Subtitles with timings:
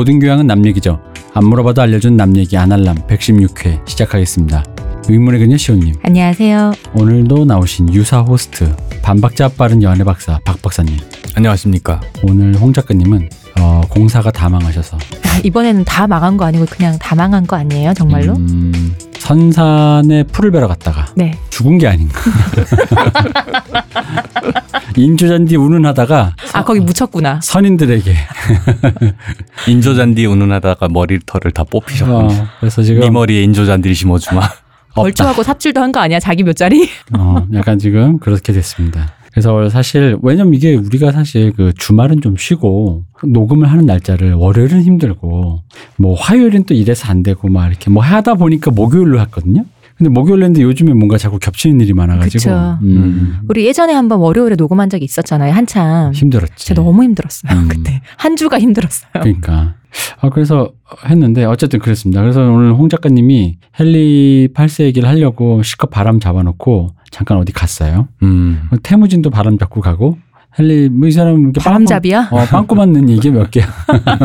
[0.00, 0.98] 모든 교양은 남 얘기죠.
[1.34, 4.64] 안 물어봐도 알려준 남 얘기 아날람 116회 시작하겠습니다.
[5.10, 6.72] 의문의 그녀 시온님 안녕하세요.
[6.94, 10.96] 오늘도 나오신 유사 호스트 반박자 빠른 연애 박사 박 박사님
[11.34, 12.00] 안녕하십니까.
[12.22, 13.28] 오늘 홍 작가님은
[13.60, 18.32] 어, 공사가 다망하셔서 아, 이번에는 다 망한 거 아니고 그냥 다 망한 거 아니에요, 정말로?
[18.36, 21.38] 음, 선산에 풀을 베러 갔다가 네.
[21.50, 22.18] 죽은 게 아닌가.
[24.96, 27.38] 인조잔디 운운하다가 아 거기 묻혔구나.
[27.42, 28.14] 선인들에게
[29.68, 32.26] 인조잔디 운운하다가 머리털을 다 뽑히셨군요.
[32.26, 34.40] 어, 그래서 지금 네 머리에 인조잔디를 심어주마.
[34.94, 36.18] 벌초하고 삽질도 한 거 아니야?
[36.18, 36.88] 자기 몇 자리?
[37.16, 39.12] 어, 약간 지금 그렇게 됐습니다.
[39.30, 45.60] 그래서 사실 왜냐면 이게 우리가 사실 그 주말은 좀 쉬고 녹음을 하는 날짜를 월요일은 힘들고
[45.96, 49.64] 뭐 화요일은 또 이래서 안 되고 막 이렇게 뭐 하다 보니까 목요일로 했거든요.
[50.00, 52.78] 근데 목요일 했는데 요즘에 뭔가 자꾸 겹치는 일이 많아가지고 그쵸.
[52.82, 55.52] 음, 우리 예전에 한번 월요일에 녹음한 적이 있었잖아요.
[55.52, 56.14] 한참.
[56.14, 56.54] 힘들었지.
[56.56, 57.52] 진짜 너무 힘들었어요.
[57.52, 57.68] 음.
[57.68, 59.10] 그때 한 주가 힘들었어요.
[59.12, 59.74] 그러니까
[60.22, 60.72] 아 그래서
[61.04, 62.22] 했는데 어쨌든 그랬습니다.
[62.22, 68.08] 그래서 오늘 홍 작가님이 헨리 8세 얘기를 하려고 실컷 바람 잡아놓고 잠깐 어디 갔어요.
[68.22, 68.70] 음.
[68.82, 70.16] 태무진도 바람 잡고 가고
[70.58, 72.30] 헨리 뭐이 사람 이렇게 바람잡이야?
[72.30, 73.66] 빵꾸, 어, 빵꾸 맞는 이게 몇 개야.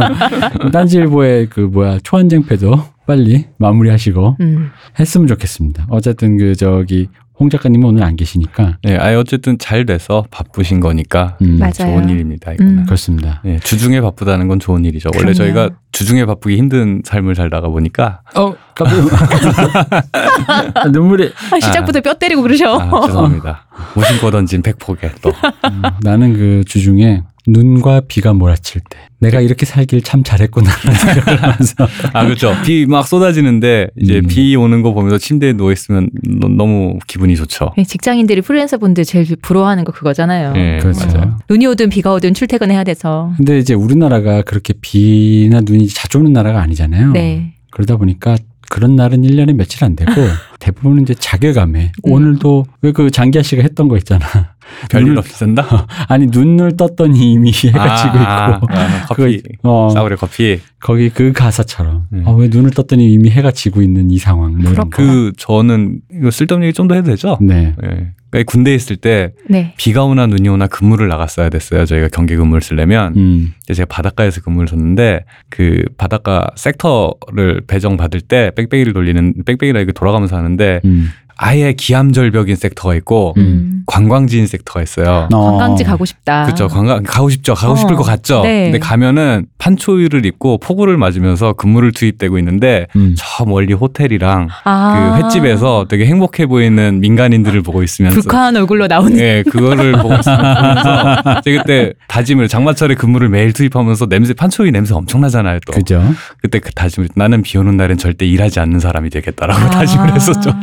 [0.72, 4.72] 딴지일보의 그 뭐야 초안쟁패도 빨리 마무리하시고 음.
[5.00, 5.88] 했으면 좋겠습니다.
[5.89, 11.38] 어쨌든 그 저기 홍 작가님은 오늘 안 계시니까 네, 아예 어쨌든 잘 돼서 바쁘신 거니까
[11.42, 11.73] 음, 맞아요.
[11.73, 12.53] 좋은 일입니다.
[12.53, 12.78] 이거는.
[12.80, 12.86] 음.
[12.86, 13.42] 그렇습니다.
[13.44, 15.09] 네, 주중에 바쁘다는 건 좋은 일이죠.
[15.14, 15.53] 원래 그럼요.
[15.53, 19.06] 저희가 주중에 바쁘기 힘든 삶을 살다가 보니까 어 깜짝
[20.92, 22.80] 눈물이 아, 시작부터 뼈 때리고 그러셔.
[22.80, 23.66] 아, 죄송합니다.
[23.95, 30.02] 무심코 던진 백폭에 또 음, 나는 그 주중에 눈과 비가 몰아칠 때 내가 이렇게 살길
[30.02, 32.54] 참 잘했구나 라는 생각을 하면서 아, 그렇죠.
[32.64, 34.28] 비 막 쏟아지는데 이제 음.
[34.28, 37.74] 비 오는 거 보면서 침대에 누워 있으면 너무 기분이 좋죠.
[37.78, 40.53] 네, 직장인들이 프리랜서 분들 제일 부러워하는 거 그거잖아요.
[40.53, 41.06] 네, 그렇죠.
[41.08, 41.38] 맞아요.
[41.50, 43.31] 눈이 오든 비가 오든 출퇴근해야 돼서.
[43.38, 47.12] 근데 이제 우리나라가 그렇게 비나 눈이 자주 오는 나라가 아니잖아요.
[47.12, 47.53] 네.
[47.72, 48.38] 그러다 보니까
[48.69, 50.12] 그런 날은 1년에 며칠 안 되고
[50.59, 52.12] 대부분 이제 자괴감에 음.
[52.12, 54.55] 오늘도 왜 그 장기하 씨가 했던 거 있잖아.
[54.90, 55.88] 별일 산다.
[56.08, 59.41] 아니 눈을 떴더니 이미 해가 지고 아, 있고 아, 커피.
[59.41, 60.59] 그거, 어, 싸우려 커피.
[60.85, 62.23] 거기 그 가사처럼 음.
[62.28, 64.97] 아, 왜 눈을 떴더니 이미 해가 지고 있는 이 상황 뭐 이런 거.
[64.97, 67.40] 그 저는 이거 쓸데없는 얘기 좀 더 해도 되죠?
[67.41, 67.73] 네.
[67.84, 68.12] 예.
[68.29, 69.74] 그러니까 군대에 있을 때 네.
[69.78, 71.85] 비가 오나 눈이 오나 근무를 나갔어야 됐어요.
[71.85, 73.53] 저희가 경계 근무를 쓰려면 음.
[73.63, 79.91] 이제 제가 바닷가에서 근무를 줬는데 그 바닷가 섹터를 배정 받을 때 빽빽이를 돌리는 빽빽이라 이게
[79.91, 81.09] 돌아가면서 하는데 음.
[81.38, 83.84] 아예 기암절벽인 섹터가 있고 음.
[83.88, 85.28] 관광지인 섹터가 있어요.
[85.34, 85.51] 어.
[85.51, 86.45] 관광지 가고 싶다.
[86.45, 86.68] 그렇죠.
[86.69, 87.53] 관광 가고 싶죠.
[87.53, 88.41] 가고 어, 싶을 것 같죠.
[88.44, 88.66] 네.
[88.66, 93.16] 근데 가면은 판초유를 입고 폭우를 맞으면서 근무를 투입되고 있는데 음.
[93.18, 95.18] 저 멀리 호텔이랑 아.
[95.19, 99.18] 그 횟집에서 되게 행복해 보이는 민간인들을 보고 있으면서 불쾌한 얼굴로 나오는.
[99.18, 105.59] 예, 그거를 보고 있으면서 제가 그때 다짐을 장마철에 근무를 매일 투입하면서 냄새 판초이 냄새 엄청나잖아요.
[105.66, 106.03] 또 그죠.
[106.41, 109.69] 그때 그 다짐을 나는 비 오는 날엔 절대 일하지 않는 사람이 되겠다라고 아.
[109.69, 110.53] 다짐을 했었죠.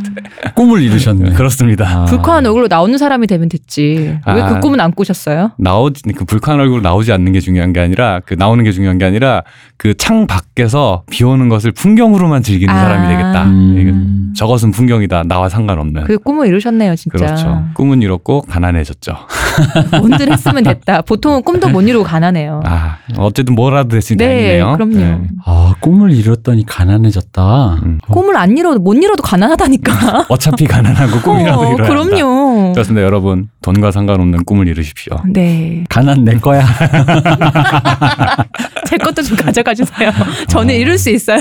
[0.54, 1.32] 꿈을 이루셨네.
[1.32, 1.86] 그렇습니다.
[1.88, 2.04] 아.
[2.04, 4.18] 불쾌한 얼굴로 나오는 사람이 되면 됐지.
[4.26, 4.60] 왜그 아.
[4.60, 5.52] 꿈은 안 꾸셨어요?
[5.58, 9.04] 나오지 그 불쾌한 얼굴로 나오지 않는 게 중요한 게 아니라 그 나오는 게 중요한 게
[9.04, 9.42] 아니라
[9.76, 12.78] 그창 밖에서 비 오는 것을 풍경으로만 즐기는 아.
[12.80, 13.44] 사람이 되겠다.
[13.44, 14.32] 음.
[14.36, 15.24] 저것은 풍경이다.
[15.24, 16.04] 나와 상관없는.
[16.04, 17.18] 그 꿈을 이루셨네요, 진짜.
[17.18, 17.64] 그렇죠.
[17.74, 19.16] 꿈은 이뤘고 가난해졌죠.
[19.98, 21.02] 뭔들 했으면 됐다.
[21.02, 22.62] 보통은 꿈도 못 이루고 가난해요.
[22.64, 24.72] 아 어쨌든 뭐라도 됐으니 네, 다행이네요.
[24.76, 25.20] 그럼요.
[25.44, 27.74] 아, 꿈을 이뤘더니 가난해졌다.
[27.84, 27.98] 음.
[28.10, 30.26] 꿈을 안 이뤄도 못 이뤄도 가난하다니까.
[30.28, 31.88] 어차피 가난하고 꿈이라도 어, 이뤄야 한다.
[31.88, 32.72] 그럼요.
[32.72, 33.48] 그렇습니다, 여러분.
[33.62, 35.16] 돈과 상관없는 꿈을 이루십시오.
[35.32, 35.84] 네.
[35.88, 36.64] 가난 내 거야.
[38.86, 40.10] 제 것도 좀 가져가 주세요.
[40.48, 41.40] 저는 이룰 수 있어요.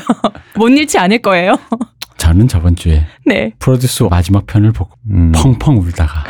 [0.56, 1.58] 못 잃지 않을 거예요.
[2.32, 3.52] 저는 저번 주에 네.
[3.60, 5.34] 프로듀스 마지막 편을 보고 음.
[5.36, 6.24] 펑펑 울다가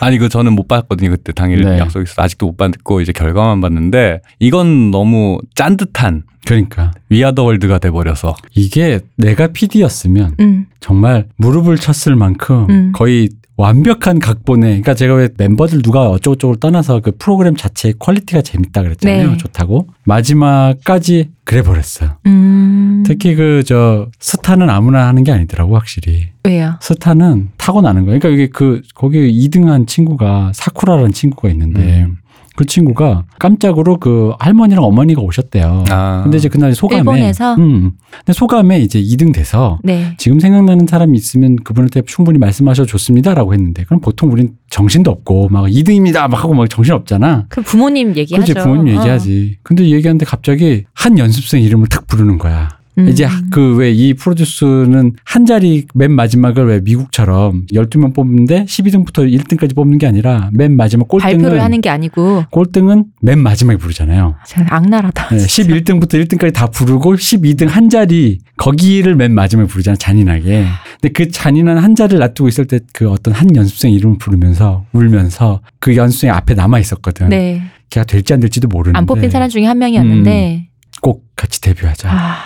[0.00, 1.10] 아니 그 저는 못 봤거든요.
[1.10, 1.78] 그때 당일 네.
[1.78, 7.31] 약속 있어 아직도 못 봤고 이제 결과만 봤는데 이건 너무 짠 듯한 그러니까 We are
[7.31, 10.66] the world가 돼버려서 이게 내가 PD였으면 음.
[10.80, 12.92] 정말 무릎을 쳤을 만큼 음.
[12.92, 18.82] 거의 완벽한 각본에 그러니까 제가 왜 멤버들 누가 어쩌고저쩌고 떠나서 그 프로그램 자체의 퀄리티가 재밌다
[18.82, 19.30] 그랬잖아요.
[19.30, 19.36] 네.
[19.36, 22.16] 좋다고 마지막까지 그래 버렸어요.
[22.26, 23.02] 음.
[23.06, 26.28] 특히 그 저 스타는 아무나 하는 게 아니더라고 확실히.
[26.44, 26.74] 왜요?
[26.80, 28.18] 스타는 타고나는 거예요.
[28.18, 29.18] 그러니까 이게 그 거기
[29.48, 32.08] 2등한 친구가 사쿠라라는 친구가 있는데
[32.56, 35.84] 그 친구가 깜짝으로 그 할머니랑 어머니가 오셨대요.
[35.90, 36.20] 아.
[36.22, 37.54] 근데 이제 그날 소감에 일본에서?
[37.56, 37.92] 음.
[38.10, 40.14] 근데 소감에 이제 2등 돼서 네.
[40.18, 45.66] 지금 생각나는 사람이 있으면 그분한테 충분히 말씀하셔도 좋습니다라고 했는데 그럼 보통 우린 정신도 없고 막
[45.66, 47.46] 2등입니다 막 하고 막 정신 없잖아.
[47.48, 48.52] 그 부모님 얘기하죠.
[48.52, 49.00] 그렇지 부모님 어.
[49.00, 49.58] 얘기하지.
[49.62, 52.68] 근데 얘기하는데 갑자기 한 연습생 이름을 탁 부르는 거야.
[52.98, 53.08] 음.
[53.08, 59.74] 이제 그 왜 이 프로듀스는 한 자리 맨 마지막을 왜 미국처럼 12명 뽑는데 12등부터 1등까지
[59.74, 64.36] 뽑는 게 아니라 맨 마지막 꼴등은 발표를 하는 게 아니고 꼴등은 맨 마지막에 부르잖아요.
[64.46, 65.28] 참 악랄하다.
[65.30, 65.74] 네, 진짜.
[65.74, 69.96] 11등부터 1등까지 다 부르고 12등 한 자리 거기를 맨 마지막에 부르잖아요.
[69.98, 70.64] 잔인하게.
[71.00, 75.60] 근데 그 잔인한 한 자리를 놔두고 있을 때 그 어떤 한 연습생 이름을 부르면서 울면서
[75.80, 77.28] 그 연습생이 앞에 남아 있었거든.
[77.28, 77.62] 네.
[77.90, 80.68] 걔가 될지 안 될지도 모르는데 안 뽑힌 사람 중에 한 명이었는데
[81.00, 82.08] 꼭 같이 데뷔하자.
[82.10, 82.36] 아,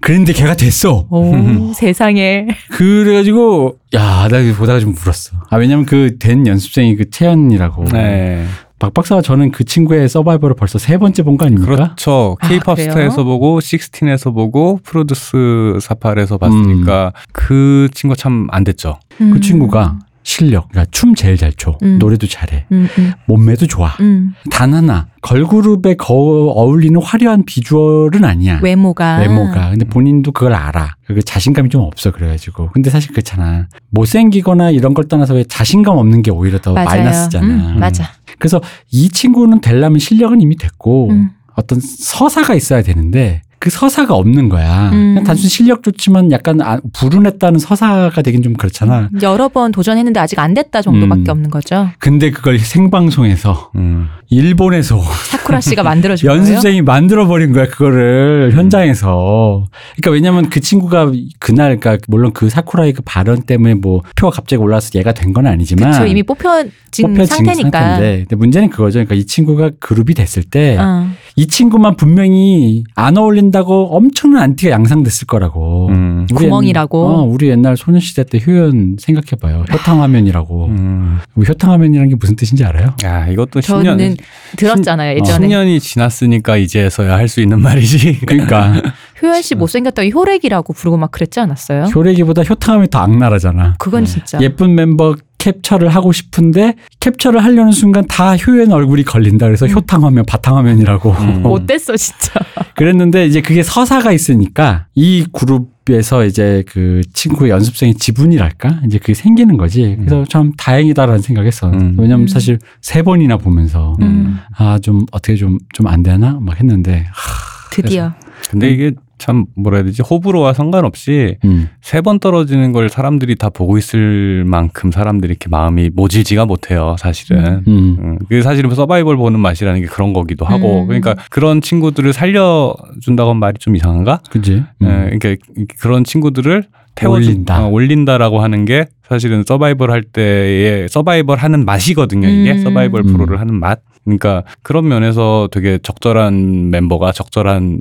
[0.00, 1.06] 그런데 걔가 됐어.
[1.10, 2.46] 오, 세상에.
[2.70, 5.36] 그래가지고 야, 나 이거 보다가 좀 울었어.
[5.50, 7.84] 아 왜냐면 그 된 연습생이 그 채연이라고.
[7.92, 8.46] 네.
[8.78, 11.74] 박 박사가 저는 그 친구의 서바이벌을 벌써 세 번째 본 거 아닙니까?
[11.74, 12.36] 그렇죠.
[12.40, 12.90] 아, 케이팝 그래요?
[12.90, 17.20] 스타에서 보고 식스틴에서 보고 프로듀스 48에서 봤으니까 음.
[17.32, 18.98] 그 친구가 참 안 됐죠.
[19.16, 22.00] 그 친구가 실력, 그러니까 춤 제일 잘 춰, 음.
[22.00, 23.94] 노래도 잘해, 음, 음, 몸매도 좋아.
[24.00, 24.34] 음.
[24.50, 28.58] 단 하나 걸그룹에 거 어울리는 화려한 비주얼은 아니야.
[28.60, 29.70] 외모가 외모가.
[29.70, 30.96] 근데 본인도 그걸 알아.
[31.06, 32.70] 그 자신감이 좀 없어 그래가지고.
[32.72, 33.68] 근데 사실 그렇잖아.
[33.90, 36.86] 못생기거나 이런 걸 떠나서 왜 자신감 없는 게 오히려 더 맞아요.
[36.86, 37.46] 마이너스잖아.
[37.46, 38.10] 음, 맞아.
[38.40, 41.30] 그래서 이 친구는 되려면 실력은 이미 됐고 음.
[41.54, 44.90] 어떤 서사가 있어야 되는데 그 서사가 없는 거야.
[44.92, 45.14] 음.
[45.14, 49.08] 그냥 단순히 실력 좋지만 약간 아- 불운했다는 서사가 되긴 좀 그렇잖아.
[49.22, 51.30] 여러 번 도전했는데 아직 안 됐다 정도밖에 음.
[51.30, 51.88] 없는 거죠.
[51.98, 54.08] 근데 그걸 생방송에서 음.
[54.28, 56.38] 일본에서 사쿠라 씨가 만들어준 거예요.
[56.40, 58.58] 연습생이 만들어 버린 거야, 그거를, 음.
[58.58, 59.66] 현장에서.
[59.96, 64.60] 그러니까 왜냐면 그 친구가 그날, 그러니까 물론 그 사쿠라의 그 발언 때문에 뭐 표가 갑자기
[64.62, 65.90] 올라와서 얘가 된 건 아니지만.
[65.92, 67.70] 그쵸, 이미 뽑혀진 뽑혀진 상태니까.
[67.80, 68.18] 상태인데.
[68.24, 68.94] 근데 문제는 그거죠.
[68.94, 71.06] 그러니까 이 친구가 그룹이 됐을 때, 어.
[71.38, 75.88] 이 친구만 분명히 안 어울린다고 엄청난 안티가 양상됐을 거라고.
[75.90, 76.26] 음.
[76.32, 77.06] 우리 구멍이라고.
[77.06, 79.64] 어, 우리 옛날 소녀시대 때 효연 생각해봐요.
[79.70, 80.66] 효탕화면이라고.
[80.68, 81.18] 음.
[81.34, 82.94] 뭐 효탕화면이라는 게 무슨 뜻인지 알아요?
[83.04, 84.16] 야, 이것도 저는 10년
[84.56, 88.20] 들었잖아요 예전에 10년이 지났으니까 이제서야 할 수 있는 말이지.
[88.24, 88.80] 그러니까
[89.20, 91.82] 효연 씨 못생겼다고 효렉이라고 부르고 막 그랬지 않았어요?
[91.86, 93.74] 효래기보다 효탕화면이 더 악랄하잖아.
[93.78, 94.06] 그건 음.
[94.06, 95.16] 진짜 예쁜 멤버
[95.46, 99.46] 캡처를 하고 싶은데 캡처를 하려는 순간 다 효연 얼굴이 걸린다.
[99.46, 99.70] 그래서 음.
[99.72, 101.12] 효탕 화면, 바탕 화면이라고.
[101.12, 101.42] 음.
[101.42, 102.32] 못됐어 진짜.
[102.74, 108.80] 그랬는데 이제 그게 서사가 있으니까 이 그룹에서 이제 그 친구의 연습생의 지분이랄까?
[108.86, 109.94] 이제 그게 생기는 거지.
[109.98, 111.70] 그래서 참 다행이다라는 생각했어.
[111.70, 111.96] 음.
[111.98, 112.26] 왜냐면 음.
[112.26, 114.38] 사실 세 번이나 보면서 음.
[114.56, 116.38] 아, 좀 어떻게 좀, 좀 안 되나?
[116.40, 117.06] 막 했는데.
[117.12, 118.12] 하, 드디어
[118.50, 120.02] 근데 이게 참 뭐라 해야 되지?
[120.02, 121.68] 호불호와 상관없이 음.
[121.80, 127.62] 세번 떨어지는 걸 사람들이 다 보고 있을 만큼 사람들이 이렇게 마음이 모질지가 못해요, 사실은.
[127.66, 127.96] 음.
[127.98, 130.86] 음, 그 사실은 서바이벌 보는 맛이라는 게 그런 거기도 하고, 음.
[130.86, 134.20] 그러니까 그런 친구들을 살려준다고 하면 말이 좀 이상한가?
[134.30, 134.62] 그지?
[134.82, 134.86] 음.
[135.12, 135.36] 예, 그러니까
[135.80, 136.64] 그런 친구들을
[136.94, 137.64] 태워 올린다.
[137.64, 142.28] 어, 올린다라고 하는 게 사실은 서바이벌 할 때의 서바이벌 하는 맛이거든요.
[142.28, 142.58] 이게 음.
[142.58, 143.12] 서바이벌 음.
[143.12, 143.80] 프로를 하는 맛.
[144.06, 147.80] 그러니까 그런 면에서 되게 적절한 멤버가 적절한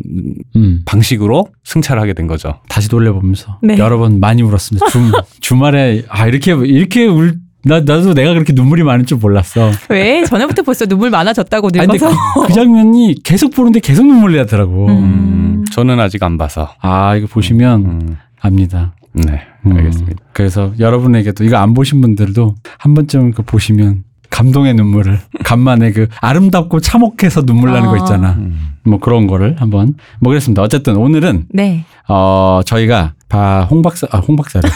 [0.55, 0.81] 음.
[0.85, 2.55] 방식으로 승차를 하게 된 거죠.
[2.67, 3.77] 다시 돌려보면서 네.
[3.77, 4.87] 여러 번 많이 울었습니다.
[4.87, 4.99] 주,
[5.39, 9.71] 주말에 아 이렇게 이렇게 울 나, 나도 내가 그렇게 눈물이 많을 줄 몰랐어.
[9.89, 14.35] 왜 전에부터 벌써 눈물 많아졌다고 아니, 근데 늙어서 그, 그 장면이 계속 보는데 계속 눈물이
[14.37, 14.87] 나더라고.
[14.87, 14.91] 음.
[14.91, 16.73] 음, 저는 아직 안 봐서.
[16.81, 18.95] 아 이거 보시면 음, 압니다.
[19.13, 20.23] 네, 음, 알겠습니다.
[20.33, 26.79] 그래서 여러분에게도 이거 안 보신 분들도 한 번쯤 그 보시면 감동의 눈물을 간만에 그 아름답고
[26.79, 27.97] 참혹해서 눈물 나는 거 아.
[27.97, 28.31] 있잖아.
[28.33, 28.75] 음.
[28.83, 30.61] 뭐 그런 거를 한번 뭐 그랬습니다.
[30.61, 34.69] 어쨌든 오늘은 네 어 저희가 바 홍박사 아 홍박사를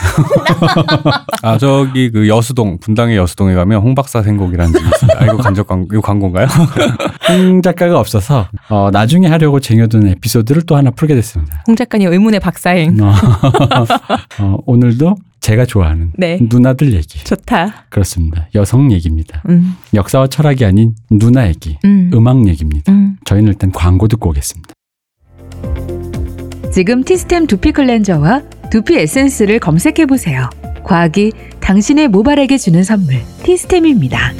[1.43, 5.21] 아 저기 그 여수동 분당의 여수동에 가면 홍박사 생곡이라는 집이 있습니다.
[5.21, 6.47] 아 이거 간접 광고 이거 광고인가요?
[7.29, 11.63] 홍 작가가 없어서 어 나중에 하려고 쟁여둔 에피소드를 또 하나 풀게 됐습니다.
[11.67, 13.13] 홍 작가님 의문의 박사행 어,
[14.43, 18.49] 어, 오늘도 제가 좋아하는 네 누나들 얘기 좋다 그렇습니다.
[18.55, 19.41] 여성 얘기입니다.
[19.47, 22.91] 음, 역사와 철학이 아닌 누나 얘기, 음, 음악 얘기입니다.
[22.91, 23.15] 음.
[23.23, 24.73] 저희는 일단 광고 듣고 오겠습니다.
[26.71, 30.49] 지금 티스템 두피 클렌저와 두피 에센스를 검색해 보세요.
[30.83, 34.33] 과학이 당신의 모발에게 주는 선물 티스템입니다.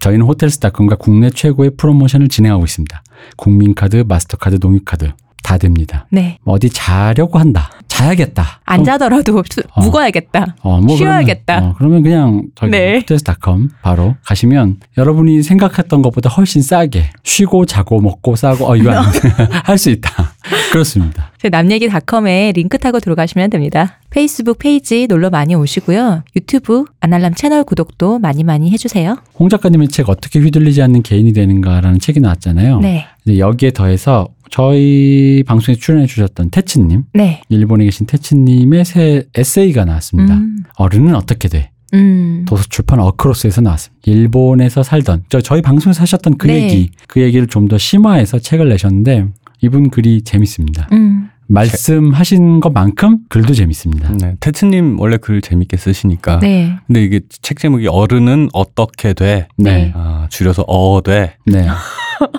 [0.00, 3.02] 저희는 호텔스닷컴과 국내 최고의 프로모션을 진행하고 있습니다.
[3.36, 6.06] 국민카드, 마스터카드, 농협카드 다 됩니다.
[6.10, 7.70] 네 어디 자려고 한다.
[8.02, 8.60] 자야겠다.
[8.64, 9.82] 안 자더라도 수- 어.
[9.82, 11.54] 묵어야겠다 어, 뭐 쉬어야겠다.
[11.56, 12.98] 그러면, 어, 그러면 그냥 저기 네.
[12.98, 18.90] Hotels.com 바로 가시면 여러분이 생각했던 것보다 훨씬 싸게 쉬고 자고 먹고 싸고 어 이거
[19.64, 20.32] 할수 있다.
[20.72, 21.30] 그렇습니다.
[21.38, 28.18] 제 남얘기닷컴에 링크 타고 들어가시면 됩니다 페이스북 페이지 놀러 많이 오시고요 유튜브 아날람 채널 구독도
[28.20, 32.80] 많이 많이 해주세요 홍 작가님의 책 어떻게 휘둘리지 않는 개인이 되는가라는 책이 나왔잖아요.
[32.80, 37.40] 네 여기에 더해서 저희 방송에 출연해 주셨던 태치님, 네.
[37.48, 40.34] 일본에 계신 태치님의 새 에세이가 나왔습니다.
[40.34, 40.58] 음.
[40.76, 41.70] 어른은 어떻게 돼?
[41.94, 42.44] 음.
[42.46, 43.98] 도서 출판 어크로스에서 나왔습니다.
[44.04, 46.64] 일본에서 살던 저 저희 방송에서 하셨던 그 네.
[46.64, 49.26] 얘기, 그 얘기를 좀 더 심화해서 책을 내셨는데
[49.62, 50.86] 이분 글이 재밌습니다.
[50.92, 51.28] 음.
[51.52, 54.10] 말씀하신 것만큼 글도 재밌습니다.
[54.20, 54.36] 네.
[54.40, 56.38] 태츠님 원래 글 재밌게 쓰시니까.
[56.40, 56.76] 네.
[56.86, 59.48] 근데 이게 책 제목이 어른은 어떻게 돼?
[59.56, 59.92] 네.
[59.94, 61.36] 아, 줄여서 어 돼.
[61.46, 61.66] 네.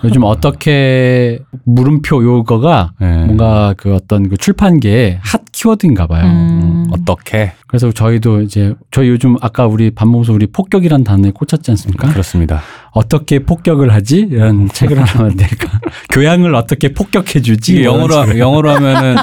[0.04, 3.26] 요즘 어떻게 물음표 요거가 네.
[3.26, 6.26] 뭔가 그 어떤 그 출판계의 핫 키워드인가 봐요.
[6.26, 6.88] 음.
[6.92, 7.54] 어떻게?
[7.68, 12.10] 그래서 저희도 이제 저희 요즘 아까 우리 밥 먹으면서 우리 폭격이란 단어에 꽂혔지 않습니까?
[12.10, 12.62] 그렇습니다.
[12.92, 14.28] 어떻게 폭격을 하지?
[14.30, 15.80] 이런 책을 하나 만들까?
[16.12, 17.84] 교양을 어떻게 폭격해 주지?
[17.84, 19.16] 영어로 영어로 하면은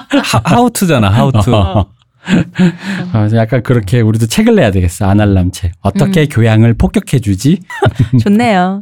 [0.44, 1.10] 하우투잖아.
[1.10, 1.54] 하우투.
[1.54, 5.06] 아, 약간 그렇게 우리도 책을 내야 되겠어.
[5.06, 5.72] 아날람 책.
[5.80, 7.60] 어떻게 교양을 폭격해 주지?
[8.22, 8.80] 좋네요.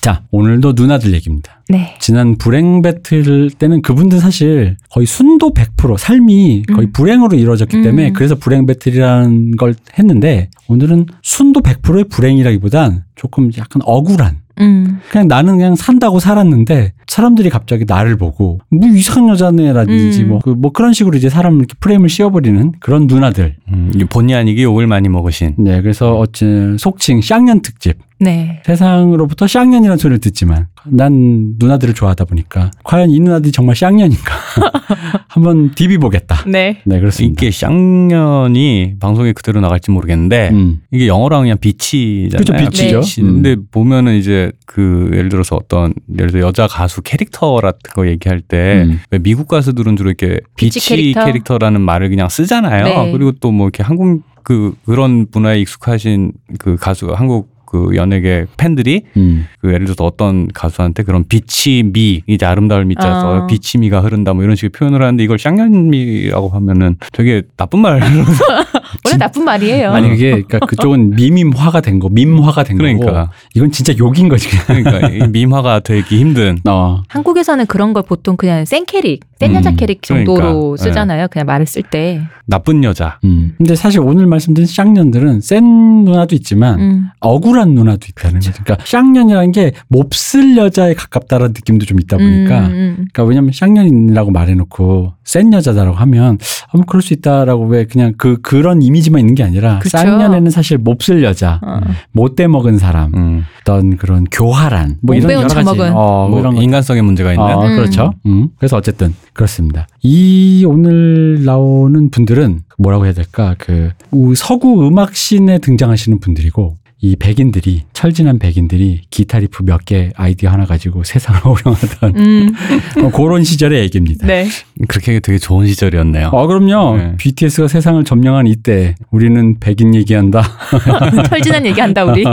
[0.00, 1.62] 자, 오늘도 누나들 얘기입니다.
[1.68, 1.96] 네.
[2.00, 6.92] 지난 불행 배틀 때는 그분들 사실 거의 순도 100% 삶이 거의 음.
[6.92, 7.82] 불행으로 이루어졌기 음.
[7.82, 15.00] 때문에 그래서 불행 배틀이라는 걸 했는데 오늘은 순도 100%의 불행이라기보단 조금 약간 억울한 음.
[15.10, 20.28] 그냥 나는 그냥 산다고 살았는데 사람들이 갑자기 나를 보고 뭐 이상한 여자네라든지 음.
[20.28, 23.56] 뭐, 그, 뭐 그런 식으로 이제 사람을 이렇게 프레임을 씌워버리는 그런 누나들.
[23.72, 25.54] 음, 이 본의 아니게 욕을 많이 먹으신.
[25.58, 27.98] 네, 그래서 어찌 속칭 쌍년 특집.
[28.18, 28.62] 네.
[28.64, 34.34] 세상으로부터 쌍년이라는 소리를 듣지만 난 누나들을 좋아하다 보니까 과연 이 누나들이 정말 쌍년인가
[35.28, 36.44] 한번 디비 보겠다.
[36.46, 36.82] 네.
[36.84, 37.40] 네, 그렇습니다.
[37.40, 40.80] 이게 쌍년이 방송에 그대로 나갈지 모르겠는데 음.
[40.90, 42.44] 이게 영어로 하면 그냥 bitch잖아요.
[42.44, 43.00] 그렇죠, bitch죠.
[43.00, 43.22] bitch.
[43.22, 43.42] 음.
[43.42, 48.40] 근데 보면은 이제 그 예를 들어서 어떤 예를 들어 여자 가수 캐릭터 같은 거 얘기할
[48.40, 49.00] 때 음.
[49.10, 51.58] 왜 미국 가수들은 주로 이렇게 bitch bitch, 캐릭터?
[51.58, 52.84] 라는 말을 그냥 쓰잖아요.
[52.84, 53.12] 네.
[53.12, 59.00] 그리고 또 뭐 이렇게 한국 그 그런 문화에 익숙하신 그 가수 한국 그 연예계 팬들이
[59.16, 59.46] 음.
[59.62, 63.46] 그 예를 들어서 어떤 가수한테 그런 bitch미 이제 아름다울 미 자 써서 어.
[63.46, 68.02] bitch미가 흐른다 뭐 이런 식의 표현을 하는데 이걸 쌍년미라고 하면은 되게 나쁜 말
[69.06, 69.90] 원래 나쁜 말이에요.
[69.90, 74.48] 아니 그게 그러니까 그쪽은 미밈화가 된 거, 밈화가 된 거고 그러니까 이건 진짜 욕인 거지.
[74.66, 77.02] 그러니까 이 밈화가 되기 힘든 어.
[77.08, 80.76] 한국에서는 그런 걸 보통 그냥 센 캐릭, 센 여자 음, 캐릭 정도로 그러니까.
[80.84, 81.28] 쓰잖아요.
[81.30, 82.20] 그냥 말을 쓸 때.
[82.44, 83.54] 나쁜 여자 음.
[83.56, 85.64] 근데 사실 오늘 말씀드린 쌍년들은 센
[86.04, 87.08] 누나도 있지만 음.
[87.20, 88.50] 억울한 누나도 있다는 그렇죠.
[88.52, 88.64] 거죠.
[88.64, 92.94] 그러니까 쌍년이라는 게 몹쓸 여자에 가깝다는 느낌도 좀 있다 보니까 음, 음.
[93.12, 96.38] 그러니까 왜냐면 쌍년이라고 말해놓고 센 여자다라고 하면
[96.68, 99.98] 아, 뭐 그럴 수 있다라고 왜 그냥 그 그런 이미지만 있는 게 아니라 그쵸.
[99.98, 101.80] 쌍년에는 사실 몹쓸 여자, 어.
[102.12, 103.44] 못돼 먹은 사람, 음.
[103.62, 107.44] 어떤 그런 교활한 뭐 이런 몸 여러 가지 어, 뭐뭐 이런 거 인간성의 문제가 있는
[107.44, 107.76] 어, 음.
[107.76, 108.12] 그렇죠.
[108.26, 108.48] 음.
[108.58, 109.86] 그래서 어쨌든 그렇습니다.
[110.02, 113.54] 이 오늘 나오는 분들은 뭐라고 해야 될까?
[113.58, 119.84] 그 우- 서구 음악 씬에 등장하시는 분들이고 이 백인들이 철 지난 백인들이 기타 리프 몇
[119.84, 122.54] 개 아이디어 하나 가지고 세상을 호령하던 음.
[123.02, 124.24] 어, 그런 시절의 얘기입니다.
[124.26, 124.46] 네.
[124.86, 126.28] 그렇게 되게 좋은 시절이었네요.
[126.28, 126.96] 어, 그럼요.
[126.96, 127.16] 네.
[127.16, 130.42] BTS가 세상을 점령한 이때 우리는 백인 얘기한다.
[131.28, 132.24] 철 지난 얘기 한다, 우리.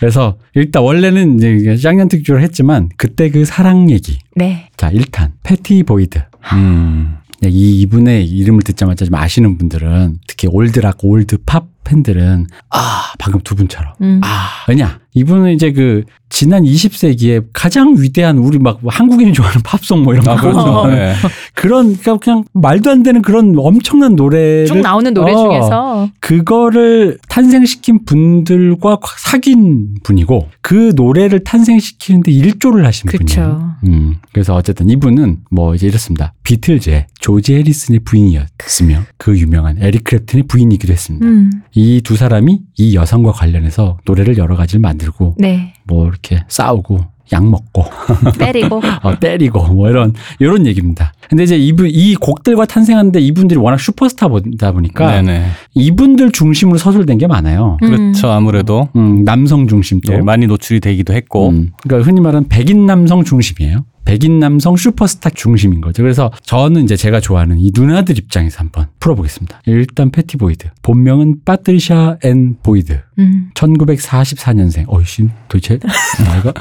[0.00, 4.18] 그래서 일단 원래는 이제 쌍년 특집을 했지만 그때 그 사랑 얘기.
[4.34, 4.70] 네.
[4.78, 6.20] 자, 일단 패티 보이드.
[6.54, 7.16] 음.
[7.42, 13.12] 네, 이 이분의 이름을 듣자마자 좀 아시는 분들은 특히 old rock old pop 팬들은 아
[13.18, 13.94] 방금 두 분처럼.
[14.02, 14.20] 음.
[14.22, 14.64] 아.
[14.68, 20.24] 왜냐 이분은 이제 그 지난 20세기에 가장 위대한 우리 막 한국인이 좋아하는 팝송 뭐 이런
[20.26, 20.86] 거 아, 그렇죠.
[20.92, 21.14] 네.
[21.54, 27.16] 그런 그러니까 그냥 말도 안 되는 그런 엄청난 노래를 쭉 나오는 노래 어, 중에서 그거를
[27.30, 33.24] 탄생시킨 분들과 사귄 분이고 그 노래를 탄생시키는데 일조를 하신 그쵸.
[33.24, 33.70] 분이에요.
[33.84, 36.34] 음, 그래서 어쨌든 이분은 뭐 이제 이렇습니다.
[36.42, 41.26] 비틀즈의 조지 해리슨의 부인이었으며 그 유명한 에릭 크랩튼의 부인이기도 했습니다.
[41.26, 41.50] 음.
[41.74, 45.74] 이두 사람이 이 여성과 관련해서 노래를 여러 가지를 만들 고 네.
[45.84, 47.84] 뭐 이렇게 싸우고 약 먹고
[48.38, 48.80] 때리고.
[49.02, 51.12] 어, 때리고 뭐 이런 이런 얘기입니다.
[51.28, 55.46] 근데 이제 이분 이 곡들과 탄생하는데 이분들이 워낙 슈퍼스타다 보니까 네네.
[55.74, 57.78] 이분들 중심으로 서술된 게 많아요.
[57.82, 58.12] 음.
[58.12, 58.30] 그렇죠.
[58.30, 60.12] 아무래도 음, 남성 중심으로.
[60.12, 63.84] 예, 많이 노출이 되기도 했고 음, 그러니까 흔히 말하는 백인 남성 중심이에요.
[64.06, 66.02] 백인 남성 슈퍼스타 중심인 거죠.
[66.02, 69.60] 그래서 저는 이제 제가 좋아하는 이 누나들 입장에서 한번 풀어보겠습니다.
[69.66, 70.68] 일단 패티 보이드.
[70.82, 73.00] 본명은 파트리샤 앤 보이드.
[73.18, 73.50] 음.
[73.54, 74.84] 1944년생.
[74.88, 75.78] 어이씨, 도대체
[76.24, 76.54] 나이가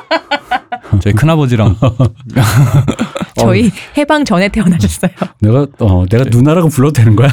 [1.00, 1.76] 저희 큰아버지랑
[3.36, 5.10] 저희 해방 전에 태어나셨어요.
[5.40, 7.28] 내가 어 내가 누나라고 불러도 되는 거야?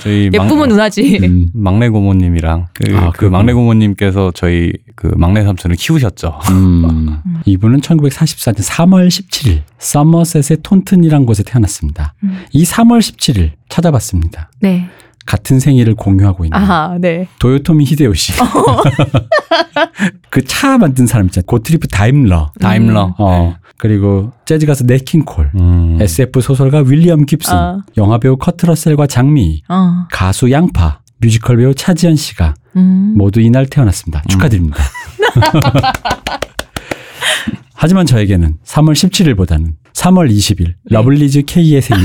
[0.00, 1.18] 저희 막- 예쁘면 누나지.
[1.22, 3.24] 음, 막내 고모님이랑 그, 아, 그.
[3.26, 6.38] 막내 고모님께서 저희 그 막내 삼촌을 키우셨죠.
[6.50, 7.18] 음.
[7.46, 12.14] 이분은 1944년 3월 17일 서머셋의 톤튼이란 곳에 태어났습니다.
[12.24, 12.40] 음.
[12.52, 14.50] 이 3월 17일 찾아봤습니다.
[14.60, 14.88] 네.
[15.24, 17.28] 같은 생일을 공유하고 있는 아하, 네.
[17.38, 18.32] 도요토미 히데요시.
[20.30, 21.46] 그 차 만든 사람 있잖아요.
[21.46, 22.52] 고트리프 다임러.
[22.60, 23.14] 다임러.
[23.18, 23.56] 어.
[23.76, 25.52] 그리고 재즈 가수 냇 킹 콜.
[25.54, 25.98] 음.
[26.00, 27.54] SF 소설가 윌리엄 깁슨.
[27.54, 27.82] 아.
[27.96, 29.62] 영화 배우 커트 러셀과 장미희.
[29.68, 30.06] 어.
[30.10, 31.00] 가수 양파.
[31.20, 33.14] 뮤지컬 배우 차지연 씨가 음.
[33.16, 34.22] 모두 이날 태어났습니다.
[34.28, 34.78] 축하드립니다.
[37.74, 42.04] 하지만 저에게는 3월 17일보다는 3월 20일 러블리즈 K의 생일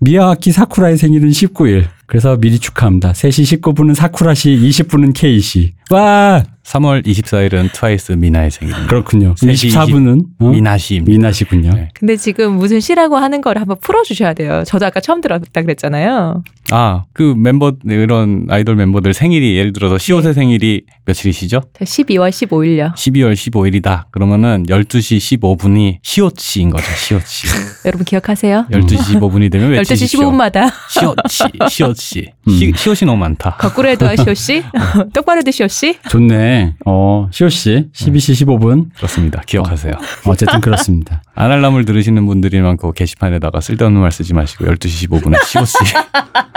[0.00, 3.12] 미야와키 사쿠라의 생일은 19일 그래서 미리 축하합니다.
[3.12, 5.74] 3시 19분은 사쿠라 씨, 20분은 K 씨.
[5.90, 8.74] 와 3월 24일은 트와이스 미나의 생일.
[8.86, 9.34] 그렇군요.
[9.34, 10.48] 3시 24분은 어?
[10.48, 11.10] 미나 씨입니다.
[11.12, 11.70] 미나 씨군요.
[11.74, 11.88] 네.
[11.94, 14.64] 근데 지금 무슨 시라고 하는 거를 한번 풀어 주셔야 돼요.
[14.66, 16.42] 저도 아까 처음 들었다 그랬잖아요.
[16.76, 21.60] 아, 그 멤버, 이런 아이돌 멤버들 생일이 예를 들어서 시옷의 생일이 며칠이시죠?
[21.80, 22.92] 12월 15일요.
[22.96, 24.06] 12월 15일이다.
[24.10, 26.84] 그러면 12시 15분이 시옷 씨인 거죠.
[26.98, 27.46] 시옷 씨.
[27.84, 28.66] 여러분 기억하세요?
[28.72, 30.20] 12시 15분이 되면 12시 외치십시오.
[30.32, 32.32] 15분마다 시옷 씨, 시옷 씨.
[32.48, 32.52] 음.
[32.52, 33.56] 시, 시옷이 너무 많다.
[33.56, 34.64] 거꾸로 해도 시오 씨,
[35.12, 35.96] 똑바로 해도 시오 씨.
[36.08, 36.74] 좋네.
[36.86, 38.86] 어, 시오 씨, 12시 15분.
[38.96, 39.42] 그렇습니다.
[39.46, 39.92] 기억하세요.
[40.26, 41.22] 어쨌든 그렇습니다.
[41.36, 45.76] 아날람을 들으시는 분들이만 그 게시판에다가 쓸데없는 말 쓰지 마시고 12시 15분에 시옷 씨.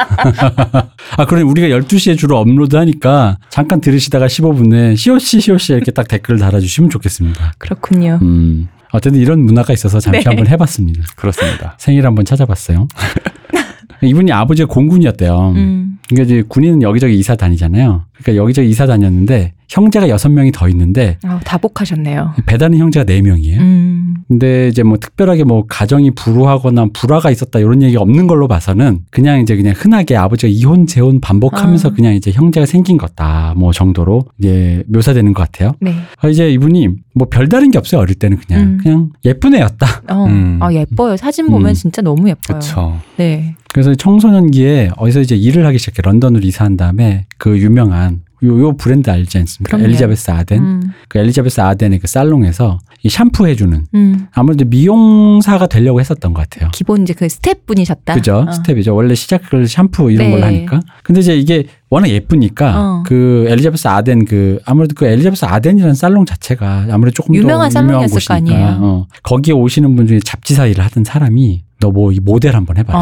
[1.17, 5.91] 아, 그러니 우리가 12시에 주로 업로드 하니까 잠깐 들으시다가 15분에 시오 씨, 시오 씨 이렇게
[5.91, 7.53] 딱 댓글을 달아주시면 좋겠습니다.
[7.57, 8.19] 그렇군요.
[8.21, 8.69] 음.
[8.91, 10.29] 어쨌든 이런 문화가 있어서 잠시 네.
[10.29, 11.03] 한번 해봤습니다.
[11.15, 11.75] 그렇습니다.
[11.77, 12.87] 생일 한번 찾아봤어요.
[14.01, 15.53] 이분이 아버지가 공군이었대요.
[15.55, 15.97] 음.
[16.07, 18.05] 그러니까 이제 군인은 여기저기 이사 다니잖아요.
[18.13, 22.35] 그러니까 여기저기 이사 다녔는데 형제가 여섯 명이 더 있는데 아, 다복하셨네요.
[22.45, 23.59] 배다는 형제가 네 명이에요.
[23.59, 23.86] 음.
[24.27, 29.39] 근데 이제 뭐 특별하게 뭐 가정이 불우하거나 불화가 있었다 이런 얘기가 없는 걸로 봐서는 그냥
[29.41, 31.93] 이제 그냥 흔하게 아버지가 이혼 재혼 반복하면서 아.
[31.93, 35.71] 그냥 이제 형제가 생긴 거다 뭐 정도로 이제 묘사되는 것 같아요.
[35.79, 35.93] 네.
[36.19, 38.79] 아, 이제 이분이 뭐 별다른 게 없어요 어릴 때는 그냥 음.
[38.81, 40.03] 그냥 예쁜 애였다.
[40.09, 40.25] 어.
[40.25, 40.59] 음.
[40.61, 41.15] 아, 예뻐요.
[41.15, 41.73] 사진 보면 음.
[41.73, 42.59] 진짜 너무 예뻐요.
[42.59, 42.99] 그렇죠.
[43.15, 43.55] 네.
[43.71, 49.09] 그래서 청소년기에 어디서 이제 일을 하기 시작해 런던으로 이사한 다음에 그 유명한 요, 요 브랜드
[49.09, 49.77] 알지 않습니까?
[49.77, 49.85] 그럼요.
[49.85, 50.63] 엘리자베스 아덴.
[50.63, 50.81] 음.
[51.07, 54.27] 그 엘리자베스 아덴의 그 살롱에서 이 샴푸 해주는 음.
[54.31, 56.69] 아무래도 미용사가 되려고 했었던 것 같아요.
[56.73, 58.15] 기본 이제 그 스태프 분이셨다.
[58.15, 58.45] 그죠?
[58.47, 58.51] 어.
[58.51, 58.95] 스태프죠.
[58.95, 60.31] 원래 시작을 샴푸 이런 네.
[60.31, 60.81] 걸로 하니까.
[61.03, 63.03] 근데 이제 이게 워낙 예쁘니까 어.
[63.05, 68.09] 그 엘리자베스 아덴 그 아무래도 그 엘리자베스 아덴이라는 살롱 자체가 아무래도 조금 유명한 더 유명한
[68.09, 68.77] 곳이니까 아니에요.
[68.81, 69.07] 어.
[69.23, 72.99] 거기에 오시는 분 중에 잡지사 일을 하던 사람이 너 뭐 이 모델 한번 해봐라.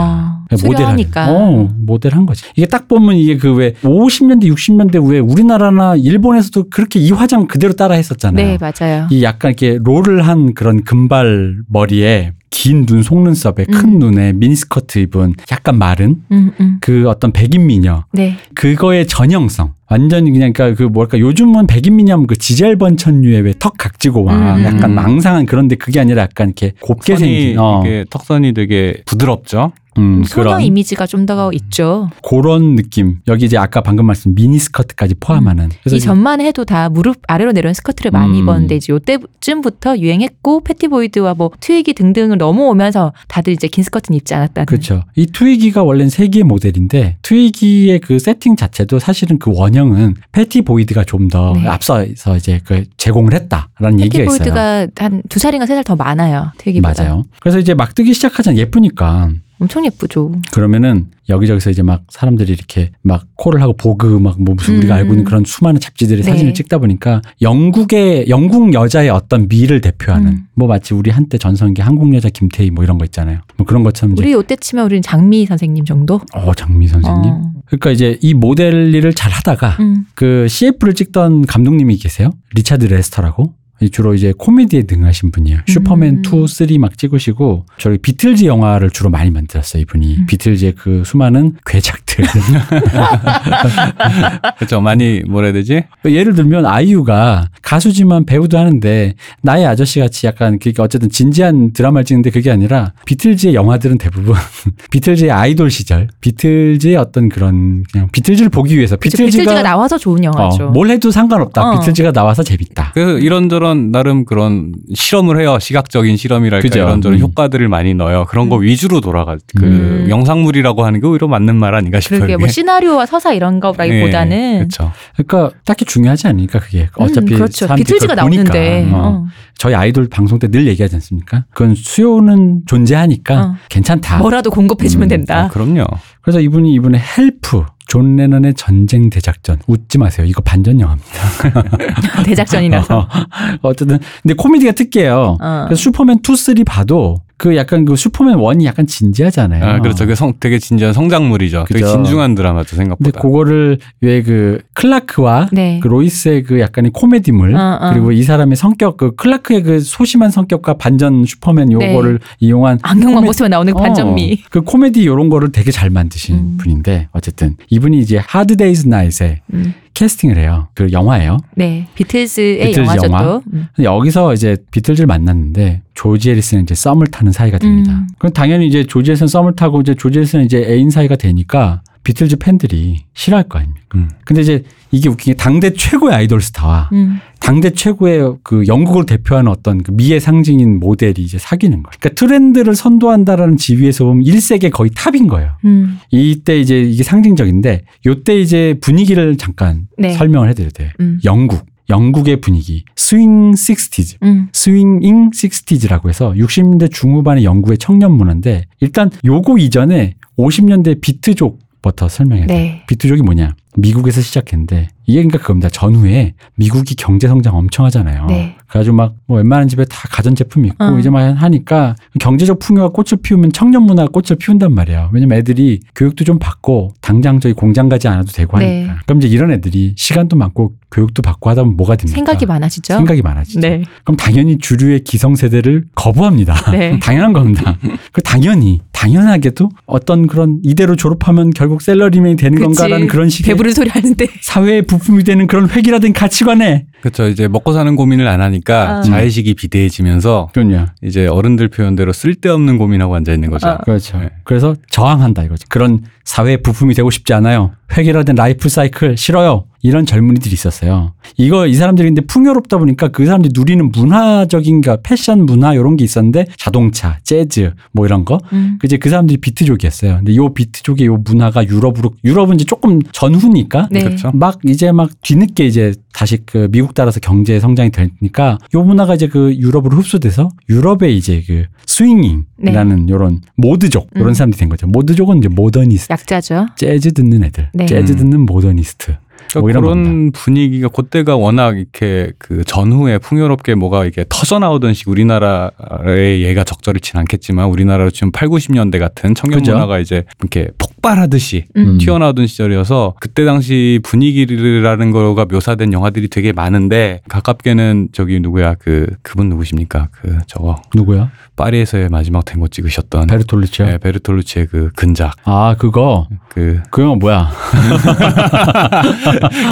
[0.52, 1.32] 어, 수려하니까.
[1.32, 2.44] 어, 모델 한 거지.
[2.56, 7.74] 이게 딱 보면 이게 그 왜 50년대 60년대 왜 우리나라나 일본에서도 그렇게 이 화장 그대로
[7.74, 8.46] 따라 했었잖아요.
[8.46, 9.08] 네, 맞아요.
[9.12, 14.00] 이 약간 이렇게 롤을 한 그런 금발 머리에 긴 눈 속눈썹에 큰 음.
[14.00, 16.78] 눈에 미니스커트 입은 약간 마른 음, 음.
[16.82, 18.38] 그 어떤 백인 미녀 네.
[18.56, 23.76] 그거의 전형성 완전히 그냥 그러니까 그 뭐랄까 요즘은 백인 미녀면 그 지젤 번천류의 왜 턱
[23.78, 24.95] 각지고 막 음, 약간 음.
[24.95, 29.71] 망상한 그런데 그게 아니라 약간 이렇게 곱게 생긴 어, 이게 턱선이 되게 부드럽죠.
[29.98, 32.10] 음, 소녀 그런 이미지가 좀 더 있죠.
[32.24, 37.18] 그런 느낌 여기 이제 아까 방금 말씀 미니스커트까지 포함하는 그래서 이 전만 해도 다 무릎
[37.28, 38.44] 아래로 내려온 스커트를 많이 음.
[38.44, 44.66] 입었는데 이제 요때쯤부터 유행했고 패티보이드와 뭐 트위기 등등을 넘어오면서 다들 이제 긴 스커트는 입지 않았다는.
[44.68, 45.04] 그렇죠.
[45.16, 51.54] 이 트위기가 원래는 세기의 모델인데 트위기의 그 세팅 자체도 사실은 그 원형은 패티 보이드가 좀더
[51.56, 51.68] 네.
[51.68, 54.38] 앞서서 이제 그 제공을 했다라는 얘기가 있어요.
[54.38, 56.52] 패티보이드가 한 두 살인가 세 살 더 많아요.
[56.60, 57.04] 트위기보다.
[57.04, 57.24] 맞아요.
[57.40, 60.34] 그래서 이제 막 뜨기 시작하잖아 예쁘니까 엄청 예쁘죠.
[60.52, 65.00] 그러면은 여기저기서 이제 막 사람들이 이렇게 막 콜을 하고 보그 막 뭐 무슨 우리가 음.
[65.00, 66.30] 알고 있는 그런 수많은 잡지들의 네.
[66.30, 70.48] 사진을 찍다 보니까 영국의 영국 여자의 어떤 미를 대표하는 음.
[70.56, 73.39] 뭐 마치 우리 한때 전성기 한국 여자 김태희 뭐 이런 거 있잖아요.
[73.58, 76.20] 뭐 그런 것처럼 우리 요때 치면 우리는 장미희 선생님 정도?
[76.34, 77.32] 어 장미희 선생님.
[77.32, 77.52] 어.
[77.65, 80.06] 그러니까 이제 이 모델 일을 잘 하다가 음.
[80.15, 82.32] 그 CF를 찍던 감독님이 계세요.
[82.54, 83.54] 리차드 레스터라고.
[83.82, 85.60] 이 주로 이제 코미디에 능하신 분이에요.
[85.68, 86.22] 슈퍼맨 음.
[86.26, 90.16] 2, 3 막 찍으시고 저희 비틀즈 영화를 주로 많이 만들었어요, 이분이.
[90.18, 90.26] 음.
[90.28, 92.26] 비틀즈의 그 수많은 괴작들.
[94.58, 94.80] 그렇죠.
[94.80, 95.84] 많이 뭐라 해야 되지?
[96.06, 102.30] 예를 들면 아이유가 가수지만 배우도 하는데 나의 아저씨 같이 약간 그러니까 어쨌든 진지한 드라마를 찍는데
[102.30, 104.36] 그게 아니라 비틀즈의 영화들은 대부분
[104.92, 110.68] 비틀즈의 아이돌 시절, 비틀즈의 어떤 그런 그냥 비틀즈를 보기 위해서 비틀즈가, 비틀즈가 나와서 좋은 영화죠.
[110.68, 111.62] 어, 뭘 해도 상관없다.
[111.62, 111.80] 어.
[111.80, 112.92] 비틀즈가 나와서 재밌다.
[112.94, 115.58] 그 이런저런 나름 그런 실험을 해요.
[115.60, 116.80] 시각적인 실험이랄까 그죠.
[116.80, 117.21] 이런저런 음.
[117.21, 118.25] 효과들을 많이 넣어요.
[118.30, 118.62] 그런 거 음.
[118.63, 119.38] 위주로 돌아가.
[119.58, 120.06] 그 음.
[120.10, 122.19] 영상물이라고 하는 게 오히려 맞는 말 아닌가 싶어요.
[122.19, 124.91] 그러게 뭐 시나리오와 서사 이런 거라기보다는 그렇죠.
[125.15, 127.73] 그러니까 딱히 중요하지 않으니까 그게 어차피 음, 그렇죠.
[127.75, 128.15] 비틀즈가.
[128.15, 128.97] 나오는데 어.
[128.97, 129.25] 어.
[129.58, 131.45] 저희 아이돌 방송 때 늘 얘기하지 않습니까?
[131.54, 133.56] 그건 수요는 존재하니까 어.
[133.69, 134.19] 괜찮다.
[134.19, 135.45] 뭐라도 공급해주면 음, 된다.
[135.45, 135.86] 아, 그럼요.
[136.26, 140.26] 그래서 이분이 이분의 Help 존 레넌의 전쟁 대작전 웃지 마세요.
[140.26, 142.24] 이거 반전 영화입니다.
[142.26, 143.08] 대작전이라서.
[143.62, 145.38] 어쨌든 근데 코미디가 특이해요.
[145.40, 145.66] 어.
[145.68, 149.63] 그래서 슈퍼맨 2, 3 봐도 그 약간 그 슈퍼맨 1이 약간 진지하잖아요.
[149.65, 150.06] 아, 그렇죠.
[150.06, 151.65] 그 성, 되게 진지한 성장물이죠.
[151.67, 151.91] 되게 그죠.
[151.93, 153.19] 진중한 드라마죠 근데 생각보다.
[153.19, 155.80] 그거를 왜 그 클라크와 네.
[155.84, 157.89] 그 로이스의 그 약간의 코미디물 어, 어.
[157.91, 163.28] 그리고 이 사람의 성격 그 클라크의 그 소심한 성격과 반전 슈퍼맨 요거를 이용한 안경만 코미-
[163.28, 164.41] 벗으면 나오는 그 반전미.
[164.45, 166.58] 어, 그 코미디 요런 거를 되게 잘 만드신 음.
[166.58, 169.74] 분인데 어쨌든 이분이 이제 Hard Day's Night에 음.
[169.96, 170.68] 캐스팅을 해요.
[170.76, 171.38] 그 영화예요.
[171.56, 171.88] 네.
[171.96, 173.24] 비틀즈의 비틀즈 영화죠 영화?
[173.24, 173.44] 또.
[173.52, 173.68] 음.
[173.82, 177.94] 여기서 이제 비틀즈를 만났는데 조지 해리스는 이제 썸을 타는 사이가 됩니다.
[177.94, 178.08] 음.
[178.20, 182.38] 그럼 당연히 이제 조지 해리스는 썸을 타고 이제 조지 해리스는 이제 애인 사이가 되니까 비틀즈
[182.38, 183.82] 팬들이 싫어할 거 아닙니까?
[183.96, 184.10] 음.
[184.26, 187.20] 근데 이제 이게 웃긴 게 당대 최고의 아이돌 스타와 음.
[187.46, 191.92] 당대 최고의 그 영국을 대표하는 어떤 그 미의 상징인 모델이 이제 사귀는 거예요.
[192.00, 195.52] 그러니까 트렌드를 선도한다라는 지위에서 보면 1세계 거의 탑인 거예요.
[195.64, 196.00] 음.
[196.10, 200.14] 이때 이제 이게 상징적인데 요때 이제 분위기를 잠깐 네.
[200.14, 200.90] 설명을 해드려야 돼요.
[201.00, 201.20] 음.
[201.24, 204.18] 영국, 영국의 분위기, 스윙 60s.
[204.24, 204.48] 음.
[204.52, 212.58] Swinging 60s라고 해서 60년대 중후반의 영국의 청년 문화인데 일단 요거 이전에 50년대 비트족부터 설명해야 돼요.
[212.58, 212.84] 네.
[212.88, 213.56] 비트족이 뭐냐?
[213.78, 215.70] 미국에서 시작했는데 이게 그러니까 그겁니다.
[215.70, 218.26] 전후에 미국이 경제 성장 엄청 하잖아요.
[218.28, 218.56] 네.
[218.68, 221.00] 그래가지고 막 뭐 웬만한 집에 다 가전제품 있고 어.
[221.00, 225.10] 이제 막 하니까 경제적 풍요가 꽃을 피우면 청년 문화가 꽃을 피운단 말이에요.
[225.13, 228.94] 왜냐면 애들이 교육도 좀 받고 당장 저희 공장 가지 않아도 되고 하니까.
[228.94, 229.00] 네.
[229.08, 232.15] 그럼 이제 이런 애들이 시간도 많고 교육도 받고 하다 보면 뭐가 됩니까?
[232.15, 232.94] 생각이 많아지죠.
[232.94, 233.60] 생각이 많아지죠.
[233.62, 233.84] 네.
[234.04, 236.72] 그럼 당연히 주류의 기성세대를 거부합니다.
[236.72, 237.00] 네.
[237.02, 237.78] 당연한 겁니다.
[238.12, 242.63] 그 당연히 당연하게도 어떤 그런 이대로 졸업하면 결국 샐러리맨이 되는 그치.
[242.80, 244.26] 건가라는 그런 식의 배부른 소리 하는데.
[244.41, 247.28] 사회의 부 품이 되는 그런 획일화된 가치관에 그렇죠.
[247.28, 249.02] 이제 먹고 사는 고민을 안 하니까 아.
[249.02, 250.86] 자의식이 비대해지면서 그럼요.
[251.04, 253.68] 이제 어른들 표현대로 쓸데없는 고민하고 앉아 있는 거죠.
[253.68, 253.78] 아.
[253.78, 254.18] 그렇죠.
[254.20, 254.30] 네.
[254.44, 255.66] 그래서 저항한다 이거죠.
[255.70, 257.72] 그런 사회의 부품이 되고 싶지 않아요.
[257.96, 259.66] 획일화된 라이프 사이클 싫어요.
[259.86, 261.13] 이런 젊은이들이 있었어요.
[261.38, 266.04] 이거 이 사람들이 근데 풍요롭다 보니까 그 사람들이 누리는 문화적인 가 패션 문화 이런 게
[266.04, 268.39] 있었는데 자동차, 재즈 뭐 이런 거.
[268.52, 268.78] 음.
[268.80, 270.17] 그 이제 그 사람들이 비트족이었어요.
[270.17, 274.04] 근데 요 비트족의 요 문화가 유럽으로 유럽은 이제 조금 전후니까 네.
[274.04, 274.32] 그렇죠.
[274.34, 279.28] 막 이제 막 뒤늦게 이제 다시 그 미국 따라서 경제 성장이 되니까 요 문화가 이제
[279.28, 284.34] 그 유럽으로 흡수돼서 유럽에 이제 그 swinging이라는 요런 모드족 요런 음.
[284.34, 284.88] 사람들이 된 거죠.
[284.88, 286.67] 모드족은 이제 모더니스트, 약자죠.
[286.76, 287.86] 재즈 듣는 애들, 네.
[287.86, 288.17] 재즈 음.
[288.17, 289.15] 듣는 모더니스트.
[289.54, 290.40] 뭐 그런 겁니다.
[290.40, 297.00] 분위기가 그때가 워낙 이렇게 그 전후에 풍요롭게 뭐가 이렇게 터져 나오던 시 우리나라에 얘가 적절히
[297.00, 299.74] 진 않겠지만 우리나라로 지금 8, 90년대 같은 청년 그죠.
[299.74, 301.98] 문화가 이제 이렇게 폭발하듯이 음.
[301.98, 309.50] 튀어나오던 시절이어서 그때 당시 분위기라는 거가 묘사된 영화들이 되게 많은데 가깝게는 저기 누구야 그 그분
[309.50, 311.32] 누구십니까 그 저거 누구야?
[311.56, 313.88] 파리에서의 마지막 탱고 찍으셨던 베르톨루치요.
[313.88, 317.50] 네, 베르톨루치의 그 근작 아 그거 그 그 영화 뭐야?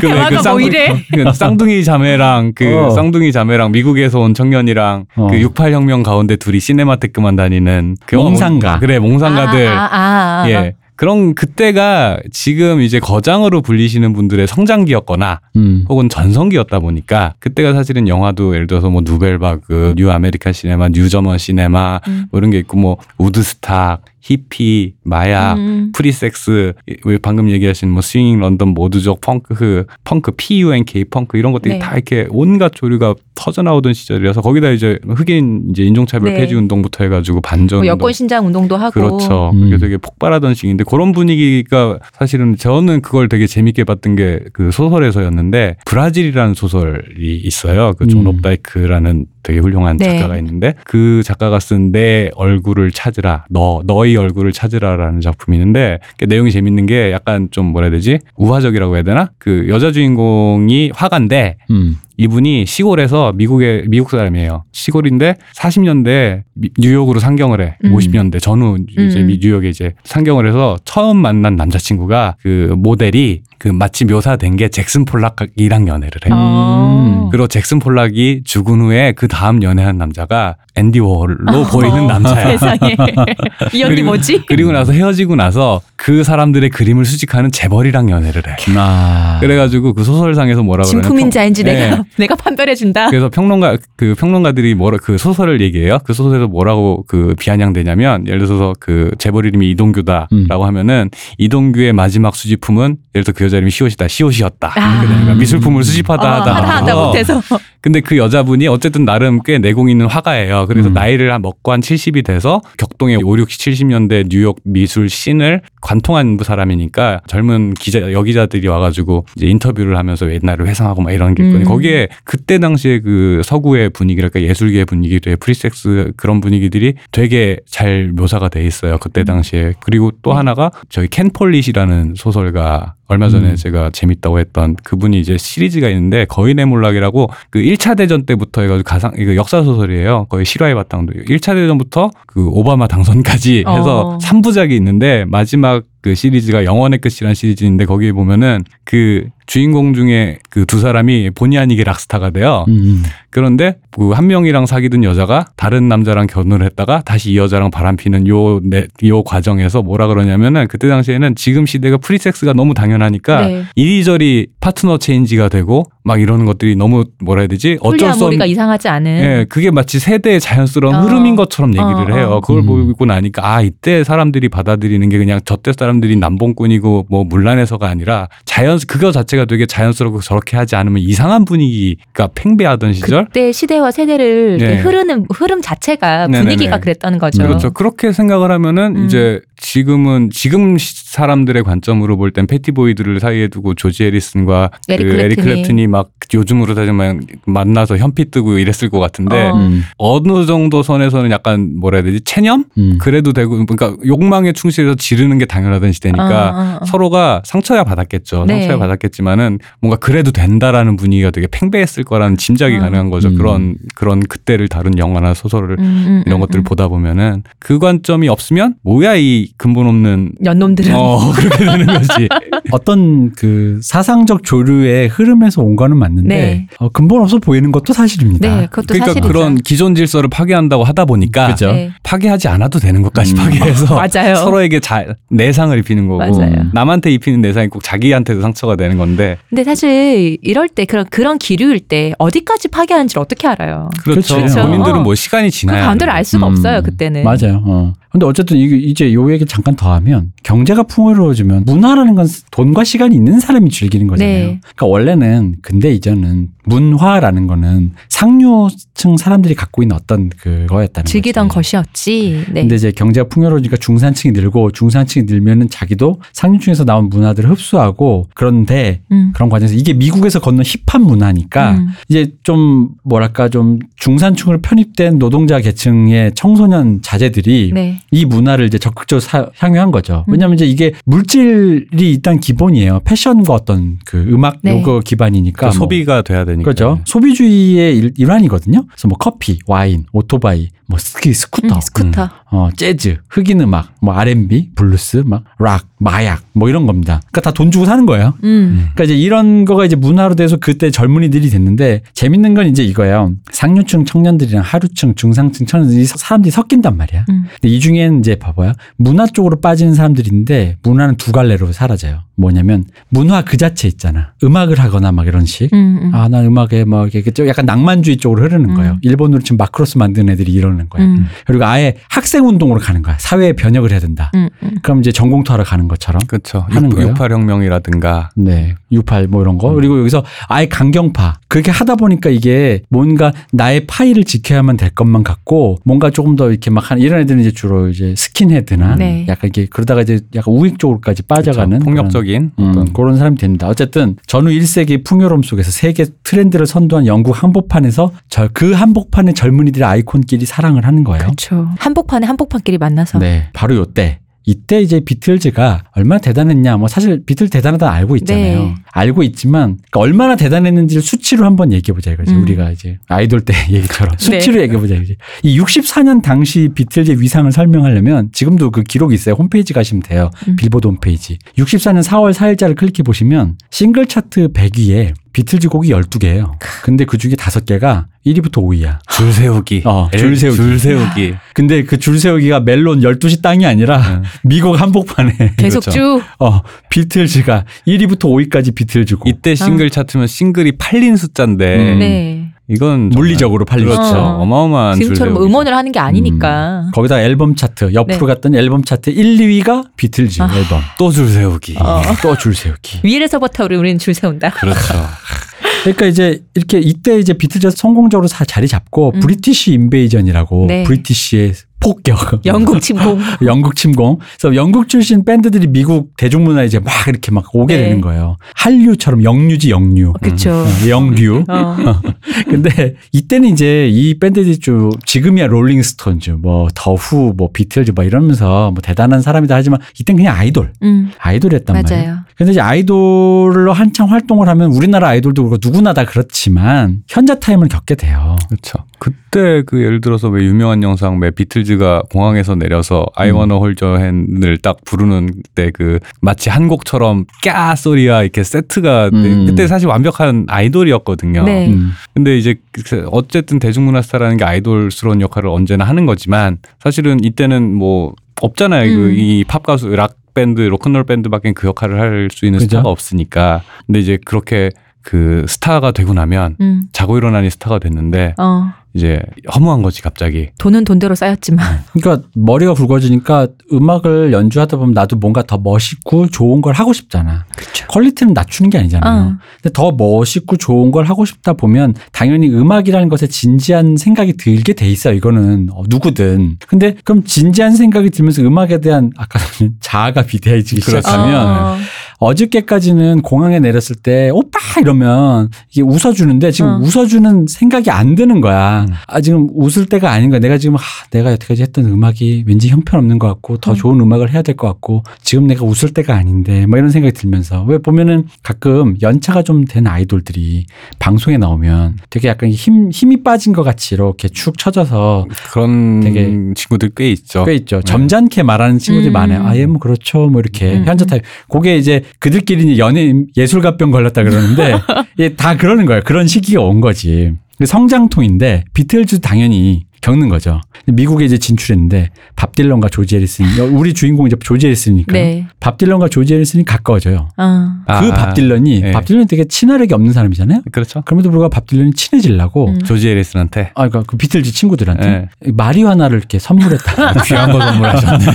[0.02, 1.04] 그, 대화가 그뭐 쌍둥이- 이래?
[1.14, 2.90] 그 쌍둥이 자매랑 그 어.
[2.92, 5.28] 쌍둥이 자매랑 미국에서 온 청년이랑 어.
[5.28, 8.72] 그 68혁명 가운데 둘이 시네마테크만 다니는 그 몽상가.
[8.72, 10.50] 뭐- 그래 몽상가들 아, 아, 아, 아.
[10.50, 15.84] 예 그런 그때가 지금 이제 거장으로 불리시는 분들의 성장기였거나 음.
[15.90, 21.40] 혹은 전성기였다 보니까 그때가 사실은 영화도 예를 들어서 뭐 누벨바그 New American Cinema New German
[21.40, 22.26] Cinema 음.
[22.32, 25.92] 뭐 이런 게 있고 뭐 우드스탁 히피 마약 음.
[25.94, 26.74] 프리섹스
[27.06, 31.80] 왜 방금 얘기하신 뭐 Swing London 모드족 펑크 펑크 PUNK 펑크 이런 것들이 네.
[31.80, 36.40] 다 이렇게 온갖 조류가 터져 나오던 시절이라서 거기다 이제 흑인 이제 인종차별 네.
[36.40, 38.92] 폐지 운동부터 해가지고 반전 뭐 여권 신장 운동도 하고.
[38.94, 39.52] 그렇죠.
[39.54, 39.62] 음.
[39.62, 45.78] 그게 되게 폭발하던 시기인데 그런 분위기가 사실은 저는 그걸 되게 재밌게 봤던 게 그 소설에서였는데
[45.86, 47.94] 브라질이라는 소설이 있어요.
[47.98, 48.28] 그 존 음.
[48.28, 50.18] 업다이크라는 되게 훌륭한 네.
[50.18, 56.26] 작가가 있는데 그 작가가 쓴 내 얼굴을 찾으라 너 너의 얼굴을 찾으라라는 작품이 있는데 그
[56.26, 61.58] 내용이 재밌는 게 약간 좀 뭐라 해야 되지 우화적이라고 해야 되나 그 여자 주인공이 화가인데
[61.70, 61.98] 음.
[62.18, 64.64] 이분이 시골에서 미국의 미국 사람이에요.
[64.72, 66.44] 시골인데 40년대
[66.78, 67.78] 뉴욕으로 상경을 해.
[67.86, 67.96] 음.
[67.96, 69.28] 50년대 전후 이제 음.
[69.28, 75.06] 미- 뉴욕에 이제 상경을 해서 처음 만난 남자친구가 그 모델이 그 마치 묘사된 게 잭슨
[75.06, 76.30] 폴락이랑 연애를 해.
[76.32, 77.30] 어.
[77.32, 82.50] 그리고 잭슨 폴락이 죽은 후에 그 다음 연애한 남자가 앤디 워홀로 보이는 어, 남자야.
[82.58, 82.96] 세상에.
[83.74, 84.44] 이 언니 그리고- 뭐지?
[84.48, 88.56] 그리고 나서 헤어지고 나서 그 사람들의 그림을 수집하는 재벌이랑 연애를 해.
[88.76, 89.38] 아.
[89.40, 91.74] 그래가지고 그 소설상에서 뭐라 그러냐 진품인지 아닌지 네.
[91.90, 93.10] 내가 내가 판별해 준다.
[93.10, 96.00] 그래서 평론가 그 평론가들이 뭐라 그 소설을 얘기해요.
[96.04, 100.48] 그 소설에서 뭐라고 그 비아냥되냐면 예를 들어서 그 재벌 이름이 이동규다라고 음.
[100.50, 104.08] 하면은 이동규의 마지막 수집품은 예를 들어 그 여자 이름이 시옷이다.
[104.08, 104.74] 시옷이었다.
[104.76, 105.02] 아.
[105.06, 106.56] 그러니까 미술품을 수집하다 어, 하다.
[106.56, 107.42] 하다 하다 못해서.
[107.80, 110.63] 근데 그 여자분이 어쨌든 나름 꽤 내공 있는 화가예요.
[110.66, 110.94] 그래서 음.
[110.94, 117.22] 나이를 한 먹고 한 70이 돼서 격동의 5, 60, 70년대 뉴욕 미술 scene을 관통한 사람이니까
[117.28, 121.66] 젊은 기자 여기자들이 와가지고 이제 인터뷰를 하면서 옛날을 회상하고 막 이런 게 있거든요.
[121.66, 121.70] 음.
[121.70, 128.66] 거기에 그때 당시에 그 서구의 분위기랄까 예술계의 분위기들 프리섹스 그런 분위기들이 되게 잘 묘사가 돼
[128.66, 128.98] 있어요.
[128.98, 130.38] 그때 당시에 그리고 또 네.
[130.38, 133.56] 하나가 저희 켄 폴릿이라는 소설가 얼마 전에 음.
[133.56, 139.12] 제가 재밌다고 했던 그분이 이제 시리즈가 있는데 거인의 몰락이라고 그 1차 대전 때부터 해가지고 가상
[139.18, 140.26] 이거 역사 소설이에요.
[140.30, 144.20] 거의 실화의 바탕도 1차 대전부터 그 오바마 당선까지 해서 어.
[144.20, 150.66] 삼 3부작이 있는데 마지막 그 시리즈가 영원의 끝이라는 시리즈인데 거기에 보면은 그 주인공 중에 그
[150.66, 152.66] 두 사람이 본의 아니게 락스타가 돼요.
[152.70, 153.04] 음.
[153.30, 158.60] 그런데 그 한 명이랑 사귀던 여자가 다른 남자랑 결혼을 했다가 다시 이 여자랑 바람피는 요,
[158.64, 163.64] 내, 요 과정에서 뭐라 그러냐면은 그때 당시에는 지금 시대가 프리섹스가 너무 당연하니까 네.
[163.76, 167.78] 이리저리 파트너 change가 되고 막 이러는 것들이 너무 뭐라 해야 되지?
[167.82, 169.12] 어쩔 수 없는 이상하지 않은.
[169.12, 171.02] 예, 그게 마치 세대의 자연스러운 어.
[171.02, 172.30] 흐름인 것처럼 얘기를 어, 해요.
[172.34, 172.40] 어.
[172.42, 172.66] 그걸 음.
[172.66, 178.28] 보고 나니까 아 이때 사람들이 받아들이는 게 그냥 저때 사람 들이 남봉꾼이고 뭐 문란해서가 아니라
[178.46, 183.26] 자연 그거 자체가 되게 자연스럽고 저렇게 하지 않으면 이상한 분위기가 팽배하던 시절.
[183.26, 184.80] 그때 시대와 세대를 네.
[184.82, 186.44] 흐르는 흐름 자체가 네네네.
[186.44, 187.44] 분위기가 그랬다는 거죠.
[187.44, 187.72] 그렇죠.
[187.72, 189.06] 그렇게 생각을 하면은 음.
[189.06, 195.14] 이제 지금은 지금 시- 사람들의 관점으로 볼 땐 패티보이들을 사이에 두고 조지 해리슨과 에릭 그
[195.20, 195.88] 에릭 클랩튼이.
[195.88, 199.56] 막 요즘으로 따지면 만나서 현피 뜨고 이랬을 것 같은데 어.
[199.56, 199.84] 음.
[199.98, 202.98] 어느 정도 선에서는 약간 뭐라 해야 되지 체념 음.
[203.00, 206.86] 그래도 되고 그러니까 욕망에 충실해서 지르는 게 당연하 던 시대니까 어, 어, 어.
[206.86, 208.46] 서로가 상처야 받았겠죠.
[208.46, 208.62] 네.
[208.62, 212.80] 상처야 받았겠지만은 뭔가 그래도 된다라는 분위기가 되게 팽배했을 거라는 짐작이 어.
[212.80, 213.28] 가능한 거죠.
[213.30, 213.38] 음.
[213.38, 216.64] 그런 그런 그때를 다룬 영화나 소설을 음, 음, 이런 음, 것들을 음.
[216.64, 222.30] 보다 보면은 그 관점이 없으면 뭐야 이 근본 없는 연놈들은 어 그렇게 되는 거지.
[222.72, 226.68] 어떤 그 사상적 조류의 흐름에서 온 거는 맞는데 네.
[226.80, 228.48] 어, 근본 없어 보이는 것도 사실입니다.
[228.48, 229.28] 네, 그것도 그러니까 사실이죠.
[229.28, 231.72] 그런 기존 질서를 파괴한다고 하다 보니까 그죠.
[231.72, 231.92] 네.
[232.04, 233.38] 파괴하지 않아도 되는 것까지 음.
[233.38, 234.36] 파괴해서 맞아요.
[234.36, 236.66] 서로에게 자, 내상을 입히는 거고 맞아요.
[236.74, 241.80] 남한테 입히는 내상이 꼭 자기한테도 상처가 되는 건데 근데 사실 이럴 때 그런 그런 기류일
[241.80, 243.90] 때 어디까지 파괴하는지를 어떻게 알아요?
[244.04, 244.36] 그렇죠.
[244.38, 244.62] 그렇죠.
[244.66, 247.24] 본인들은 뭐 시간이 그 지나야 가운데를 알 수가 음, 없어요 그때는.
[247.24, 247.62] 맞아요.
[247.66, 247.94] 어.
[248.12, 253.16] 근데 어쨌든 이게 이제 요 얘기 잠깐 더 하면 경제가 풍요로워지면 문화라는 건 돈과 시간이
[253.16, 254.38] 있는 사람이 즐기는 거잖아요.
[254.38, 254.60] 네.
[254.62, 261.56] 그러니까 원래는 근대 이전은 문화라는 거는 상류층 사람들이 갖고 있는 어떤 그거였다는 즐기던 거지.
[261.56, 262.46] 것이었지.
[262.52, 262.62] 네.
[262.62, 269.02] 근데 이제 경제가 풍요로우니까 중산층이 늘고 중산층이 늘면 은 자기도 상류층에서 나온 문화들을 흡수하고 그런데
[269.12, 269.32] 음.
[269.34, 271.88] 그런 과정에서 이게 미국에서 건넌 힙합 문화니까 음.
[272.10, 278.00] 이제 좀 뭐랄까 좀 중산층으로 편입된 노동자 계층의 청소년 자제들이 네.
[278.12, 280.26] 이 문화를 이제 적극적으로 사- 향유한 거죠.
[280.28, 280.34] 음.
[280.34, 283.02] 왜냐하면 이제 이게 물질이 일단 기본이에요.
[283.06, 284.72] 패션과 어떤 그 음악 네.
[284.80, 286.64] 요거 기반이니까 그 뭐 소비가 돼야 되니까.
[286.64, 287.00] 그렇죠.
[287.06, 288.86] 소비주의의 일, 일환이거든요.
[288.88, 292.30] 그래서 뭐 커피, 와인, 오토바이, 뭐 스키, 스쿠터, 음, 스쿠터.
[292.56, 297.20] 어, 재즈, 흑인 음악, 뭐 R&B, 블루스, 막 락, 마약, 뭐 이런 겁니다.
[297.32, 298.36] 그러니까 다 돈 주고 사는 거예요.
[298.44, 298.90] 음.
[298.94, 303.34] 그러니까 이제 이런 거가 이제 문화로 돼서 그때 젊은이들이 됐는데 재밌는 건 이제 이거예요.
[303.52, 307.26] 상류층 청년들이랑 하류층, 중상층 청년들이 서- 사람들이 섞인단 말이야.
[307.30, 307.46] 음.
[307.60, 308.74] 근데 이 중엔 이제 봐봐요.
[308.98, 312.20] 문화 쪽으로 빠지는 사람들인데 문화는 두 갈래로 갈라져요.
[312.36, 314.34] 뭐냐면 문화 그 자체 있잖아.
[314.44, 315.72] 음악을 하거나 막 이런 식.
[315.74, 316.12] 음, 음.
[316.16, 318.76] 아, 나 음악에 뭐 이렇게 좀 약간 낭만주의 쪽으로 흐르는 음.
[318.76, 318.98] 거예요.
[319.02, 320.88] 일본으로 지금 마크로스 만드는 애들이 이러는.
[321.00, 321.26] 음.
[321.46, 323.18] 그리고 아예 학생 운동으로 가는 거야.
[323.20, 324.32] 사회에 변혁을 해야 된다.
[324.36, 324.72] 음, 음.
[324.82, 326.22] 그럼 이제 전공투하러 가는 것처럼.
[326.28, 326.66] 그렇죠.
[326.70, 327.10] 하는 거예요?
[327.10, 328.76] 68 혁명이라든가 네.
[328.92, 329.70] U8 뭐 이런 거.
[329.70, 329.76] 음.
[329.76, 331.40] 그리고 여기서 아예 강경파.
[331.48, 336.70] 그렇게 하다 보니까 이게 뭔가 나의 파이를 지켜야만 될 것만 같고 뭔가 조금 더 이렇게
[336.70, 339.26] 막 하는 이런 애들은 이제 주로 이제 스킨헤드나 네.
[339.28, 341.86] 약간 이게 그러다가 이제 약간 우익 쪽으로까지 빠져가는 그렇죠.
[341.86, 343.68] 폭력적인 그런, 음, 어떤 그런 사람이 됩니다.
[343.68, 350.86] 어쨌든 전후 1세기 풍요로움 속에서 세계 트렌드를 선도한 영국 한복판에서 저그 한복판의 젊은이들의 아이콘끼리 사랑을
[350.86, 351.24] 하는 거예요.
[351.24, 351.70] 그렇죠.
[351.80, 353.20] 한복판에 한복판끼리 만나서.
[353.20, 354.20] 네, 바로 요때.
[354.46, 358.64] 이때 이제 비틀즈가 얼마나 대단했냐, 뭐 사실 비틀 대단하다 알고 있잖아요.
[358.64, 358.76] 네.
[358.92, 362.34] 알고 있지만 그러니까 얼마나 대단했는지를 수치로 한번 얘기해 보자 이거지.
[362.34, 362.42] 음.
[362.42, 364.40] 우리가 이제 아이돌 때 얘기처럼 네.
[364.40, 365.16] 수치로 얘기해 보자 이거지.
[365.44, 369.36] 이 64년 당시 비틀즈의 위상을 설명하려면 지금도 그 기록이 있어요.
[369.36, 370.30] 홈페이지 가시면 돼요.
[370.48, 370.58] 음.
[370.58, 371.38] 빌보드 홈페이지.
[371.58, 376.52] 64년 4월 4일자를 클릭해 보시면 싱글 차트 100위에 비틀즈 곡이 12개예요.
[376.84, 379.00] 근데 그 중에 5개가 1위부터 5위야.
[379.10, 379.82] 줄 세우기.
[379.86, 380.56] 어, 엘- 줄 세우기.
[380.58, 381.34] 줄 세우기.
[381.54, 384.28] 근데 그 줄 세우기가 멜론 12시 땅이 아니라 네.
[384.44, 385.92] 미국 한복판에 계속 그렇죠.
[385.92, 386.22] 쭉.
[386.40, 388.20] 어, 비틀즈가 1위부터
[388.50, 392.00] 5위까지 비틀즈고 이때 싱글 차트면 싱글이 팔린 숫자인데 음.
[392.00, 392.53] 네.
[392.74, 394.04] 이건 물리적으로 팔린 그렇죠.
[394.04, 394.20] 숫자.
[394.22, 395.38] 어마어마한 줄 지금처럼.
[395.44, 396.90] 음원을 하는 게 아니니까.
[396.94, 398.26] 거기다 앨범 차트 옆으로 네.
[398.34, 400.50] 갔던 앨범 차트 1, 2위가 비틀즈 아.
[400.56, 401.76] 앨범 또 줄 세우기.
[401.80, 402.02] 어.
[402.22, 404.50] 또 줄 세우기 위에서부터 우리 우리는 줄 세운다.
[404.52, 404.80] 그렇죠.
[405.84, 409.20] 그러니까 이제 이렇게 이때 이제 비틀즈가 성공적으로 사- 자리 잡고 음.
[409.20, 410.84] British Invasion이라고 네.
[410.84, 413.20] British의 폭격 영국 침공.
[413.46, 414.20] 영국 침공.
[414.40, 417.84] 그래서 영국 출신 밴드들이 미국 대중문화에 이제 막 이렇게 막 오게 네.
[417.84, 418.38] 되는 거예요.
[418.56, 420.14] 한류처럼 영류지 영류.
[420.22, 420.52] 그렇죠.
[420.52, 421.44] 어, 영류.
[421.48, 421.76] 어.
[422.50, 428.82] 근데 이때는 이제 이 밴드들이 좀 지금이야 롤링스톤즈, 뭐 더후, 뭐 비틀즈 뭐 이러면서 뭐
[428.82, 431.12] 대단한 사람이다 하지만 이땐 그냥 아이돌, 음.
[431.20, 432.04] 아이돌이었단 말이에요.
[432.04, 432.20] 맞아요.
[432.38, 437.96] 근데 이제 아이돌로 한창 활동을 하면 우리나라 아이돌도 그렇고 누구나 다 그렇지만 현자 타임을 겪게
[437.96, 438.36] 돼요.
[438.48, 438.80] 그렇죠.
[439.00, 443.36] 그때 그 예를 들어서 왜 유명한 영상 왜 비틀즈 비틀즈가 공항에서 내려서 I 음.
[443.36, 449.10] wanna hold your hand을 딱 부르는 때 그 마치 한 곡처럼 까 소리와 이렇게 세트가
[449.14, 449.46] 음.
[449.48, 451.44] 그때 사실 완벽한 아이돌이었거든요.
[451.44, 451.70] 네.
[451.70, 451.92] 음.
[452.14, 452.56] 근데 이제
[452.86, 458.92] 그 어쨌든 대중문화 스타라는 게 아이돌스러운 역할을 언제나 하는 거지만 사실은 이때는 뭐 없잖아요.
[458.92, 458.96] 음.
[458.96, 462.70] 그 팝 가수 락 밴드 로큰롤 밴드밖에 그 역할을 할 수 있는 그죠?
[462.78, 463.62] 스타가 없으니까.
[463.88, 464.70] 근데 이제 그렇게
[465.02, 466.84] 그 스타가 되고 나면 음.
[466.92, 468.74] 자고 일어나니 스타가 됐는데 어.
[468.96, 469.20] 이제
[469.54, 470.50] 허무한 거지 갑자기.
[470.60, 471.84] 돈은 돈대로 쌓였지만.
[471.94, 477.46] 그러니까 머리가 굵어지니까 음악을 연주하다 보면 나도 뭔가 더 멋있고 좋은 걸 하고 싶잖아.
[477.56, 477.88] 그렇죠.
[477.88, 479.22] 퀄리티는 낮추는 게 아니잖아요.
[479.22, 479.34] 어.
[479.62, 484.88] 근데 더 멋있고 좋은 걸 하고 싶다 보면 당연히 음악이라는 것에 진지한 생각이 들게 돼
[484.90, 485.16] 있어요.
[485.16, 486.58] 이거는 어, 누구든.
[486.68, 489.40] 근데 그럼 진지한 생각이 들면서 음악에 대한 아까
[489.80, 491.02] 자아가 비대해지기 그렇죠.
[491.08, 491.78] 시작하면 어.
[492.20, 496.78] 어저께까지는 공항에 내렸을 때 오빠 이러면 이게 웃어주는데 지금 어.
[496.80, 498.86] 웃어주는 생각이 안 드는 거야.
[498.88, 498.94] 음.
[499.08, 500.40] 아 지금 웃을 때가 아닌 거야.
[500.40, 500.80] 내가 지금 아,
[501.12, 503.76] 내가 여태까지 했던 음악이 왠지 형편없는 것 같고 더 음.
[503.76, 507.64] 좋은 음악을 해야 될 것 같고 지금 내가 웃을 때가 아닌데 뭐 이런 생각이 들면서
[507.64, 510.66] 왜 보면은 가끔 연차가 좀 된 아이돌들이
[511.00, 516.92] 방송에 나오면 되게 약간 힘 힘이 빠진 것 같이 이렇게 축 처져서 그런 되게 친구들
[516.96, 517.46] 꽤 있죠.
[517.46, 517.82] 꽤 있죠.
[517.82, 519.14] 점잖게 말하는 친구들이 음.
[519.14, 519.44] 많아요.
[519.48, 520.28] 아, 예, 뭐 그렇죠.
[520.28, 520.86] 뭐 이렇게 음.
[520.86, 521.24] 현자 타입.
[521.50, 524.76] 그게 이제 그들끼리 연예인 예술가병 걸렸다 그러는데
[525.20, 526.02] 예, 다 그러는 거예요.
[526.04, 527.34] 그런 시기가 온 거지.
[527.64, 530.60] 성장통인데 비틀즈 당연히 겪는 거죠.
[530.86, 535.48] 미국에 이제 진출했는데 밥 딜런과 조지 해리슨 우리 주인공 이제 조지 해리슨이니까 네.
[535.62, 537.30] 밥 딜런과 조지 해리슨이 가까워져요.
[537.38, 537.70] 어.
[537.88, 538.92] 그 밥 딜런이 네.
[538.92, 540.64] 밥 딜런이 되게 친화력이 없는 사람이잖아요.
[540.74, 541.02] 그렇죠.
[541.06, 542.80] 그럼에도 불구하고 밥 딜런이 친해지려고 음.
[542.84, 545.52] 조지 해리슨한테 아, 그러니까 그 비틀즈 친구들한테 네.
[545.54, 547.14] 마리화나를 이렇게 선물했다.
[547.24, 548.26] 귀한 거 선물하셨네.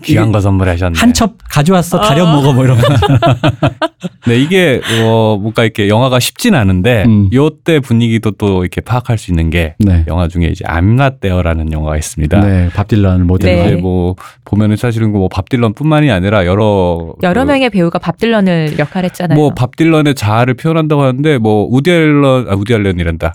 [0.02, 0.98] 귀한 거 선물하셨네.
[0.98, 2.88] 한 첩 가져왔어 다려 먹어 뭐 이런 거.
[4.26, 7.30] 네, 이게 어 뭔가 이렇게 영화가 쉽진 않은데 음.
[7.32, 10.04] 요때 분위기도 또 이렇게 파악할 수 있는 게 네.
[10.08, 12.40] 영화 중에 이제 I'm Not There라는 영화가 있습니다.
[12.40, 13.62] 네, 밥 딜런 모델로.
[13.62, 13.66] 네.
[13.72, 18.78] 이제 뭐 보면은 사실은 뭐 밥 딜런뿐만이 아니라 여러 여러 그 명의 배우가 밥 딜런을
[18.78, 19.36] 역할했잖아요.
[19.36, 23.34] 뭐 밥 딜런의 자아를 표현한다고 하는데 뭐 우디 앨런 아 우디 앨런이란다.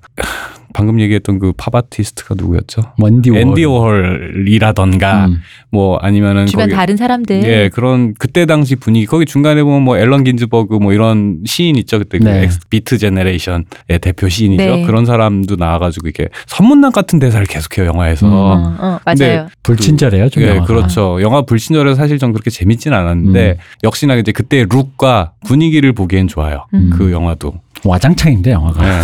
[0.74, 2.82] 방금 얘기했던 그 팝 아티스트가 누구였죠?
[2.98, 3.38] 앤디 워.
[3.40, 5.42] 앤디 워홀이라던가 음.
[5.70, 7.44] 뭐 아니면은 주변 거기 다른 사람들.
[7.44, 12.00] 예, 그런 그때 당시 분위기 거기 중간에 보면 뭐 앨런 긴즈버그 뭐 이런 시인 있죠
[12.00, 12.44] 그때 그 네.
[12.44, 13.66] 엑스 비트 제네레이션의
[14.02, 14.86] 대표 시인이죠 네.
[14.86, 18.28] 그런 사람도 나와 가지고 이렇게 선문답 같은 대사를 계속해요 영화에서.
[18.28, 18.32] 음.
[18.34, 19.48] 어, 어, 근데 맞아요.
[19.64, 20.66] 불친절해요, 좀 예, 영화가.
[20.66, 21.22] 그렇죠.
[21.22, 23.56] 영화 불친절해서 사실 전 그렇게 재밌진 않았는데 음.
[23.84, 26.66] 역시나 이제 그때 look과 분위기를 보기엔 좋아요.
[26.74, 26.90] 음.
[26.94, 27.54] 그 영화도
[27.84, 28.84] 와장창인데 영화가.
[28.86, 29.02] 네.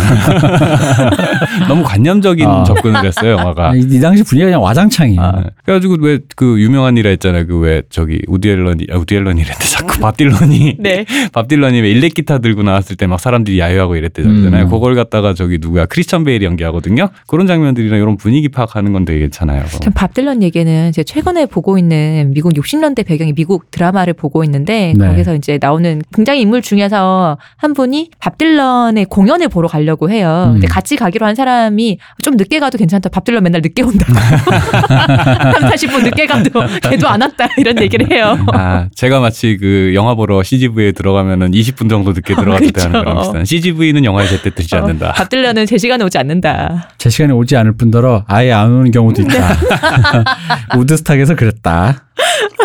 [1.68, 2.64] 너무 관념적인 아.
[2.64, 3.74] 접근을 했어요 영화가.
[3.74, 5.20] 이, 이 당시 분위기가 그냥 와장창이에요.
[5.20, 7.46] 아, 그래가지고 왜 그 유명한 일화 있잖아요.
[7.46, 11.04] 그 왜 저기 우디 앨런이 아, 우디 앨런이랬는데 자꾸 밥 딜런이 네.
[11.32, 14.64] 밥 딜런이 왜 일렉 기타 들고 나왔을 때 막 사람들이 야유하고 이랬대잖아요.
[14.66, 14.70] 음.
[14.70, 17.08] 그걸 갖다가 저기 누구야 크리스천 베일이 연기하거든요.
[17.26, 19.64] 그런 장면들이나 이런 분위기 파악하는 건 되게 괜찮아요.
[19.82, 25.08] 전밥 딜런 얘기는 제가 최근에 보고 있는 미국 60년대 배경의 미국 드라마를 보고 있는데 네.
[25.08, 30.46] 거기서 이제 나오는 굉장히 인물 중에서 한 분이 밥 딜런 의 공연을 보러 가려고 해요.
[30.48, 30.52] 음.
[30.54, 33.08] 근데 같이 가기로 한 사람이 좀 늦게 가도 괜찮다.
[33.08, 34.06] 밥 딜런 맨날 늦게 온다.
[34.08, 36.50] 3, 40분 늦게 가도
[36.82, 37.48] 걔도 안 왔다.
[37.56, 38.38] 이런 얘기를 해요.
[38.52, 42.90] 아, 제가 마치 그 영화 보러 CGV에 들어가면은 20분 정도 늦게 때 하는 그렇죠.
[42.90, 43.44] 거랑 비슷한.
[43.44, 45.10] CGV는 영화를 제때 틀지 않는다.
[45.10, 46.88] 어, 밥 딜런은 제 시간에 오지 않는다.
[46.98, 49.56] 제 시간에 오지 않을 뿐더러 아예 안 오는 경우도 있다.
[50.76, 52.07] 우드스탁에서 그랬다.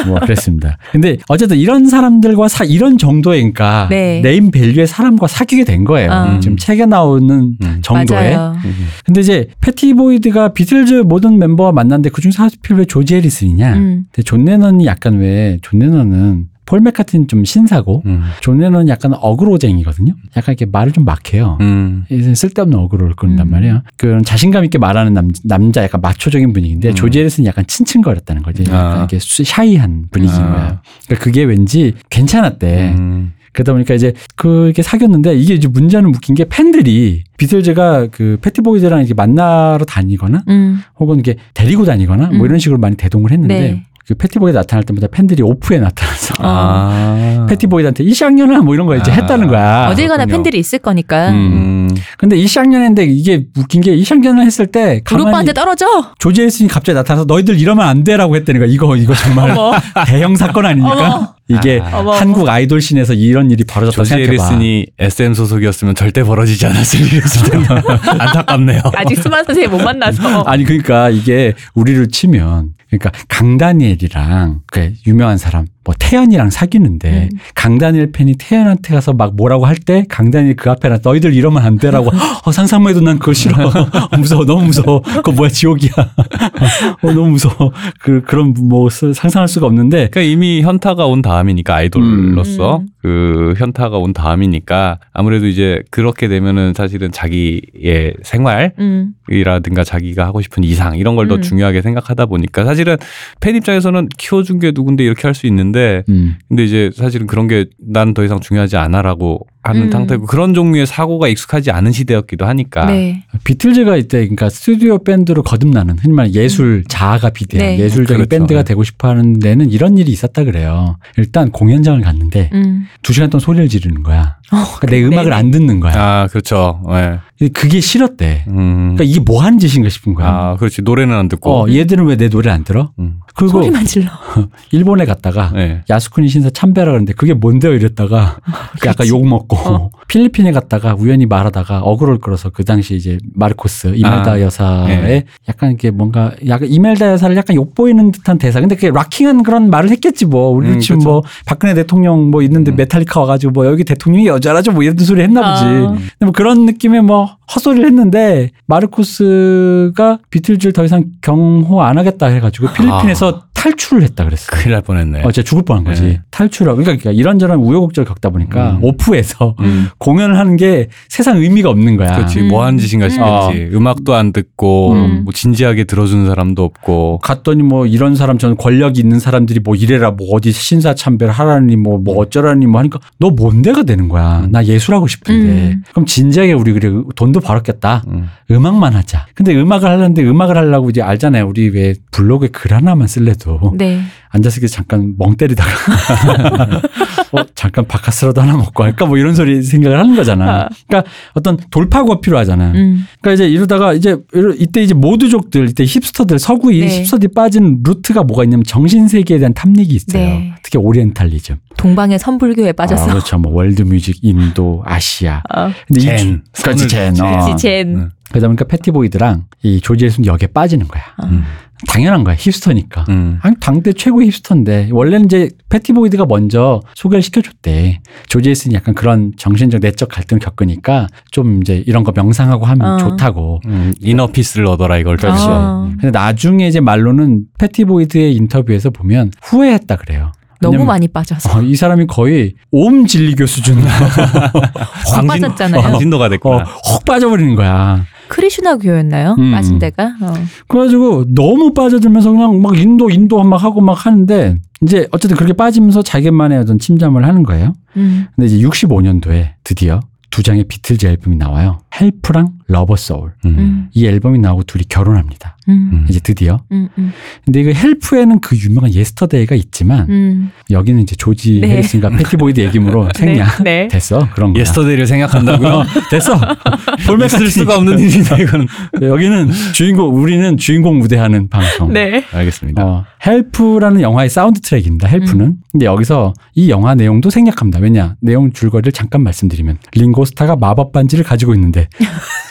[0.08, 0.78] 뭐 그랬습니다.
[0.92, 4.22] 근데 어쨌든 이런 사람들과 사, 이런 정도의 그러니까 네.
[4.22, 6.12] 네임 밸류의 사람과 사귀게 된 거예요.
[6.12, 6.40] 아.
[6.40, 7.80] 지금 책에 나오는 음.
[7.82, 8.36] 정도의.
[8.36, 8.56] 맞아요.
[8.66, 8.88] 음.
[9.06, 13.74] 근데 이제 패티 보이드가 비틀즈 모든 멤버와 만났는데 그중에서 하필 왜 조지 해리슨이냐?
[13.76, 14.06] 음.
[14.12, 18.24] 근데 존 레넌이 약간 왜 존 레넌은 폴 매카트니는 좀 신사고 음.
[18.42, 20.14] 존 레넌은 약간 어그로쟁이거든요.
[20.38, 21.58] 약간 이렇게 말을 좀 막해요.
[21.62, 22.06] 음.
[22.36, 23.52] 쓸데없는 어그로를 끄는단 음.
[23.52, 23.82] 말이에요.
[23.98, 26.96] 그런 자신감 있게 말하는 남, 남자 약간 마초적인 분위기인데 음.
[26.96, 28.64] 조지 해리슨이 약간 츤츤거렸다는 거지.
[28.64, 28.98] 약간 아.
[29.00, 30.48] 이렇게 수- 샤이한 분위기인 아.
[30.52, 30.82] 거야.
[31.06, 32.96] 그러니까 그게 왠지 괜찮았대.
[32.98, 33.34] 음.
[33.52, 39.14] 그러다 보니까 이제 그게 사귀었는데 이게 이제 문제는 웃긴 게 팬들이 비틀즈가 그 패티보이즈랑 이렇게
[39.14, 40.80] 만나러 다니거나 음.
[41.00, 42.46] 혹은 이게 데리고 다니거나 뭐 음.
[42.46, 43.84] 이런 식으로 많이 대동을 했는데 네.
[44.08, 47.46] 그 패티보이 나타날 때마다 팬들이 오프에 나타나서 아.
[47.50, 49.14] 패티보이한테 이쌍년아 뭐 이런 거 이제 아.
[49.16, 49.88] 했다는 거야.
[49.90, 50.26] 어딜 가나.
[50.26, 51.30] 팬들이 있을 거니까.
[51.30, 51.90] 음.
[52.18, 55.86] 근데 이 쌍년인데 이게 웃긴 게 이 쌍년을 했을 때 가만히 오빠한테 떨어져.
[56.20, 59.72] 조지 해리슨이 갑자기 나타나서 너희들 이러면 안 돼라고 했다니까 이거 이거 정말 어머.
[60.06, 61.16] 대형 사건 아닙니까?
[61.16, 61.34] 어머.
[61.48, 62.00] 이게 아.
[62.00, 62.12] 어머, 어머.
[62.12, 64.32] 한국 아이돌 씬에서 이런 일이 벌어졌다고 조지 생각해봐.
[64.44, 67.68] 해리슨이 SM 소속이었으면 절대 벌어지지 않았을 일이었을 텐데
[68.20, 68.82] 안타깝네요.
[68.96, 70.42] 아직 수만 선생님 못 만나서.
[70.44, 77.38] 아니 그러니까 이게 우리를 치면 그러니까 강다니엘이랑 그 유명한 사람 뭐 태연이랑 사귀는데 음.
[77.56, 81.78] 강다니엘 팬이 태연한테 가서 막 뭐라고 할 때 강다니엘 그 앞에 나 너희들 이러면 안
[81.78, 82.10] 돼라고
[82.46, 85.92] 어, 상상만 해도 난 그거 싫어 어, 무서워 너무 무서워 그거 뭐야 지옥이야
[87.02, 91.76] 어, 너무 무서워 그 그런 뭐 스- 상상할 수가 없는데 그러니까 이미 현타가 온 다음이니까
[91.76, 92.88] 아이돌로서 음.
[93.02, 99.84] 그 현타가 온 다음이니까 아무래도 이제 그렇게 되면은 사실은 자기의 생활이라든가 음.
[99.86, 101.42] 자기가 하고 싶은 이상 이런 걸더 음.
[101.42, 102.96] 중요하게 생각하다 보니까 사실은
[103.42, 106.36] 팬 입장에서는 키워준 게 누군데 이렇게 할 수 있는 데 음.
[106.48, 109.92] 근데 이제 사실은 그런 게 난 더 이상 중요하지 않아라고 하는 음.
[109.92, 113.24] 상태고 그런 종류의 사고가 익숙하지 않은 시대였기도 하니까 네.
[113.44, 117.80] 비틀즈가 이때 그러니까 스튜디오 밴드로 거듭나는 흔히 말하는 예술 자아가 비대한 네.
[117.80, 118.30] 예술적인 그렇죠.
[118.30, 118.64] 밴드가 네.
[118.66, 120.98] 되고 싶어하는 데는 이런 일이 있었다 그래요.
[121.18, 122.86] 일단 공연장을 갔는데 음.
[123.02, 124.38] 두 시간 동안 소리를 지르는 거야.
[124.52, 125.36] 어, 그러니까 내 음악을 네네.
[125.36, 125.94] 안 듣는 거야.
[125.96, 126.82] 아 그렇죠.
[126.90, 127.18] 네.
[127.54, 128.46] 그게 싫었대.
[128.48, 128.96] 음.
[128.96, 130.28] 그러니까 이게 뭐 하는 짓인가 싶은 거야.
[130.28, 131.52] 아 그렇지 노래는 안 듣고.
[131.52, 132.92] 어, 얘들은 왜 내 노래 안 들어?
[133.00, 133.20] 음.
[133.36, 134.10] 그리고 소리만 질러.
[134.72, 135.82] 일본에 갔다가 네.
[135.90, 138.38] 야스쿠니 신사 참배라 그러는데 그게 뭔데요 이랬다가
[138.86, 139.90] 약간 욕 먹고 어.
[140.08, 145.26] 필리핀에 갔다가 우연히 말하다가 어그로를 끌어서 그 당시 이제 마르코스 이멜다 아, 여사의 네.
[145.50, 149.90] 약간 이게 뭔가 약간 이멜다 여사를 약간 욕보이는 듯한 대사 근데 그게 rocking한 그런 말을
[149.90, 151.10] 했겠지 뭐 우리 음, 지금 그쵸.
[151.10, 152.76] 뭐 박근혜 대통령 뭐 있는데 음.
[152.76, 155.88] 메탈리카 와가지고 뭐 여기 대통령이 여자라죠 뭐 이런 소리 했나 보지 아.
[155.88, 157.23] 근데 뭐 그런 느낌의 뭐
[157.54, 164.48] 헛소리를 했는데 마르코스가 비틀즈를 더 이상 경호 안 하겠다 해가지고 필리핀에서 탈출을 했다 그랬어.
[164.52, 165.20] 큰일 날 뻔했네.
[165.24, 166.04] 어, 진짜 죽을 뻔한 거지.
[166.04, 166.22] 네.
[166.32, 166.78] 탈출하고.
[166.82, 168.84] 그러니까, 그러니까 이런저런 우여곡절 겪다 보니까 음.
[168.84, 169.88] 오프에서 음.
[170.00, 172.14] 공연을 하는 게 세상 의미가 없는 거야.
[172.16, 172.48] 그렇지 음.
[172.50, 173.76] 뭐 하는 짓인가 싶겠지.
[173.76, 173.88] 음.
[173.88, 175.22] 악도 안 듣고 음.
[175.24, 177.20] 뭐 진지하게 들어주는 사람도 없고.
[177.24, 181.76] 갔더니 뭐 이런 사람 저는 권력이 있는 사람들이 뭐 이래라 뭐 어디 신사 참배를 하라니
[181.78, 184.42] 뭐 뭐 어쩌라니 뭐 하니까 너 뭔데가 되는 거야.
[184.42, 184.52] 음.
[184.52, 185.72] 나 예술하고 싶은데.
[185.74, 185.84] 음.
[185.92, 188.04] 그럼 진지하게 우리 그래 돈도 벌었겠다.
[188.08, 188.28] 음.
[188.52, 189.28] 음악만 하자.
[189.34, 191.48] 근데 음악을 하려는데 음악을 하려고 이제 알잖아요.
[191.48, 194.02] 우리 왜 블로그에 글 하나만 쓸래도 네.
[194.30, 195.70] 앉아서 이렇게 잠깐 멍 때리다가
[197.34, 200.68] 어, 잠깐 박카스라도 하나 먹고 할까 뭐 이런 소리 생각을 하는 거잖아.
[200.88, 202.72] 그러니까 어떤 돌파구가 필요하잖아.
[202.72, 203.06] 음.
[203.22, 204.18] 그러니까 이제 이러다가 이제
[204.60, 207.00] 이때 이제 모드족들 이때 hipster들 서구의 네.
[207.00, 210.24] hipster들이 빠진 루트가 뭐가 있냐면 정신 세계에 대한 탐닉이 있어요.
[210.24, 210.54] 네.
[210.64, 211.58] 특히 오리엔탈리즘.
[211.78, 213.04] 동방의 선불교에 빠져서.
[213.04, 213.38] 아, 그렇죠.
[213.38, 215.42] 뭐 월드뮤직, 인도, 아시아.
[215.56, 215.72] 어.
[215.88, 216.42] 근데 이 Zen.
[216.54, 217.14] 주- 그렇지 Zen.
[217.14, 217.26] Zen.
[217.26, 217.46] 어.
[217.46, 217.96] 그치, Zen.
[217.96, 218.10] 음.
[218.30, 221.04] 그러다 보니까 패티보이드랑 이 조지 해리슨 여기에 빠지는 거야.
[221.26, 221.44] 음.
[221.88, 222.36] 당연한 거야.
[222.36, 223.06] hipster니까.
[223.10, 223.40] 음.
[223.42, 228.02] 아니, 당대 최고의 hipster인데 원래는 이제 패티보이드가 먼저 소개를 시켜줬대.
[228.28, 232.98] 조지 해리슨이 약간 그런 정신적 내적 갈등을 겪으니까 좀 이제 이런 거 명상하고 하면 어.
[232.98, 233.62] 좋다고.
[233.66, 233.94] 음.
[234.00, 235.44] inner peace를 얻어라 이걸 그렇지.
[235.48, 235.90] 어.
[236.00, 240.32] 근데 나중에 이제 말로는 패티보이드의 인터뷰에서 보면 후회했다 그래요.
[240.72, 241.58] 너무 많이 빠져서.
[241.58, 243.78] 어, 이 사람이 거의 옴 진리교 수준.
[243.84, 245.82] 확 빠졌잖아요.
[245.82, 246.58] 광신도가 어, 됐구나.
[246.86, 248.06] 확 빠져버리는 거야.
[248.30, 249.36] 크리슈나 교였나요?
[249.38, 249.52] 음.
[249.52, 250.16] 빠진 데가?
[250.22, 250.34] 어.
[250.68, 256.02] 그래가지고 너무 빠져들면서 그냥 막 인도 인도 막 하고 막 하는데 이제 어쨌든 그렇게 빠지면서
[256.02, 257.74] 자기만의 어떤 침잠을 하는 거예요.
[257.96, 258.28] 음.
[258.36, 260.00] 근데 이제 65년도에 드디어
[260.30, 261.80] 두 장의 비틀즈 앨범이 나와요.
[262.00, 263.34] Help랑 Rubber Soul.
[263.46, 263.56] 음.
[263.58, 263.90] 음.
[263.94, 265.58] 이 앨범이 나오고 둘이 결혼합니다.
[265.70, 265.90] 음.
[265.94, 266.06] 음.
[266.10, 266.60] 이제 드디어.
[266.72, 266.90] 음.
[266.98, 267.14] 음.
[267.46, 270.52] 근데 그 Help에는 그 유명한 Yesterday가 있지만 음.
[270.72, 271.70] 여기는 이제 조지 네.
[271.70, 273.62] 해리슨과 패티 보이드 얘기므로 생략.
[273.64, 273.84] 네.
[273.84, 273.88] 네.
[273.90, 274.28] 됐어.
[274.34, 274.62] 그런 거야.
[274.62, 275.70] Yesterday를 생각한다고요?
[275.70, 276.40] 어, 됐어.
[277.06, 278.68] 볼 있을 수가 없는 일이다 이거는.
[279.02, 281.94] 여기는 주인공 우리는 주인공 우대하는 방송.
[281.94, 282.26] 네.
[282.32, 282.84] 알겠습니다.
[282.84, 285.08] 어, Help라는 영화의 사운드 트랙입니다.
[285.08, 285.46] Help는.
[285.46, 285.56] 음.
[285.72, 287.80] 근데 여기서 이 영화 내용도 생략합니다.
[287.80, 288.16] 왜냐?
[288.20, 291.83] 내용 줄거리를 잠깐 말씀드리면 링고스타가 마법 반지를 가지고 있는데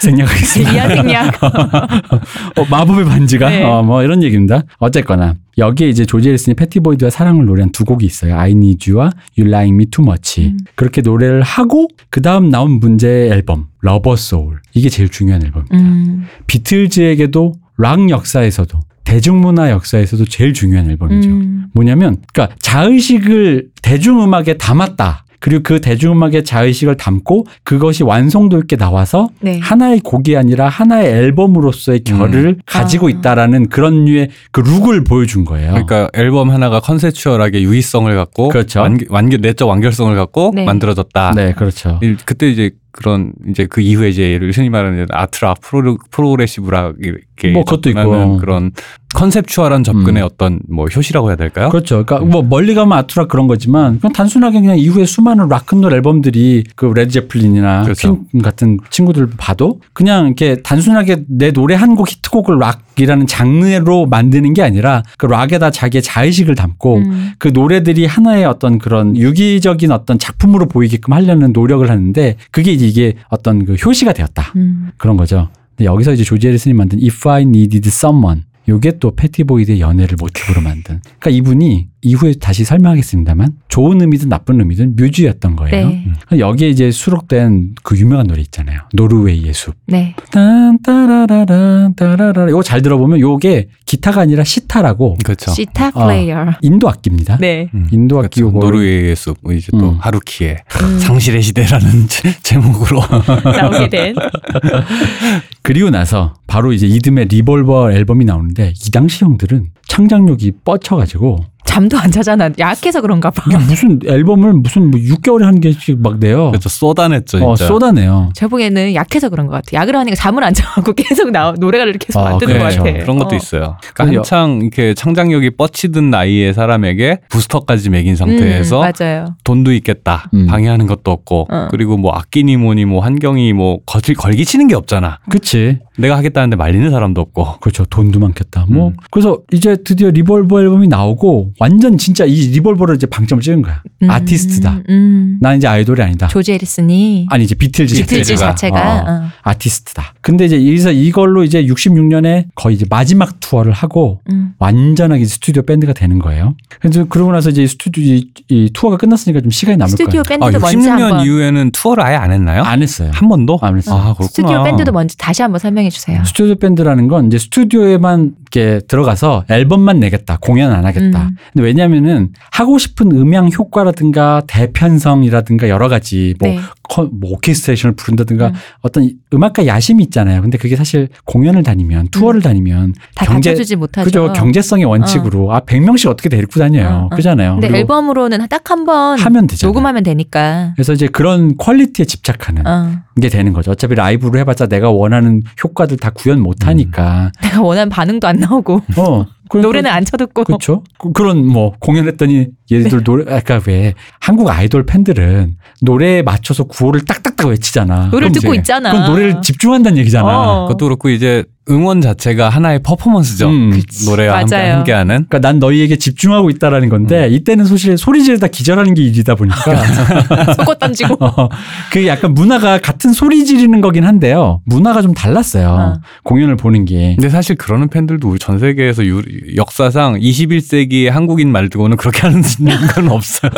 [0.01, 0.71] 생략하겠습니다.
[0.71, 1.43] 진리야 생략.
[2.59, 3.63] 어, 마법의 반지가 네.
[3.63, 4.63] 어, 뭐 이런 얘기입니다.
[4.79, 8.37] 어쨌거나 여기에 이제 조지 해리슨이 패티보이드와 사랑을 노래한 두 곡이 있어요.
[8.37, 10.43] I Need You와 You Like Me Too Much.
[10.43, 10.59] 음.
[10.75, 15.77] 그렇게 노래를 하고 그 다음 나온 문제의 앨범 Rubber Soul 이게 제일 중요한 앨범입니다.
[15.77, 16.27] 음.
[16.47, 21.29] 비틀즈에게도 락 역사에서도 대중문화 역사에서도 제일 중요한 앨범이죠.
[21.29, 21.67] 음.
[21.75, 25.25] 뭐냐면 그러니까 자의식을 대중음악에 담았다.
[25.43, 29.59] 그리고 그 대중음악의 자의식을 담고 그것이 완성도 있게 나와서 네.
[29.59, 33.11] 하나의 곡이 아니라 하나의 앨범으로서의 결을 가지고 아.
[33.11, 35.71] 있다라는 그런 류의 그 룩을 보여준 거예요.
[35.73, 38.83] 그러니까 앨범 하나가 conceptual하게 유기성을 갖고 그렇죠.
[38.83, 40.65] 완, 완결 내적 완결성을 갖고 네.
[40.65, 41.33] 만들어졌다.
[41.35, 41.99] 네, 그렇죠.
[42.05, 46.71] 이- 그때 이제 그런 이제 그 이후에 이제 예를 흔히 말하는 art rock 프로 progressive
[46.71, 48.37] rock 이렇게 뭐 그것도 있고.
[48.39, 48.71] 그런
[49.15, 50.27] conceptual한 접근의 음.
[50.27, 51.69] 어떤 뭐 효시라고 해야 될까요?
[51.69, 52.05] 그렇죠.
[52.05, 56.65] 그러니까 뭐 멀리 가면 art rock 그런 거지만 그냥 단순하게 그냥 이후에 수많은 락큰롤 앨범들이
[56.77, 58.21] 그 레드 제플린이나 그렇죠.
[58.33, 64.07] 퀸 같은 친구들 봐도 그냥 이렇게 단순하게 내 노래 한 곡 히트곡을 락 이라는 장르로
[64.07, 67.33] 만드는 게 아니라 그 락에다 자기의 자의식을 담고 음.
[67.39, 73.65] 그 노래들이 하나의 어떤 그런 유기적인 어떤 작품으로 보이게끔 하려는 노력을 하는데 그게 이게 어떤
[73.65, 74.53] 그 효시가 되었다.
[74.57, 74.91] 음.
[74.99, 75.49] 그런 거죠.
[75.71, 80.61] 근데 여기서 이제 조지 해리슨이 만든 If I Needed Someone 요게 또 패티보이드의 연애를 모티브로
[80.61, 81.01] 만든.
[81.19, 85.89] 그러니까 이분이 이후에 다시 설명하겠습니다만 좋은 의미든 나쁜 의미든 뮤즈였던 거예요.
[85.89, 86.05] 네.
[86.33, 86.39] 음.
[86.39, 88.81] 여기에 이제 수록된 그 유명한 노래 있잖아요.
[88.93, 89.77] 노르웨이의 숲.
[89.87, 90.15] 네.
[90.33, 92.49] 딴 따라라라 따라라라.
[92.49, 95.53] 이거 잘 들어보면 요게 기타가 아니라 시타라고 그렇죠.
[95.53, 96.07] 시타 어.
[96.07, 96.53] 플레이어.
[96.63, 97.37] 인도 악기입니다.
[97.39, 97.69] 네.
[97.73, 97.87] 음.
[97.93, 98.59] 인도 악기 그렇죠.
[98.59, 99.97] 노르웨이의 숲 이제 또 음.
[100.01, 103.01] 하루키의 음, 상실의 시대라는 제- 제목으로
[103.45, 104.15] 나오게 된.
[105.63, 112.11] 그리고 나서 바로 이제 이듬해 리볼버 앨범이 나오는데 이 당시 형들은 창작력이 뻗쳐가지고 잠도 안
[112.11, 112.51] 자잖아.
[112.59, 113.45] 약해서 그런가 봐.
[113.49, 116.51] 이게 무슨 앨범을 무슨 뭐 6개월에 한 개씩 막 내요.
[116.51, 117.47] 그렇죠 쏟아냈죠 진짜.
[117.47, 118.31] 어, 쏟아내요.
[118.35, 119.69] 제 보기에는 약해서 그런 것 같아.
[119.81, 122.83] 약을 하니까 잠을 안 자고 계속 나 노래를 계속 아, 만드는 것 그렇죠.
[122.83, 122.99] 같아.
[122.99, 123.37] 그런 것도 어.
[123.37, 123.77] 있어요.
[123.95, 129.37] 그러니까 한창 이렇게 창작력이 뻗치던 나이의 사람에게 부스터까지 매긴 상태에서 음, 맞아요.
[129.45, 130.29] 돈도 있겠다.
[130.35, 130.47] 음.
[130.47, 131.69] 방해하는 것도 없고 어.
[131.71, 135.21] 그리고 뭐 악기니 뭐니 뭐 환경이 뭐 거칠 걸기 치는 게 없잖아.
[135.31, 135.79] 그치.
[135.99, 137.61] 내가 하겠다는데 말리는 사람도 없고.
[137.61, 137.85] 그렇죠.
[137.85, 138.67] 돈도 많겠다.
[138.69, 138.95] 뭐 음.
[139.11, 143.83] 그래서 이제 드디어 Revolver 앨범이 나오고 완전 진짜 이 Revolver를 이제 방점을 찍은 거야.
[144.03, 144.81] 음, 아티스트다.
[144.89, 145.39] 음.
[145.41, 146.29] 난 이제 아이돌이 아니다.
[146.29, 148.51] 조지 해리슨이 아니 이제 비틀즈 비틀즈 자체가.
[148.53, 149.13] 자체가 어.
[149.25, 149.29] 어.
[149.43, 150.15] 아티스트다.
[150.21, 154.53] 근데 이제 여기서 이걸로 이제 66년에 거의 이제 마지막 투어를 하고 음.
[154.59, 156.55] 완전하게 스튜디오 밴드가 되는 거예요.
[156.81, 160.39] 그래서 그러고 나서 이제 스튜디오 이, 이 투어가 끝났으니까 좀 시간이 남을 스튜디오 거예요.
[160.41, 162.63] 아, 밴드도 먼저 66년 한번 이후에는 투어를 아예 안 했나요?
[162.63, 163.11] 안 했어요.
[163.15, 163.59] 한 번도?
[163.63, 163.97] 안 했어요.
[163.97, 164.27] 아, 그렇구나.
[164.29, 166.23] 스튜디오 밴드도 먼저 다시 한번 설명해 주세요.
[166.25, 171.23] 스튜디오 밴드라는 건 이제 스튜디오에만 이렇게 들어가서 앨범만 내겠다, 공연 안 하겠다.
[171.23, 171.37] 음.
[171.53, 176.59] 근데 왜냐면은 하고 싶은 음향 효과라든가 대편성이라든가 여러 가지 뭐, 네.
[176.89, 178.53] 커- 뭐 오케스트레이션을 부른다든가 음.
[178.83, 180.43] 어떤 이 음악가 야심이 있잖아요.
[180.43, 184.05] 근데 그게 사실 공연을 다니면 투어를 다니면 다 경제- 갖춰주지 못하죠.
[184.05, 187.09] 그죠 경제성의 원칙으로 아 100명씩 어떻게 데리고 다녀요.
[187.11, 187.17] 어, 어.
[187.17, 187.59] 그잖아요.
[187.61, 189.71] 근데 앨범으로는 딱 한 번 하면 되잖아요.
[189.73, 190.73] 녹음하면 되니까.
[190.77, 192.91] 그래서 이제 그런 퀄리티에 집착하는 어.
[193.21, 193.71] 게 되는 거죠.
[193.73, 197.31] 어차피 라이브로 해봤자 내가 원하는 효과들 다 구현 못하니까.
[197.43, 199.27] 내가 원하는 반응도 안 나오고 어.
[199.51, 200.45] 그러니까 노래는 안 쳐듣고.
[200.45, 200.83] 그렇죠.
[200.99, 207.49] 그- 그런 뭐 공연했더니 얘들 노래 아까 왜 한국 아이돌 팬들은 노래에 맞춰서 구호를 딱딱딱
[207.49, 208.07] 외치잖아.
[208.07, 208.93] 노래를 그럼 듣고 이제 있잖아.
[208.93, 210.63] 그건 노래를 집중한다는 얘기잖아.
[210.63, 210.67] 어.
[210.69, 213.49] 그것도 그렇고 이제 응원 자체가 하나의 퍼포먼스죠.
[213.49, 213.81] 음.
[214.07, 214.75] 노래와 함께, 맞아요.
[214.79, 215.15] 함께하는.
[215.29, 217.33] 그러니까 난 너희에게 집중하고 있다라는 건데 음.
[217.33, 219.57] 이때는 사실 소리 지르다 기절하는 게 일이다 보니까
[220.59, 221.17] 속옷 던지고.
[221.25, 221.49] 어,
[221.93, 224.61] 그 약간 문화가 같은 소리 지르는 거긴 한데요.
[224.65, 225.69] 문화가 좀 달랐어요.
[225.69, 226.01] 어.
[226.25, 227.15] 공연을 보는 게.
[227.15, 229.23] 근데 사실 그러는 팬들도 우리 전 세계에서 유-
[229.57, 232.43] 역사상 21세기의 한국인 말고는 그렇게 하는
[232.95, 233.51] 건 없어요.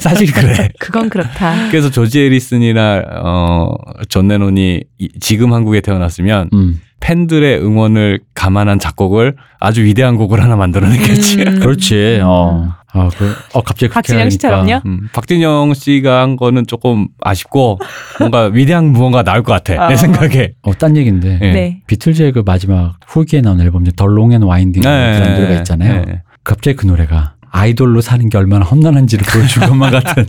[0.00, 0.68] 사실 그래.
[0.78, 1.68] 그건 그렇다.
[1.70, 3.74] 그래서 조지 해리슨이나 어,
[4.08, 6.69] 존 레논이 이- 지금 한국에 태어났으면 음.
[7.00, 11.42] 팬들의 응원을 감안한 작곡을 아주 위대한 곡을 하나 만들어냈겠지.
[11.42, 11.58] 음.
[11.60, 12.20] 그렇지.
[12.22, 12.74] 어.
[12.92, 14.30] 아, 그, 어, 갑자기 그렇게 박진영 하니까.
[14.30, 14.80] 씨처럼요?
[14.84, 17.78] 음, 박진영 씨가 한 거는 조금 아쉽고
[18.18, 19.84] 뭔가 위대한 무언가 나올 것 같아.
[19.84, 19.88] 아.
[19.88, 20.52] 내 생각에.
[20.62, 21.38] 어, 딴 얘기인데.
[21.40, 21.52] 예.
[21.52, 21.82] 네.
[21.86, 26.04] 비틀즈의 그 마지막 후기에 나온 앨범 중에 The Long and Winding 라는 노래가 있잖아요.
[26.04, 26.22] 네.
[26.42, 30.24] 갑자기 그 노래가 아이돌로 사는 게 얼마나 험난한지를 보여줄 것만 같은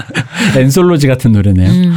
[0.56, 1.70] anthology 같은 노래네요.
[1.70, 1.94] 음.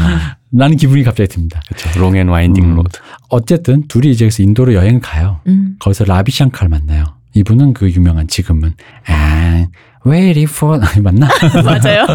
[0.51, 1.61] 라는 기분이 갑자기 듭니다.
[1.67, 1.99] 그렇죠.
[1.99, 2.75] Long and Winding 음.
[2.75, 2.99] Road.
[3.29, 5.39] 어쨌든 둘이 이제 그래서 인도로 여행을 가요.
[5.47, 5.75] 음.
[5.79, 7.03] 거기서 라비 샹카를 만나요.
[7.33, 8.73] 이분은 그 유명한 지금은
[9.07, 9.67] 아,
[10.05, 11.27] waiting for 맞나?
[11.65, 12.05] 맞아요.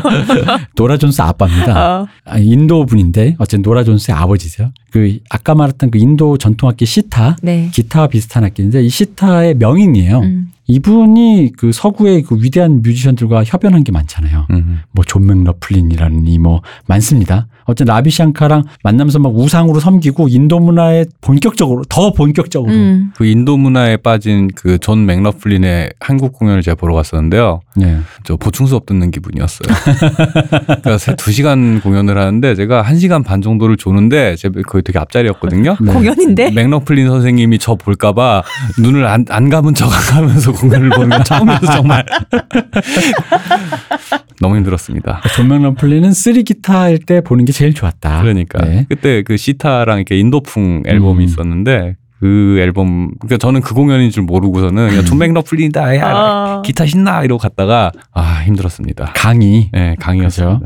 [0.76, 2.00] 노라 존스 아빠입니다.
[2.02, 2.06] 어.
[2.24, 4.72] 아, 인도 분인데 어쨌든 노라 존스의 아버지세요.
[4.90, 7.68] 그 아까 말했던 그 인도 전통악기 시타, 네.
[7.72, 10.20] 기타와 비슷한 악기인데 이 시타의 명인이에요.
[10.20, 10.52] 음.
[10.70, 14.46] 이분이 그 서구의 그 위대한 뮤지션들과 협연한 게 많잖아요.
[14.50, 14.80] 음.
[14.92, 17.48] 뭐 존 맥러플린이라니 뭐 많습니다.
[17.70, 23.12] 어쨌든 라비 샹카랑 만나면서 막 우상으로 섬기고 인도 문화에 본격적으로 더 본격적으로 음.
[23.16, 27.60] 그 인도 문화에 빠진 그 존 맥러플린의 한국 공연을 제가 보러 갔었는데요.
[27.76, 27.98] 네.
[28.24, 29.68] 저 보충 수업 듣는 기분이었어요.
[30.66, 34.98] 그러니까 세- 두 시간 공연을 하는데 제가 한 시간 반 정도를 조는데 제가 거의 되게
[34.98, 35.76] 앞자리였거든요.
[35.80, 35.92] 네.
[35.92, 36.50] 공연인데?
[36.52, 38.42] 맥러플린 선생님이 저 볼까봐
[38.78, 42.04] 눈을 안, 안 감은 척 하면서 공연을 보는 건 처음이어서 정말
[44.40, 45.20] 너무 힘들었습니다.
[45.36, 48.22] 존 맥러플린은 three 기타일 때 보는 게 제일 좋았다.
[48.22, 48.86] 그러니까 네.
[48.88, 51.20] 그때 그 시타랑 이렇게 인도풍 앨범이 음.
[51.20, 56.62] 있었는데 그 앨범 그러니까 저는 그 공연인 줄 모르고서는 그냥 존 맥러플린이다 야 어.
[56.62, 59.12] 기타 신나 이러고 갔다가 아 힘들었습니다.
[59.14, 59.68] 강의.
[59.72, 60.60] 네 강의였어요.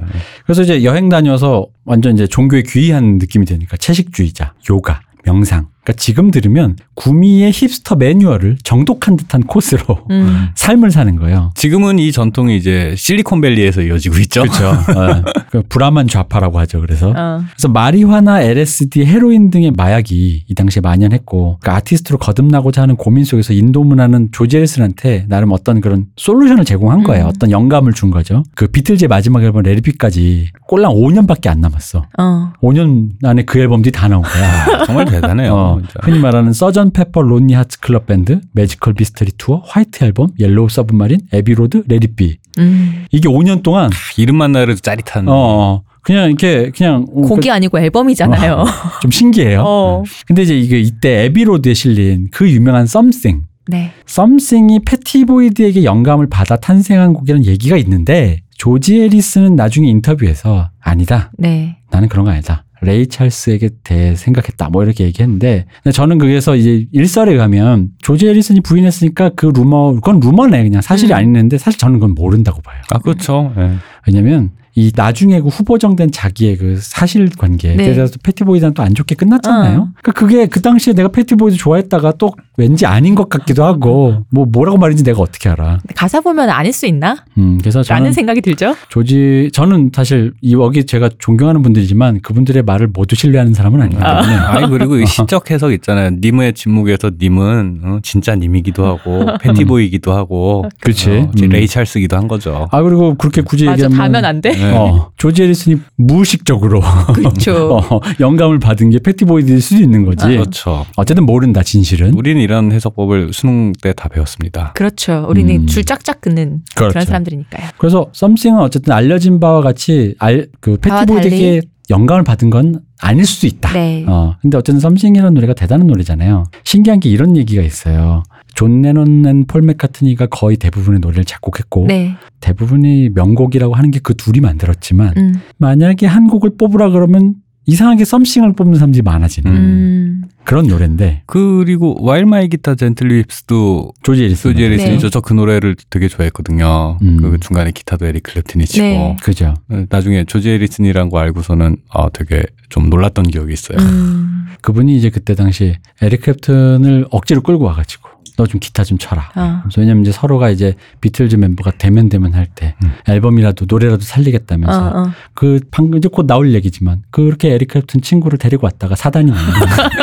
[0.44, 5.66] 그래서 이제 여행 다녀서 완전 이제 종교에 귀의한 느낌이 되니까 채식주의자, 요가, 명상.
[5.84, 10.48] 그러니까 지금 들으면 구미의 힙스터 매뉴얼을 정독한 듯한 코스로 음.
[10.54, 11.50] 삶을 사는 거예요.
[11.54, 14.42] 지금은 이 전통이 이제 실리콘밸리에서 이어지고 있죠.
[14.42, 14.72] 그렇죠.
[15.50, 16.80] 그 브라만 좌파라고 하죠.
[16.80, 17.42] 그래서 어.
[17.52, 23.52] 그래서 마리화나 LSD, 헤로인 등의 마약이 이 당시에 만연했고 그 아티스트로 거듭나고자 하는 고민 속에서
[23.52, 27.24] 인도 문화는 조지 해리슨한테 나름 어떤 그런 solution을 제공한 거예요.
[27.24, 27.28] 음.
[27.28, 28.42] 어떤 영감을 준 거죠.
[28.54, 32.06] 그 비틀즈의 마지막 앨범 Let It Be까지 꼴랑 5년밖에 안 남았어.
[32.18, 32.52] 어.
[32.62, 34.84] 5년 안에 그 앨범들이 다 나온 거야.
[34.86, 35.73] 정말 대단해요.
[35.74, 35.78] 어.
[35.78, 36.00] 어, 진짜.
[36.02, 41.20] 흔히 말하는 Sergeant Pepper Lonely Hearts Club Band, Magical Mystery Tour, White Album, Yellow Submarine,
[41.32, 42.38] Abbey Road, Let It Be.
[42.58, 43.06] 음.
[43.10, 45.28] 이게 5년 동안 이름만 나열해도 짜릿한.
[45.28, 48.64] 어, 어 그냥 이렇게 그냥 어, 곡이 아니고 앨범이잖아요.
[49.00, 49.62] 좀 신기해요.
[49.66, 50.02] 어.
[50.26, 53.40] 근데 이제 이게 이때 Abbey Road에 실린 그 유명한 Something.
[53.66, 53.92] 네.
[54.06, 61.32] Something이 패티보이드에게 영감을 받아 탄생한 곡이라는 얘기가 있는데 조지 해리슨은 나중에 인터뷰에서 아니다.
[61.38, 61.78] 네.
[61.90, 62.64] 나는 그런 거 아니다.
[62.84, 64.68] 레이 찰스에게 대해 생각했다.
[64.70, 70.20] 뭐 이렇게 얘기했는데 근데 저는 그래서 이제 일설에 의하면 조지 해리슨이 부인했으니까 그 루머 그건
[70.20, 71.16] 루머네 그냥 사실이 음.
[71.16, 72.80] 아니는데 사실 저는 그건 모른다고 봐요.
[72.90, 73.52] 아 그렇죠.
[73.58, 73.72] 예.
[74.06, 77.94] 왜냐면 이 나중에 그 후보정된 자기의 그 사실관계에 네.
[77.94, 79.78] 대해서 패티보이드는 또 안 좋게 끝났잖아요.
[79.78, 79.88] 어.
[80.00, 84.78] 그러니까 그게 그 당시에 내가 패티보이드 좋아했다가 또 왠지 아닌 것 같기도 하고 뭐 뭐라고
[84.78, 85.78] 말인지 내가 어떻게 알아.
[85.94, 87.16] 가사 보면 아닐 수 있나?
[87.38, 88.74] 음 그래서 저는 라는 생각이 들죠.
[88.88, 94.34] 조지 저는 사실 이 여기 제가 존경하는 분들이지만 그분들의 말을 모두 신뢰하는 사람은 아니기 때문에
[94.46, 96.10] 아니 그리고 이 시적 해석 있잖아요.
[96.20, 101.10] 님의 침묵에서 님은 어, 진짜 님이기도 하고 패티보이드기도 하고 그치.
[101.10, 101.48] 어, 음.
[101.48, 102.68] 레이 찰스기도 한 거죠.
[102.72, 103.84] 아 그리고 그렇게 굳이 맞아.
[103.84, 104.63] 얘기하면 가면 안 돼?
[104.70, 104.76] 네.
[104.76, 106.80] 어, 조지 해리슨이 무의식적으로
[107.14, 107.78] 그렇죠.
[107.90, 110.26] 어, 영감을 받은 게 패티 보이드일 수도 있는 거지.
[110.26, 110.84] 그렇죠.
[110.96, 112.12] 어쨌든 모른다 진실은.
[112.14, 114.72] 우리는 이런 해석법을 수능 때 다 배웠습니다.
[114.74, 115.24] 그렇죠.
[115.28, 115.66] 우리는 음.
[115.66, 117.06] 줄 짝짝 긋는 그런 그렇죠.
[117.06, 117.68] 사람들이니까요.
[117.78, 121.60] 그래서 Something은 어쨌든 알려진 바와 같이 알, 그 바와 패티 보이드에게
[121.90, 123.72] 영감을 받은 건 아닐 수도 있다.
[123.72, 124.04] 네.
[124.08, 126.44] 어, 근데 어쨌든 Something이라는 노래가 대단한 노래잖아요.
[126.64, 128.22] 신기한 게 이런 얘기가 있어요.
[128.54, 132.14] 존 레논 폴 맥카트니가 거의 대부분의 노래를 작곡했고 네.
[132.40, 135.34] 대부분이 명곡이라고 하는 게 그 둘이 만들었지만 음.
[135.56, 137.34] 만약에 한 곡을 뽑으라 그러면
[137.66, 140.22] 이상하게 Something을 뽑는 사람들이 많아지는 음.
[140.44, 145.06] 그런 노래인데 그리고 While My Guitar Gently Weeps도 조지 해리슨 조지 해리슨이죠.
[145.06, 145.10] 네.
[145.10, 146.98] 저 그 노래를 되게 좋아했거든요.
[147.00, 147.16] 음.
[147.16, 149.16] 그 중간에 기타도 에릭 클랩튼이 치고 네.
[149.22, 149.54] 그죠.
[149.88, 153.78] 나중에 조지 해리슨이란 거 알고서는 아 되게 좀 놀랐던 기억이 있어요.
[153.78, 154.48] 음.
[154.60, 159.30] 그분이 이제 그때 당시 에릭 클랩튼을 억지로 끌고 와가지고 너 좀 기타 좀 쳐라.
[159.36, 159.60] 어.
[159.62, 162.92] 그래서 왜냐면 이제 서로가 이제 비틀즈 멤버가 대면 대면 할때 음.
[163.08, 165.10] 앨범이라도 노래라도 어, 살리겠다면서 어.
[165.34, 169.44] 그 방금 이제 곧 나올 얘기지만 그렇게 에릭 클랩튼 친구를 데리고 왔다가 사단이 나는.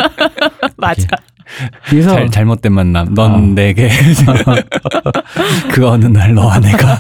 [0.78, 1.08] 맞아.
[1.86, 3.14] 그래서 잘, 잘못된 만남.
[3.14, 3.38] 넌 어.
[3.40, 3.90] 내게
[5.72, 7.00] 그 어느 날 너와 내가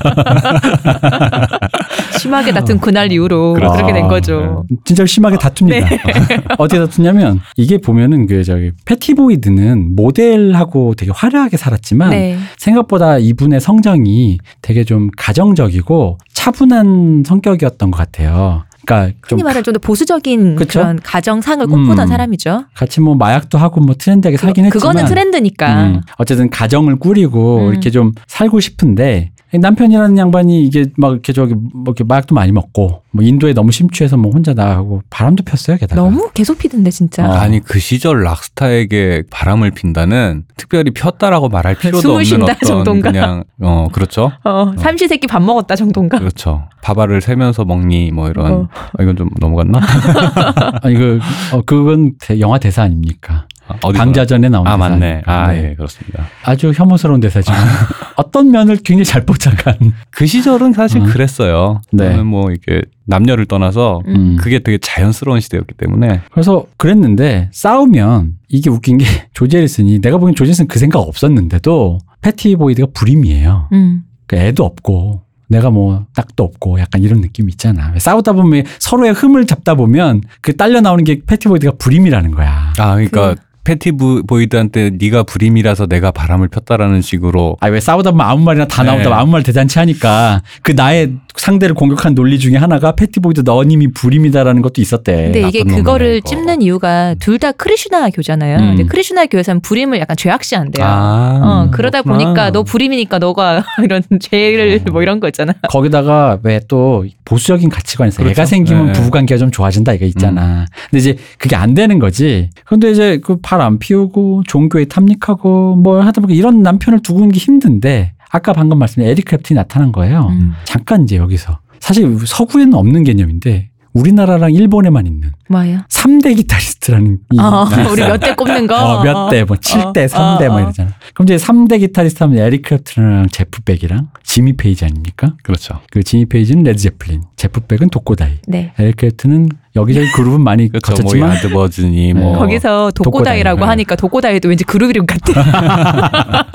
[2.17, 3.73] 심하게 다툰 그날 이후로 그렇죠.
[3.73, 4.65] 그렇게 된 아, 거죠.
[4.85, 5.89] 진짜 심하게 다툽니다.
[5.89, 5.99] 네.
[6.57, 12.37] 어떻게 다투냐면 이게 보면은 그 저기 패티보이드는 모델하고 되게 화려하게 살았지만 네.
[12.57, 18.63] 생각보다 이분의 성정이 되게 좀 가정적이고 차분한 성격이었던 것 같아요.
[18.85, 20.79] 그러니까 좀 흔히 말하는 좀 더 보수적인 그쵸?
[20.81, 22.07] 그런 가정상을 꿈꾸던 음.
[22.07, 22.65] 사람이죠.
[22.73, 25.83] 같이 뭐 마약도 하고 뭐 트렌디하게 살긴 그거- 했지만 그거는 트렌드니까.
[25.83, 27.71] 음, 어쨌든 가정을 꾸리고 음.
[27.71, 33.01] 이렇게 좀 살고 싶은데 남편이라는 양반이 이게 막 이렇게 저기 뭐 이렇게 마약도 많이 먹고
[33.11, 37.27] 뭐 인도에 너무 심취해서 뭐 혼자 나가고 바람도 폈어요 게다가 너무 계속 피던데 진짜.
[37.27, 37.33] 어.
[37.33, 43.11] 아니 그 시절 락스타에게 바람을 핀다는 특별히 폈다라고 말할 필요도 숨을 없는 쉰다 어떤 정도인가?
[43.11, 46.19] 그냥 어 그렇죠 어, 삼시세끼 밥 먹었다 정도인가?
[46.19, 48.67] 그렇죠 밥알을 세면서 먹니 뭐 이런 어.
[48.97, 49.79] 아, 이건 좀 넘어갔나
[50.81, 51.19] 아니 그
[51.53, 53.47] 어, 그건 대- 영화 대사 아닙니까?
[53.75, 55.21] 아, 어디 방자전에 나온 아 대사 맞네?
[55.25, 55.69] 아 네.
[55.71, 57.59] 예 그렇습니다 아주 혐오스러운 대사지만
[58.17, 59.75] 어떤 면을 굉장히 잘 포착한
[60.11, 61.05] 그 시절은 사실 어.
[61.05, 62.09] 그랬어요 네.
[62.09, 64.37] 저는 뭐 이게 남녀를 떠나서 음.
[64.39, 70.35] 그게 되게 자연스러운 시대였기 때문에 그래서 그랬는데 싸우면 이게 웃긴 게 조지 해리슨이 내가 보기엔
[70.35, 73.69] 조지 해리슨 그 생각 없었는데도 패티 보이드가 불임이에요.
[73.73, 74.03] 음.
[74.27, 77.93] 그 애도 없고 내가 뭐 딸도 없고 약간 이런 느낌 있잖아.
[77.97, 82.73] 싸우다 보면 서로의 흠을 잡다 보면 그 딸려 나오는 게 패티 보이드가 불임이라는 거야.
[82.77, 88.11] 아 그러니까 그- 패티 부- 보이드한테 네가 불임이라서 내가 바람을 폈다라는 식으로 아 왜 싸우다
[88.11, 89.09] 보면 아무 말이나 다 나오다 네.
[89.13, 94.61] 아무 말 대잔치 하니까 그 나의 상대를 공격한 논리 중에 하나가 패티 보이드 너님이 불임이다라는
[94.61, 95.31] 것도 있었대.
[95.31, 96.21] 근데 이게 그거를.
[96.21, 98.57] 찝는 이유가 둘 다 크리슈나 교잖아요.
[98.57, 98.67] 음.
[98.75, 100.85] 근데 크리슈나 교에서는 불임을 약간 죄악시한대요.
[100.85, 102.23] 아 어, 그러다 그렇구나.
[102.25, 105.53] 보니까 너 불임이니까 너가 이런 죄를 뭐 이런 거 있잖아.
[105.69, 108.49] 거기다가 왜 또 보수적인 가치관에서 애가 그렇죠.
[108.49, 108.91] 생기면 네.
[108.93, 110.65] 부부관계가 좀 좋아진다 이거 있잖아.
[110.91, 112.49] 근데 이제 그게 안 되는 거지.
[112.65, 117.39] 근데 이제 그 바람 피우고 종교에 탐닉하고 뭐 하다 보니까 이런 남편을 두고 있는 게
[117.39, 120.27] 힘든데 아까 방금 말씀드린 에릭 클랩튼이 나타난 거예요.
[120.31, 120.53] 음.
[120.63, 125.79] 잠깐 이제 여기서 사실 서구에는 없는 개념인데 우리나라랑 일본에만 있는 뭐예요?
[125.89, 128.75] 3대 기타리스트라는 이 어, 우리 몇 대 꼽는 거.
[128.75, 130.61] 어, 몇 대, 뭐, 7대, 3대, 어, 뭐 어.
[130.61, 130.91] 이러잖아.
[131.13, 135.35] 그럼 이제 3대 기타리스트 하면 에릭 클랩튼이랑 제프 벡이랑 지미 페이지 아닙니까?
[135.43, 138.71] 그렇죠 그 지미 페이지는 레드 제플린, 제프 백은 독고다이, 네.
[138.79, 140.91] 에릭 크랩튼은 여기저기 그룹은 많이 그렇죠.
[140.91, 142.19] 뭐 거쳤지만 야드버즈니 네.
[142.19, 143.69] 뭐 거기서 독고다이라고 독고다이.
[143.69, 145.31] 하니까 독고다이도 왠지 그룹 이름 같아.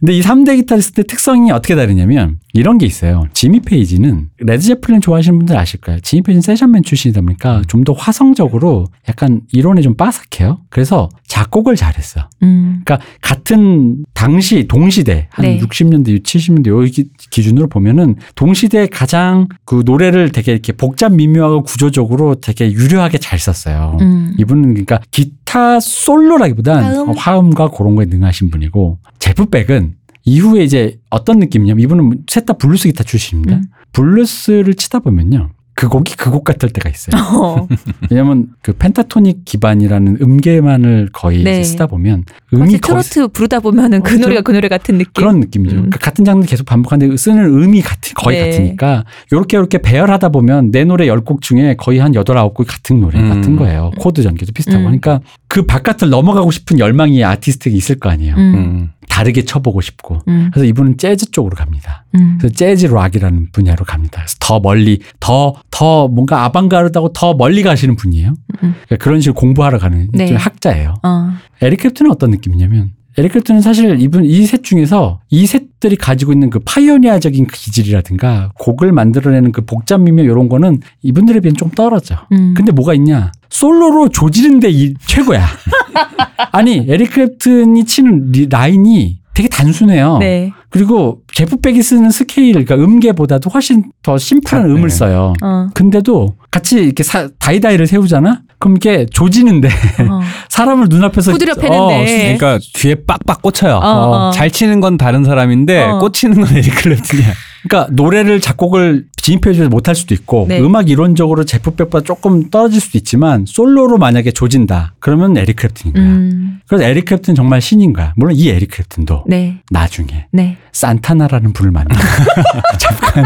[0.00, 3.26] 근데 이 3대 기타리스트의 특성이 어떻게 다르냐면 이런 게 있어요.
[3.34, 6.00] 지미 페이지는 레드 제플린 좋아하시는 분들 아실 거예요.
[6.00, 10.60] 지미 페이지는 session man 출신이다 보니까 좀 더 화성적으로 약간 이론에 좀 빠삭해요.
[10.70, 12.28] 그래서 작곡을 잘했어.
[12.42, 12.82] 음.
[12.84, 15.58] 그러니까 같은 당시 동시대 한 네.
[15.58, 22.34] 60년대, 70년대 요 기- 기준으로 보면은 동시대 가장 그 노래를 되게 이렇게 복잡 미묘하고 구조적으로
[22.34, 23.96] 되게 유려하게 잘 썼어요.
[24.02, 24.34] 음.
[24.38, 27.14] 이분은 그러니까 기타 솔로라기보단 화음?
[27.16, 33.04] 화음과 그런 거에 능하신 분이고 제프백은 이후에 이제 어떤 느낌이냐면 이분은 셋 다 블루스 기타
[33.04, 33.56] 출신입니다.
[33.56, 33.64] 음.
[33.92, 35.48] 블루스를 치다 보면요.
[35.74, 37.12] 그 곡이 그 곡 같을 때가 있어요.
[37.36, 37.68] 어.
[38.10, 41.62] 왜냐면 그 pentatonic 기반이라는 음계만을 거의 네.
[41.62, 44.22] 쓰다 보면 음이 트로트 부르다 보면은 그 그렇죠.
[44.22, 45.12] 노래가 그 노래 같은 느낌.
[45.14, 45.74] 그런 느낌이죠.
[45.76, 45.78] 음.
[45.80, 48.50] 그러니까 같은 장르 계속 반복하는데 쓰는 음이 같이 거의 네.
[48.50, 53.18] 같으니까 요렇게 요렇게 배열하다 보면 내 노래 10곡 중에 거의 한 8, 9곡 같은 노래
[53.20, 53.28] 음.
[53.28, 53.90] 같은 거예요.
[53.98, 54.80] 코드 전개도 비슷하고.
[54.80, 54.84] 음.
[54.84, 58.34] 그러니까 그 바깥을 넘어가고 싶은 열망이 아티스트가 있을 거 아니에요.
[58.36, 58.90] 음.
[59.12, 59.14] 음.
[59.14, 60.18] 다르게 쳐보고 싶고.
[60.28, 60.50] 음.
[60.52, 62.04] 그래서 이분은 재즈 쪽으로 갑니다.
[62.14, 62.38] 음.
[62.38, 64.22] 그래서 재즈 락이라는 분야로 갑니다.
[64.22, 68.28] 그래서 더 멀리, 더, 더 뭔가 아방가르드하고 더 멀리 가시는 분이에요.
[68.30, 68.74] 음.
[68.86, 70.26] 그러니까 그런 식으로 공부하러 가는 네.
[70.26, 70.94] 좀 학자예요.
[71.02, 71.30] 어.
[71.60, 76.50] 에릭 클랩튼은 어떤 느낌이냐면 에릭 클랩튼은 사실 이분 이 셋 중에서 이 셋들이 가지고 있는
[76.50, 82.16] 그 pioneer적인 그 기질이라든가 곡을 만들어내는 그 복잡 미묘 이런 거는 이분들에 비해 좀 떨어져.
[82.32, 82.54] 음.
[82.56, 83.32] 근데 뭐가 있냐?
[83.50, 85.44] 솔로로 조지는데 이 최고야.
[86.52, 90.18] 아니 에릭 클랩튼이 치는 리- 라인이 되게 단순해요.
[90.18, 90.52] 네.
[90.68, 94.74] 그리고 제프백이 쓰는 스케일, 그러니까 음계보다도 훨씬 더 심플한 네.
[94.74, 95.32] 음을 써요.
[95.42, 95.68] 어.
[95.74, 98.42] 근데도 같이 이렇게 사- 다이다이를 세우잖아?
[98.62, 99.68] 그럼 이게 조지는데
[100.08, 100.20] 어.
[100.48, 102.36] 사람을 눈앞에서 후드려 어, 패는데.
[102.38, 103.74] 그러니까 뒤에 빡빡 꽂혀요.
[103.74, 104.30] 어, 어.
[104.30, 105.98] 잘 치는 건 다른 사람인데 어.
[105.98, 107.32] 꽂히는 건 에릭 클랩튼이야.
[107.66, 110.60] 그러니까 노래를 작곡을 진입해줘서 못할 수도 있고 네.
[110.60, 116.04] 음악 이론적으로 제프백보다 조금 떨어질 수도 있지만 솔로로 만약에 조진다 그러면 에릭 클랩튼인 거야.
[116.04, 116.60] 음.
[116.68, 118.12] 그래서 에릭 클랩튼 정말 신인 거야.
[118.16, 119.60] 물론 이 에릭 클랩튼도 네.
[119.70, 120.56] 나중에 네.
[120.70, 121.96] 산타나라는 분을 만나.
[122.78, 123.24] 잠깐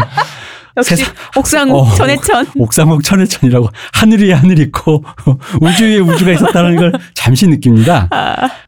[0.77, 1.89] 역시 세상- 옥상 어.
[1.95, 2.45] 천외천.
[2.55, 5.03] 옥상옥 천외천이라고 하늘 위에 하늘 있고
[5.61, 8.07] 우주 위에 우주가 있었다는 걸 잠시 느낍니다.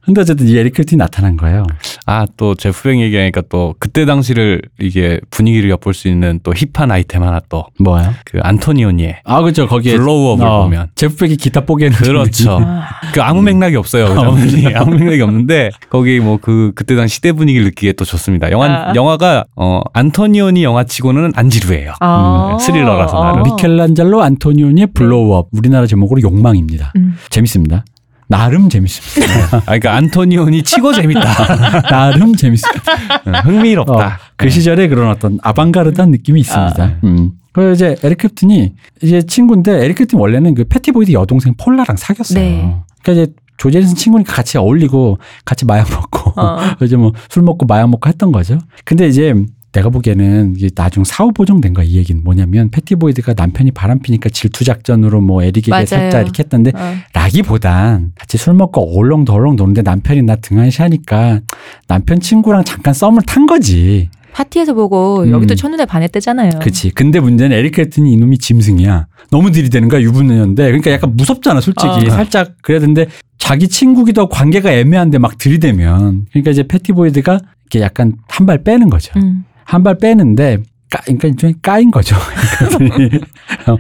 [0.04, 1.66] 근데 어쨌든 이 에릭 클랩튼이 나타난 거예요.
[2.06, 7.24] 아 또 제프백 얘기하니까 또 그때 당시를 이게 분위기를 엿볼 수 있는 또 hip한 아이템
[7.24, 8.14] 하나 또 그 뭐예요?
[8.42, 10.88] 안토니오니의 아 그렇죠 거기에 Blow-Up을 보면.
[10.96, 12.60] 제프백이 기타 뽀개는 그렇죠.
[12.62, 12.88] 아.
[13.14, 14.08] 그 아무 맥락이 없어요.
[14.10, 18.50] 그 장면이 아무 맥락이 없는데 거기 뭐 그 그때 당시 시대 분위기를 느끼기에 또 좋습니다.
[18.52, 18.94] 영화 아.
[18.96, 21.94] 영화가 어 안토니오니 영화치고는 안 지루해요.
[22.00, 22.58] 아.
[22.60, 23.44] 스릴러라서 나름.
[23.44, 26.94] 미켈란젤로 안토니오니의 Blow-Up 우리나라 제목으로 욕망입니다.
[26.96, 27.16] 음.
[27.30, 27.84] 재밌습니다.
[28.28, 29.58] 나름 재밌습니다.
[29.58, 31.82] 아 그러니까 안토니오니 치고 재밌다.
[31.90, 32.84] 나름 재밌습니다.
[33.28, 33.94] 응, 흥미롭다.
[34.08, 36.92] 어, 그 시절에 그런 어떤 아방가르드한 느낌이 있습니다.
[37.06, 37.32] 음.
[37.52, 42.40] 그리고 이제 에릭 클랩튼이 이제 친구인데 에릭 클랩튼 원래는 그 패티보이드 여동생 폴라랑 사귀었어요.
[42.40, 42.76] 네.
[43.02, 46.60] 그러니까 이제 조지 해리슨 친구니까 같이 어울리고 같이 마약 먹고 어.
[46.82, 48.60] 이제 뭐 술 먹고 마약 먹고 했던 거죠.
[48.86, 49.34] 근데 이제
[49.72, 55.22] 내가 보기에는 이게 나중 사후 보정된 거야 이 얘기는 뭐냐면 패티보이드가 남편이 바람피니까 질투 작전으로
[55.22, 55.86] 뭐 에릭에게.
[55.86, 56.96] 살짝 이렇게 했던데 어.
[57.14, 61.42] 라기보단 같이 술 먹고 얼렁덜렁 노는데 남편이 나 등한시하니까
[61.88, 64.10] 남편 친구랑 잠깐 썸을 탄 거지.
[64.34, 65.32] 파티에서 보고 음.
[65.32, 66.60] 여기도 첫눈에 반했대잖아요.
[66.62, 66.92] 그치.
[66.92, 69.08] 근데 문제는 에릭 클랩튼이 이놈이 짐승이야.
[69.32, 70.66] 너무 들이대는 거야, 유부녀인데.
[70.66, 71.88] 그러니까 약간 무섭잖아, 솔직히.
[72.08, 72.10] 어.
[72.12, 73.08] 살짝 그래야 되는데
[73.38, 76.28] 자기 친구기도 관계가 애매한데 막 들이대면.
[76.32, 77.40] 그러니까 이제 패티보이드가
[77.72, 79.12] 이렇게 약간 한 발 빼는 거죠.
[79.18, 79.44] 음.
[79.70, 80.58] 한 발 빼는데
[80.90, 82.16] 까, 그러니까 까인 거죠.
[83.68, 83.78] 어.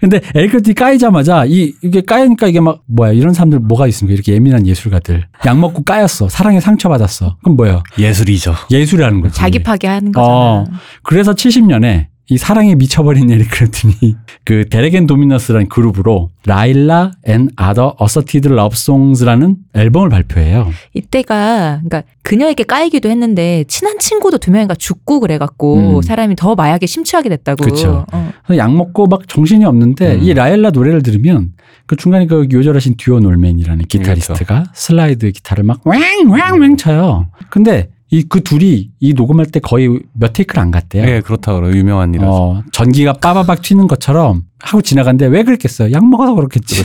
[0.00, 4.14] 근데 에릭 클랩튼이 까이자마자 이, 이게 까이니까 이게 막 뭐야, 이런 사람들 뭐가 있습니까?
[4.14, 5.26] 이렇게 예민한 예술가들.
[5.46, 6.28] 약 먹고 까였어.
[6.28, 7.36] 사랑에 상처 받았어.
[7.44, 7.82] 그럼 뭐예요?
[7.96, 8.54] 예술이죠.
[8.72, 9.36] 예술이라는 거지.
[9.36, 10.34] 자기 파괴하는 거잖아.
[10.34, 10.64] 어.
[11.04, 17.48] 그래서 70년에 이 사랑에 미쳐버린 에릭 클랩튼이 그 Derek and the Dominos라는 그룹으로 Layla and
[17.56, 20.70] Other Assorted Love Songs라는 앨범을 발표해요.
[20.92, 26.02] 이때가 그러니까 그녀에게 까이기도 했는데 친한 친구도 두 명인가 죽고 그래갖고 음.
[26.02, 27.64] 사람이 더 마약에 심취하게 됐다고.
[27.64, 28.04] 그쵸.
[28.12, 28.30] 어.
[28.56, 30.22] 약 먹고 막 정신이 없는데 음.
[30.22, 31.52] 이 라일라 노래를 들으면
[31.86, 37.28] 그 중간에 그 요절하신 듀오 놀맨이라는 기타리스트가 슬라이드 기타를 막 왱왱왱 쳐요.
[37.48, 41.04] 근데 이 그 둘이 이 녹음할 때 거의 몇 테이크를 안 갔대요.
[41.06, 41.72] 예, 그렇다 그래요.
[41.76, 42.32] 유명한 일이라서.
[42.32, 45.92] 어, 전기가 빠바박 튀는 것처럼 하고 지나갔는데 왜 그랬겠어요?
[45.92, 46.82] 약 먹어서 그렇겠지.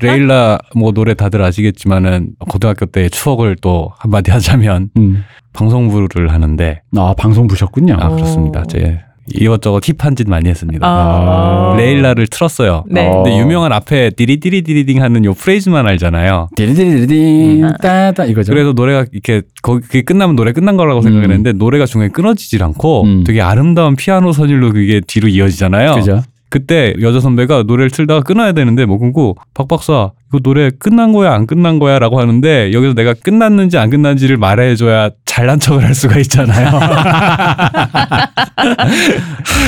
[0.00, 5.24] 그 레일라 뭐 노래 다들 아시겠지만은 고등학교 때 추억을 또 한마디 하자면 음.
[5.52, 7.96] 방송부를 하는데 아, 방송 보셨군요.
[7.98, 8.14] 아 오.
[8.16, 8.64] 그렇습니다.
[8.68, 9.00] 제
[9.34, 10.86] 이것저것 hip한 짓 많이 했습니다.
[10.86, 11.74] 아.
[11.76, 12.84] 레일라를 틀었어요.
[12.88, 13.08] 네.
[13.08, 13.22] 어.
[13.22, 16.50] 근데 유명한 앞에 디리디리디리딩 하는 요 프레이즈만 알잖아요.
[16.56, 17.72] 디리디리디딩 음.
[17.82, 18.52] 따따 이거죠.
[18.52, 21.02] 그래서 노래가 이렇게 거기 그게 끝나면 노래 끝난 거라고 음.
[21.02, 23.24] 생각했는데 노래가 중간에 끊어지질 않고 음.
[23.24, 25.94] 되게 아름다운 피아노 선율로 그게 뒤로 이어지잖아요.
[25.94, 26.22] 그죠?
[26.48, 31.34] 그때 여자 선배가 노래를 틀다가 끊어야 되는데 뭐 끊고 박 박사 이거 노래 끝난 거야
[31.34, 36.18] 안 끝난 거야 라고 하는데 여기서 내가 끝났는지 안 끝났는지를 말해줘야 잘난 척을 할 수가
[36.20, 36.70] 있잖아요.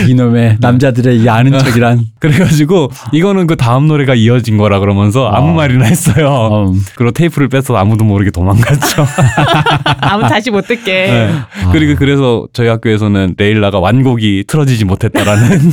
[0.09, 2.07] 이놈의 남자들의 이 아는 척이란.
[2.21, 5.55] 그래가지고 이거는 그 다음 노래가 이어진 거라 그러면서 아무 어.
[5.55, 6.29] 말이나 했어요.
[6.31, 6.73] 어.
[6.95, 9.07] 그리고 테이프를 빼서 아무도 모르게 도망갔죠.
[10.01, 10.93] 아무 다시 못 듣게.
[10.93, 11.31] 네.
[11.73, 15.73] 그리고 그래서 저희 학교에서는 레일라가 완곡이 틀어지지 못했다라는.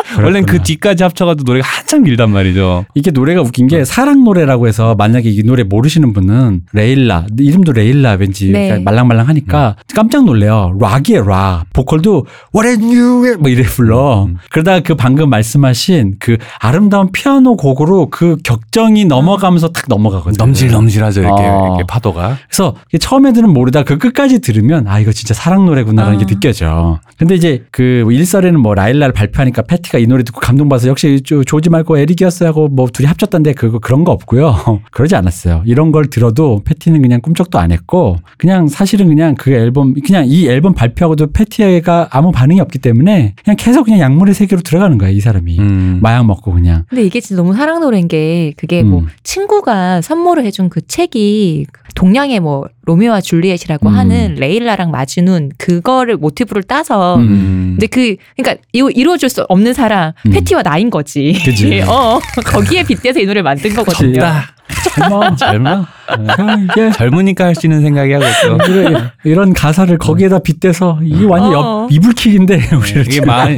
[0.17, 0.61] 원래는 그.
[0.61, 2.85] 뒤까지 합쳐가지고 노래가 한참 길단 말이죠.
[2.93, 8.13] 이게 노래가 웃긴 게 사랑 노래라고 해서 만약에 이 노래 모르시는 분은 레일라 이름도 레일라
[8.13, 8.69] 왠지 네.
[8.69, 10.77] 약간 말랑말랑하니까 깜짝 놀래요.
[10.79, 11.65] 락이에요 락.
[11.73, 14.25] 보컬도 What'll you 뭐 이래 불러.
[14.25, 14.37] 음.
[14.51, 20.35] 그러다가 그 방금 말씀하신 그 아름다운 피아노 곡으로 그 격정이 넘어가면서 탁 넘어가거든요.
[20.37, 21.67] 넘실넘실하죠 이렇게, 어.
[21.67, 22.37] 이렇게 파도가.
[22.47, 26.19] 그래서 처음에는 모르다 그 끝까지 들으면 아 이거 진짜 사랑 노래구나라는 어.
[26.19, 26.99] 게 느껴져.
[27.17, 31.69] 근데 이제 그 일설에는 뭐 라일라를 발표하니까 패티가 이 노래 듣고 감동받아서 역시 조- 조지
[31.69, 34.81] 말고 에릭이었어요 하고 뭐 둘이 합쳤던데 그거 그런 거 없고요.
[34.91, 35.63] 그러지 않았어요.
[35.65, 40.47] 이런 걸 들어도 패티는 그냥 꿈쩍도 안 했고 그냥 사실은 그냥 그 앨범 그냥 이
[40.47, 45.19] 앨범 발표하고도 패티가 아무 반응이 없기 때문에 그냥 계속 그냥 약물의 세계로 들어가는 거야 이
[45.19, 45.99] 사람이 음.
[46.01, 46.85] 마약 먹고 그냥.
[46.89, 49.07] 근데 이게 진짜 너무 사랑 노래인 게 그게 뭐 음.
[49.23, 53.93] 친구가 선물을 해준 그 책이 동양의 뭐 로미오와 줄리엣이라고 음.
[53.95, 57.75] 하는 레일라랑 마주는 그거를 모티브를 따서 음.
[57.77, 59.90] 근데 그 그러니까 이거 이루어줄 수 없는 사랑
[60.25, 60.31] 음.
[60.31, 61.33] 패티와 나인 거지.
[61.45, 61.81] 그지.
[61.87, 64.13] 어 거기에 빗대서 이 노래 만든 거거든요.
[64.13, 64.47] 젊다.
[64.95, 65.85] 젊어 젊어.
[66.71, 68.57] 이게 젊으니까 할 수 있는 생각이 하고 있어.
[68.69, 71.83] 이런, 이런 가사를 거기에다 빗대서 이게 완전 어.
[71.83, 73.21] 옆 이불킥인데 우리를 이게.
[73.25, 73.57] 마흔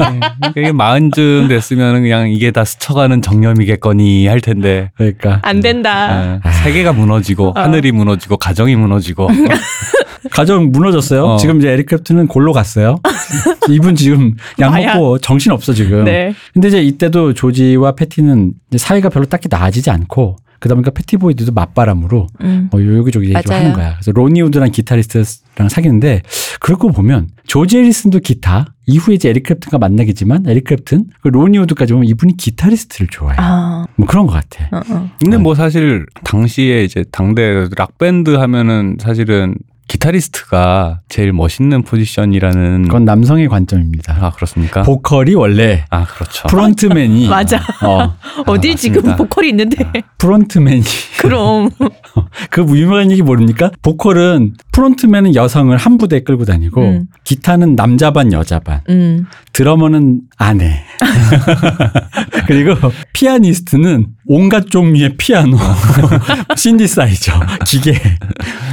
[0.56, 6.40] 이게 마흔쯤 됐으면 그냥 이게 다 스쳐가는 정념이겠거니 할 텐데 그러니까 안 된다.
[6.44, 9.30] 아, 세계가 무너지고 하늘이 무너지고 가정이 무너지고
[10.32, 11.26] 가정 무너졌어요.
[11.26, 11.38] 어.
[11.38, 12.98] 지금 이제 에릭 클랩튼은 골로 갔어요.
[13.70, 14.72] 이분 지금 약.
[14.72, 16.04] 먹고 정신 없어 지금.
[16.06, 16.34] 네.
[16.54, 21.52] 근데 이제 이때도 조지와 패티는 이제 사이가 별로 딱히 나아지지 않고 그러다 보니까 패티 보이드도
[21.52, 22.70] 맞바람으로 음.
[22.72, 23.54] 뭐 여기저기 얘기 좀.
[23.54, 23.96] 하는 거야.
[23.96, 26.22] 그래서 로니 우드랑 기타리스트랑 사귀는데
[26.62, 31.92] 그러고 보면 조지 해리슨도 기타 이후에 이제 에릭 클랩튼과 만나겠지만 에릭 클랩튼 그 로니 우드까지
[31.92, 33.34] 보면 이분이 기타리스트를 좋아해.
[33.36, 34.70] 요 아, 뭐 그런 것 같아.
[34.72, 35.10] 어, 어.
[35.20, 39.56] 근데 뭐 사실 당시에 이제 당대 락 밴드 하면은 사실은
[39.94, 44.18] 기타리스트가 제일 멋있는 포지션이라는 그건 남성의 관점입니다.
[44.20, 44.82] 아 그렇습니까?
[44.82, 46.48] 보컬이 원래 아 그렇죠.
[46.48, 47.58] frontman이 맞아.
[47.84, 48.16] 어,
[48.48, 48.76] 어디 맞습니다.
[48.76, 49.86] 지금 보컬이 있는데
[50.18, 50.84] 프론트맨이
[51.20, 51.70] 그럼
[52.50, 53.70] 그 유명한 얘기 모릅니까?
[53.84, 57.06] 보컬은 프론트맨은 여성을 한 부대에 끌고 다니고 음.
[57.24, 59.28] 기타는 남자 반 여자 반 음.
[59.54, 60.82] 드러머는 아내
[62.48, 62.76] 그리고
[63.14, 65.58] 피아니스트는 온갖 종류의 피아노
[66.58, 67.34] 신디사이저
[67.68, 67.94] 기계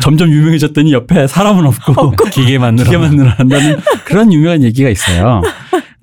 [0.03, 2.87] 점점 유명해졌더니 옆에 사람은 없고 기계 만들어.
[2.87, 5.43] 기계 만들어 한다는 그런 유명한 얘기가 있어요.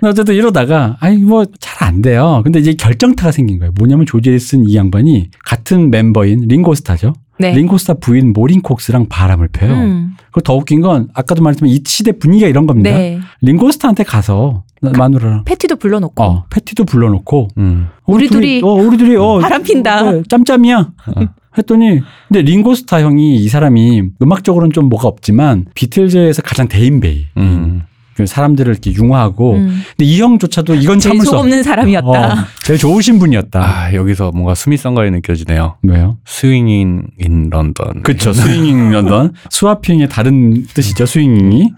[0.04, 2.42] 어쨌든 이러다가 아니 뭐 잘 안 돼요.
[2.44, 3.72] 근데 이제 결정타가 생긴 거예요.
[3.78, 7.14] 뭐냐면 조지 해리슨 이 양반이 같은 멤버인 링고스타죠.
[7.40, 7.54] 네.
[7.54, 9.74] 링고스타 부인 모린 콕스랑 바람을 펴요.
[9.74, 10.16] 음.
[10.32, 12.90] 그리고 더 웃긴 건 아까도 말했지만 이 시대 분위기가 이런 겁니다.
[12.90, 13.20] 네.
[13.42, 17.88] 링고스타한테 가서 마누라랑 패티도 불러놓고 어 패티도 불러놓고 음.
[18.06, 20.08] 우리 둘이 어 우리 둘이 어 바람 핀다.
[20.08, 20.78] 어, 짬짬이야.
[21.16, 21.22] 어.
[21.58, 27.26] 했더니 근데 링고스타 형이 이 사람이 음악적으로는 좀 뭐가 없지만 비틀즈에서 가장 대인배이.
[27.38, 27.84] 음.
[28.18, 29.82] 그 사람들을 이렇게 융화하고 음.
[29.96, 31.42] 근데 이 형조차도 이건 참을 수 없.
[31.42, 32.10] 없는 사람이었다.
[32.10, 33.62] 어, 제일 좋으신 분이었다.
[33.64, 35.76] 아 여기서 뭔가 수미상관이 느껴지네요.
[35.84, 36.18] 왜요?
[36.26, 38.02] Swinging in London.
[38.02, 38.34] 그렇죠.
[38.34, 41.06] Swinging London swapping의 다른 뜻이죠.
[41.06, 41.72] Swinging이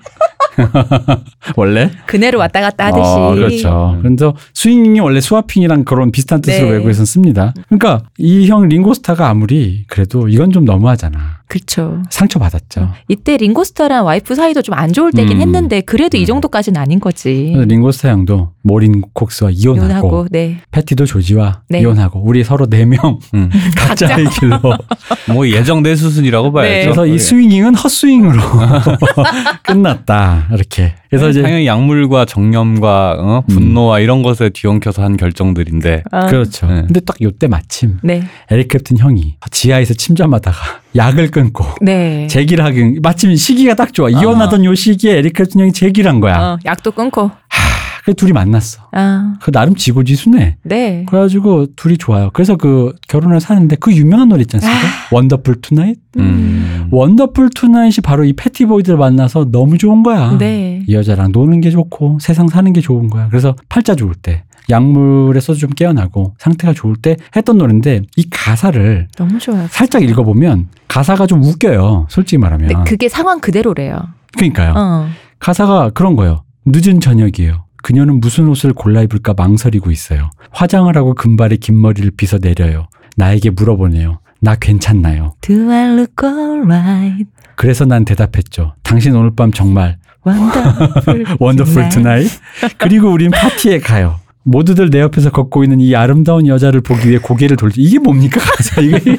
[1.56, 3.02] 원래 그네로 왔다 갔다 하듯이.
[3.04, 4.00] 어, 그렇죠.
[4.02, 6.72] 그래서 swinging이 원래 swapping이랑 그런 비슷한 뜻으로 네.
[6.74, 7.54] 외국에서는 씁니다.
[7.68, 11.39] 그러니까 이 형 링고스타가 아무리 그래도 이건 좀 너무하잖아.
[11.50, 12.02] 그렇죠.
[12.10, 12.92] 상처 받았죠.
[13.10, 15.42] 이때 링고스타랑 와이프 사이도 좀 안 좋을 때긴 음.
[15.42, 17.54] 했는데 그래도 이 정도까지는 아닌 거지.
[17.68, 20.62] 링고스타 형도 모린 콕스와 이혼하고, 이혼하고 네.
[20.72, 21.82] 패티도 조지와 네.
[21.82, 23.50] 이혼하고 우리 서로 네명 음.
[23.76, 24.60] 각자의 길로.
[25.34, 26.72] 뭐 예정된 수순이라고 봐야죠.
[26.72, 26.84] 네.
[26.84, 28.42] 그래서 이 스윙잉은 헛스윙으로
[29.64, 30.48] 끝났다.
[30.54, 30.96] 이렇게.
[31.10, 33.44] 그래서 이제 당연히 약물과 정념과 어?
[33.48, 36.68] 분노와 이런 것에 뒤엉켜서 한 결정들인데 아, 그렇죠.
[36.68, 36.84] 네.
[36.84, 38.24] 근데 딱 요때 마침 네.
[38.52, 40.58] 에릭 클랩튼 형이 지하에서 침잠하다가
[40.96, 42.28] 약을 끊고 네.
[42.28, 44.10] 재기를 하긴 마침 시기가 딱 좋아.
[44.10, 46.40] 이혼하던 요 시기에 에릭 클랩튼 형이 재기를 한 거야.
[46.40, 47.30] 어, 약도 끊고.
[48.06, 48.90] 그 둘이 만났어.
[48.92, 50.58] 아, 그 나름 지고지순해.
[50.64, 51.06] 네.
[51.08, 52.30] 그래가지고 둘이 좋아요.
[52.34, 54.82] 그래서 그 결혼을 하는데 그 유명한 노래 있지 않습니까?
[55.12, 55.98] Wonderful Tonight?
[56.18, 56.88] 음.
[56.92, 60.38] Wonderful Tonight이 바로 이 패티 보이드를 만나서 너무 좋은 거야.
[60.38, 60.84] 네.
[60.88, 63.28] 이 여자랑 노는 게 좋고 세상 사는 게 좋은 거야.
[63.30, 69.40] 그래서 팔자 좋을 때 약물에서 좀 깨어나고 상태가 좋을 때 했던 노래인데 이 가사를 너무
[69.40, 69.68] 좋아요.
[69.70, 72.08] 살짝 읽어보면 가사가 좀 웃겨요.
[72.10, 72.84] 솔직히 말하면.
[72.84, 74.00] 그게 상황 그대로래요.
[74.36, 74.74] 그러니까요.
[74.76, 75.08] 어.
[75.40, 76.44] 가사가 그런 거예요.
[76.66, 77.66] 늦은 저녁이에요.
[77.82, 80.32] 그녀는 무슨 옷을 골라 입을까 망설이고 있어요.
[80.52, 82.88] 화장을 하고 금발의 긴 머리를 빗어 내려요.
[83.18, 84.20] 나에게 물어보네요.
[84.42, 85.36] 나 괜찮나요?
[85.42, 87.26] Do I look alright?
[87.56, 88.74] 그래서 난 대답했죠.
[88.84, 91.26] 당신 오늘 밤 정말 Wonderful.
[91.40, 92.40] 원더풀 tonight.
[92.78, 94.20] 그리고 우린 파티에 가요.
[94.44, 98.40] 모두들 내 옆에서 걷고 있는 이 아름다운 여자를 보기 위해 고개를 돌지 이게 뭡니까
[98.82, 99.18] 이게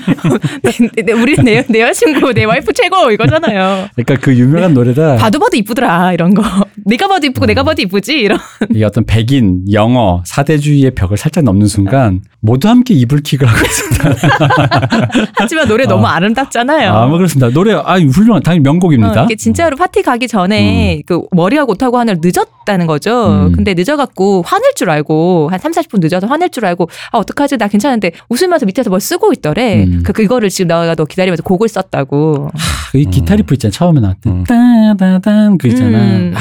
[0.62, 3.88] 네, 네, 우리 내, 내 여자친구, 내 와이프 최고 이거잖아요.
[3.94, 6.42] 그러니까 그 유명한 노래다 봐도 봐도 이쁘더라 이런 거.
[6.86, 8.38] 내가 봐도 이쁘고 내가 봐도 이쁘지 이런.
[8.74, 14.16] 이 어떤 백인 영어 사대주의의 벽을 살짝 넘는 순간 모두 함께 이불킥을 하고 있습니다.
[15.36, 16.92] 하지만 노래 너무 아름답잖아요.
[16.92, 17.50] 아, 뭐 그렇습니다.
[17.50, 19.22] 노래 아 훌륭한 당연히 명곡입니다.
[19.22, 23.46] 어, 이게 진짜로 파티 가기 전에 그 머리하고 옷하고 하느라 늦었다는 거죠.
[23.46, 23.52] 음.
[23.52, 27.68] 근데 늦어갖고 화낼 줄 알고 한 3, 40분 늦어서 화낼 줄 알고 아 어떡하지 나
[27.68, 29.84] 괜찮은데 웃으면서 밑에서 뭘 쓰고 있더래.
[29.84, 30.02] 음.
[30.04, 32.50] 그 그거를 지금 내가 너 기다리면서 곡을 썼다고.
[32.94, 34.44] 이 기타 리프 있잖아 처음에 나왔던 음.
[34.44, 35.98] 따다단 그 있잖아.
[35.98, 36.34] 음.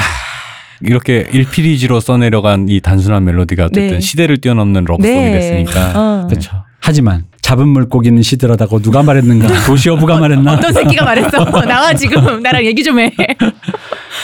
[0.82, 4.00] 이렇게 일필휘지로 써내려간 이 단순한 멜로디가 어쨌든 네.
[4.00, 6.28] 시대를 뛰어넘는 love song이 됐으니까 어.
[6.28, 6.64] 그렇죠.
[6.80, 9.48] 하지만 잡은 물고기는 시들하다고 누가 말했는가?
[9.66, 10.54] 도시어부가 말했나?
[10.54, 11.46] 어떤 새끼가 말했어.
[11.66, 13.12] 나와 지금 나랑 얘기 좀 해.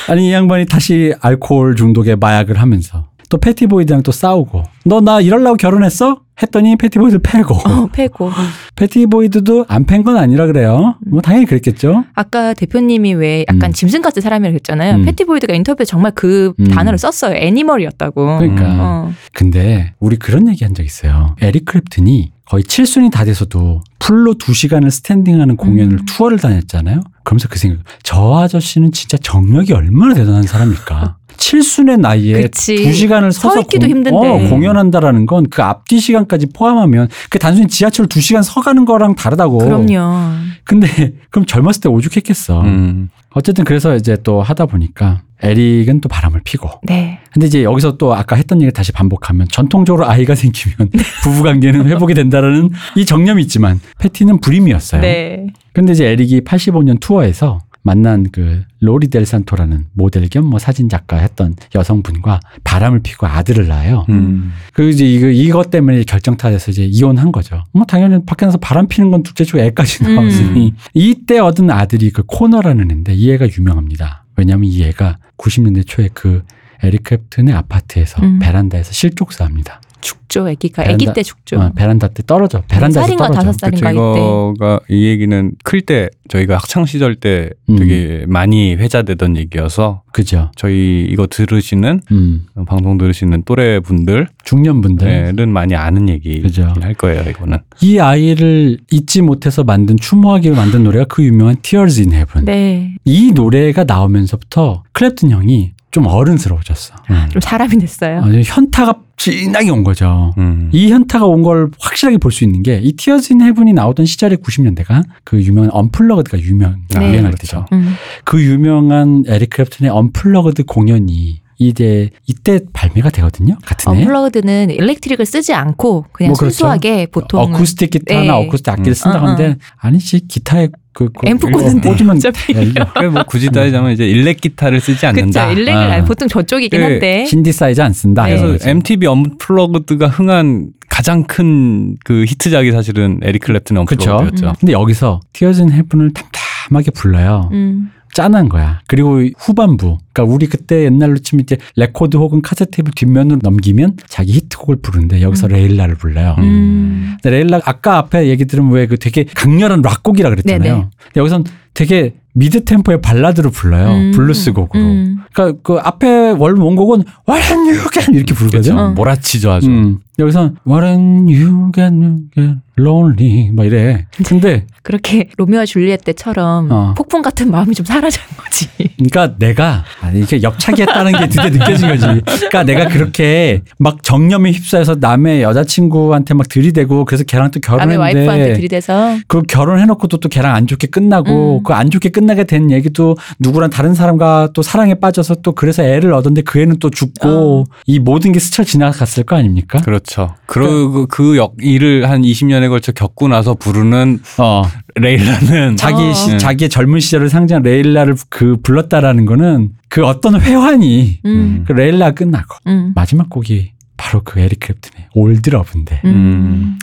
[0.09, 5.57] 아니 이 양반이 다시 알코올 중독에 마약을 하면서 또 패티보이드랑 또 싸우고 너 나 이럴라고
[5.57, 6.21] 결혼했어?
[6.41, 8.29] 했더니 패티보이드 패고 어, 패고.
[8.75, 10.95] 패티보이드도 안 팬 건 아니라 그래요.
[11.07, 12.03] 뭐 당연히 그랬겠죠.
[12.13, 13.73] 아까 대표님이 왜 약간 음.
[13.73, 14.95] 짐승 같은 사람이라고 했잖아요.
[14.97, 15.05] 음.
[15.05, 16.67] 패티보이드가 인터뷰에 정말 그 음.
[16.67, 17.35] 단어를 썼어요.
[17.38, 18.38] animal이었다고.
[18.37, 19.13] 그러니까 어.
[19.33, 21.35] 근데 우리 그런 얘기 한 적 있어요.
[21.41, 26.05] 에릭 클랩튼이 거의 칠순이 다 돼서도 full로 두 시간을 스탠딩하는 공연을 음.
[26.05, 26.99] 투어를 다녔잖아요.
[27.26, 31.17] 그러면서 그 생각, 저 아저씨는 진짜 정력이 얼마나 대단한 사람일까.
[31.38, 32.78] 칠순의 나이에 그치.
[32.78, 34.09] 두 시간을 서 서서 공- 힘든데.
[34.15, 39.57] 어, 공연한다라는 건 그 앞뒤 시간까지 포함하면 그 단순히 지하철 두 시간 서가는 거랑 다르다고.
[39.57, 40.32] 그럼요.
[40.63, 40.88] 근데
[41.30, 42.61] 그럼 젊었을 때 오죽했겠어.
[42.61, 43.09] 음.
[43.32, 47.19] 어쨌든 그래서 이제 또 하다 보니까 에릭은 또 바람을 피고 네.
[47.34, 50.89] 근데 이제 여기서 또 아까 했던 얘기를 다시 반복하면 전통적으로 아이가 생기면
[51.21, 55.01] 부부 관계는 회복이 된다라는 이 정념이 있지만 패티는 불임이었어요.
[55.01, 55.47] 네.
[55.76, 61.17] 근데 이제 에릭이 85년 투어에서 만난 그 로리 델 산토라는 모델 겸 뭐 사진 작가
[61.17, 64.05] 했던 여성분과 바람을 피고 아들을 낳아요.
[64.09, 64.53] 음.
[64.73, 67.63] 그 이제 이거 이것 때문에 결정타돼서 이제 이혼한 거죠.
[67.73, 70.15] 뭐 당연히 밖에 나서 바람 피는 건 둘째치고 애까지 음.
[70.15, 74.23] 나왔으니 이때 얻은 아들이 그 코너라는 애인데 이 애가 유명합니다.
[74.38, 76.41] 왜냐하면 이 애가 90년대 초에 그
[76.84, 78.39] 에릭 클랩튼의 아파트에서 음.
[78.39, 79.82] 베란다에서 실족사합니다.
[80.05, 80.47] 죽죠.
[80.47, 81.59] 아기가 아기 때 죽죠.
[81.59, 82.61] 어, 베란다 때 떨어져.
[82.67, 83.39] 베란다에서 네 살인가 떨어져.
[83.41, 84.19] 다섯 살인가 그쵸, 이때.
[84.19, 87.75] 이거가 이 얘기는 클 때 저희가 학창 시절 때 음.
[87.75, 90.49] 되게 많이 회자되던 얘기여서 그죠.
[90.55, 92.45] 저희 이거 들으시는 음.
[92.67, 96.71] 방송 들으시는 또래 분들은 중년 분들 많이 아는 얘기긴 그죠.
[96.81, 97.21] 할 거예요.
[97.29, 102.45] 이거는 이 아이를 잊지 못해서 만든 추모하기 위해 만든 노래가 그 유명한 Tears in Heaven.
[102.45, 102.95] 네.
[103.05, 106.93] 이 노래가 나오면서부터 클랩튼 형이 좀 어른스러워졌어.
[107.09, 107.29] 음.
[107.31, 108.19] 좀 사람이 됐어요.
[108.21, 110.33] 아, 현타가 진하게 온 거죠.
[110.37, 110.69] 음.
[110.73, 114.39] 이 현타가 온 걸 확실하게 볼 수 있는 게 이 Tears in Heaven이 나오던 시절의
[114.39, 116.99] 90년대가 그 유명한 Unplugged가 유명 네.
[116.99, 117.37] 유행할 그렇죠.
[117.37, 117.65] 때죠.
[117.71, 117.93] 음.
[118.25, 123.57] 그 유명한 에릭 클랩튼의 Unplugged 공연이 이제 이때 발매가 되거든요.
[123.65, 123.99] 같은 해.
[124.01, 126.51] Unplugged는 electric을 쓰지 않고 그냥 뭐 그렇죠.
[126.51, 128.29] 순수하게 보통 어쿠스틱 기타나 네.
[128.29, 128.93] 어쿠스틱 악기를 음.
[128.93, 129.31] 쓴다고 어, 어.
[129.33, 132.17] 하는데 아니지 기타에 그, 그 앰프 꽂는데 꽂으면.
[132.17, 135.47] 야, 이거 그러니까 뭐 굳이 따지자면 이제 일렉 기타를 쓰지 않는다.
[135.49, 135.59] 그쵸.
[135.59, 135.93] 일렉을 아.
[135.95, 137.25] 안- 보통 저쪽이긴 그 한데.
[137.25, 138.25] 신디사이저 안 쓴다.
[138.27, 138.37] 네.
[138.37, 138.69] 그래서.
[138.69, 144.11] MTV Unplugged가 흥한 가장 큰 그 히트작이 사실은 에릭 클랩튼의 그쵸.
[144.11, 144.53] Unplugged였죠.
[144.59, 147.49] 근데 여기서 Tears in Heaven을 담담하게 불러요.
[147.51, 147.91] 음.
[148.16, 148.80] 짠한 거야.
[148.88, 149.97] 그리고 후반부.
[150.13, 155.47] 그러니까 우리 그때 옛날로 치면 이제 레코드 혹은 카세테이프 뒷면으로 넘기면 자기 히트곡을 부르는데 여기서
[155.47, 155.51] 음.
[155.51, 156.36] 레일라를 불러요.
[156.39, 157.18] 음.
[157.26, 160.91] 레일라 아까 앞에 얘기 들으면 왜 그 되게 강렬한 락곡이라 그랬잖아요.
[161.18, 161.43] 여기선
[161.74, 163.89] 되게 mid tempo의 발라드로 불러요.
[163.89, 164.11] 음.
[164.11, 164.82] 블루스 곡으로.
[164.82, 165.18] 음.
[165.34, 168.78] 그러니까 그 앞에 원 원곡은 What'll you do when 이렇게 부르거든.
[168.80, 168.89] 어.
[168.91, 169.70] 몰아치죠 아주.
[169.70, 169.99] 음.
[170.20, 174.05] 여기서 What'll you do when you get lonely 막 이래.
[174.26, 176.93] 근데 그렇게 로미오와 줄리엣 때처럼 어.
[176.95, 178.67] 폭풍 같은 마음이 좀 사라진 거지.
[178.97, 182.05] 그러니까 내가 아니, 이렇게 역차기했다는 게 드디어 느껴진 거지.
[182.26, 188.26] 그러니까 내가 그렇게 막 정념에 휩싸여서 남의 여자친구한테 막 들이대고 그래서 걔랑 또 남의 와이프한테
[188.26, 191.63] 결혼했는데 들이대서 그 결혼해놓고도 또 걔랑 안 좋게 끝나고 음.
[191.63, 196.41] 그안 좋게 끝나게 된 얘기도 누구랑 다른 사람과 또 사랑에 빠져서 또 그래서 애를 얻었는데
[196.43, 197.63] 그 애는 또 죽고 어.
[197.86, 199.80] 이 모든 게 스쳐 지나갔을 거 아닙니까?
[199.82, 200.36] 그렇죠.
[200.45, 204.63] 그리고 그 역, 일을 한 20년에 걸쳐 겪고 나서 부르는 어
[204.95, 206.13] 레일라는 자기 어.
[206.13, 206.38] 시- 음.
[206.38, 211.63] 자기의 젊은 시절을 상징한 레일라를 그 불렀다라는 거는 그 어떤 회한이 음.
[211.68, 212.91] 그 레일라 끝나고 음.
[212.95, 216.78] 마지막 곡이 바로 그 에릭 클랩튼의 Old Love인데 음.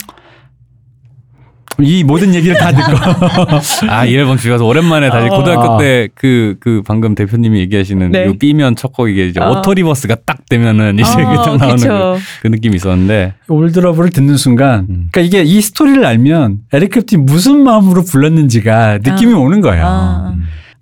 [1.83, 1.87] 음.
[1.87, 5.37] 이 모든 얘기를 다 듣고 아, 이 앨범 집에 가서 오랜만에 다시 어.
[5.37, 8.29] 고등학교 때 그, 그 방금 대표님이 얘기하시는 네.
[8.29, 9.59] 이 B면 첫곡 이게 이제 어.
[9.59, 11.77] auto reverse가 딱 되면은 이제 어, 딱 나오는.
[11.77, 13.33] 그, 그 느낌이 있었는데.
[13.47, 15.09] Old Love를 듣는 순간, 음.
[15.11, 19.37] 그러니까 이게 이 스토리를 알면 에릭 클랩튼이 무슨 마음으로 불렀는지가 느낌이 아.
[19.37, 19.85] 오는 거예요.
[19.85, 20.35] 아.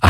[0.04, 0.10] 아,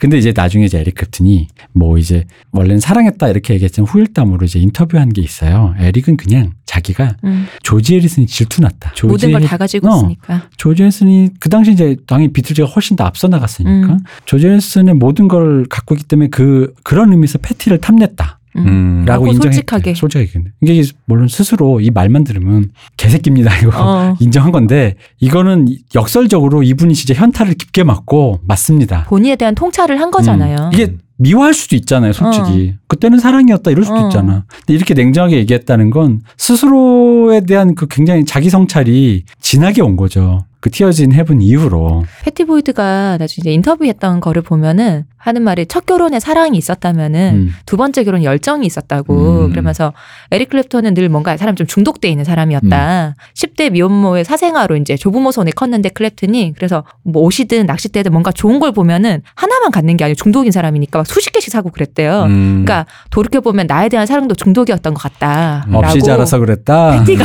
[0.00, 5.10] 근데 이제 나중에 이제 에릭 클랩튼이 뭐 이제 원래는 사랑했다 이렇게 얘기했지만 후일담으로 이제 인터뷰한
[5.10, 5.74] 게 있어요.
[5.78, 7.46] 에릭은 그냥 자기가 음.
[7.62, 8.92] 조지 해리슨이 질투났다.
[8.94, 10.48] 조지 모든 걸 다 가지고 어, 있으니까.
[10.56, 13.98] 조지 해리슨이 그 당시 이제 당연히 비틀즈가 훨씬 더 앞서 나갔으니까 음.
[14.24, 18.39] 조지 해리슨의 모든 걸 갖고 있기 때문에 그 그런 의미에서 패티를 탐냈다.
[18.56, 18.66] 음.
[18.66, 19.04] 음.
[19.06, 19.52] 라고 인정했대.
[19.56, 19.94] 솔직하게.
[19.94, 20.44] 솔직하게.
[20.62, 23.56] 이게 물론 스스로 이 말만 들으면 개새끼입니다.
[23.58, 24.16] 이거 어.
[24.20, 29.04] 인정한 건데 이거는 역설적으로 이분이 진짜 현타를 깊게 맞고 맞습니다.
[29.04, 30.56] 본인에 대한 통찰을 한 거잖아요.
[30.56, 30.70] 음.
[30.72, 32.74] 이게 미워할 수도 있잖아요, 솔직히.
[32.88, 34.06] 그때는 사랑이었다 이럴 수도 어.
[34.06, 34.44] 있잖아.
[34.48, 40.44] 근데 이렇게 냉정하게 얘기했다는 건 스스로에 대한 그 굉장히 자기 성찰이 진하게 온 거죠.
[40.60, 42.04] 그 Tears in Heaven 이후로.
[42.22, 47.54] 패티 보이드가 나중에 인터뷰했던 거를 보면은 하는 말이 첫 결혼에 사랑이 있었다면은 음.
[47.66, 49.50] 두 번째 결혼 열정이 있었다고 음.
[49.50, 49.92] 그러면서
[50.30, 53.14] 에릭 클랩턴은 늘 뭔가 사람 좀 중독돼 있는 사람이었다.
[53.34, 58.72] 10대 미혼모의 사생아로 이제 조부모 손에 컸는데 클랩튼이 그래서 뭐 옷이든 낚싯대든 뭔가 좋은 걸
[58.72, 62.22] 보면은 하나만 갖는 게 아니고 중독인 사람이니까 막 수십 개씩 사고 그랬대요.
[62.24, 62.62] 음.
[62.64, 65.66] 그러니까 돌이켜 보면 나에 대한 사랑도 중독이었던 것 같다.
[65.72, 66.98] 없이 라고 자라서 그랬다.
[66.98, 67.24] 패티가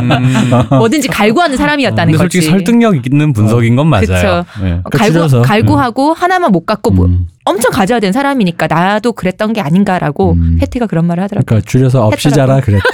[0.00, 0.68] 음.
[0.78, 2.38] 뭐든지 갈구하는 사람이었다는 근데 거지.
[2.38, 4.06] 솔직히 설득력 있는 분석인 건 맞아요.
[4.06, 4.44] 그쵸.
[4.62, 4.80] 네.
[4.84, 5.42] 어, 갈구, 줄여서.
[5.42, 7.26] 갈구하고 하나만 못 갖고 뭐 음.
[7.48, 10.56] 엄청 가져야 되는 사람이니까 나도 그랬던 게 아닌가라고 음.
[10.60, 11.44] 패티가 그런 말을 하더라고요.
[11.46, 12.60] 그러니까 줄여서 없이 자라.
[12.60, 12.84] 그랬다.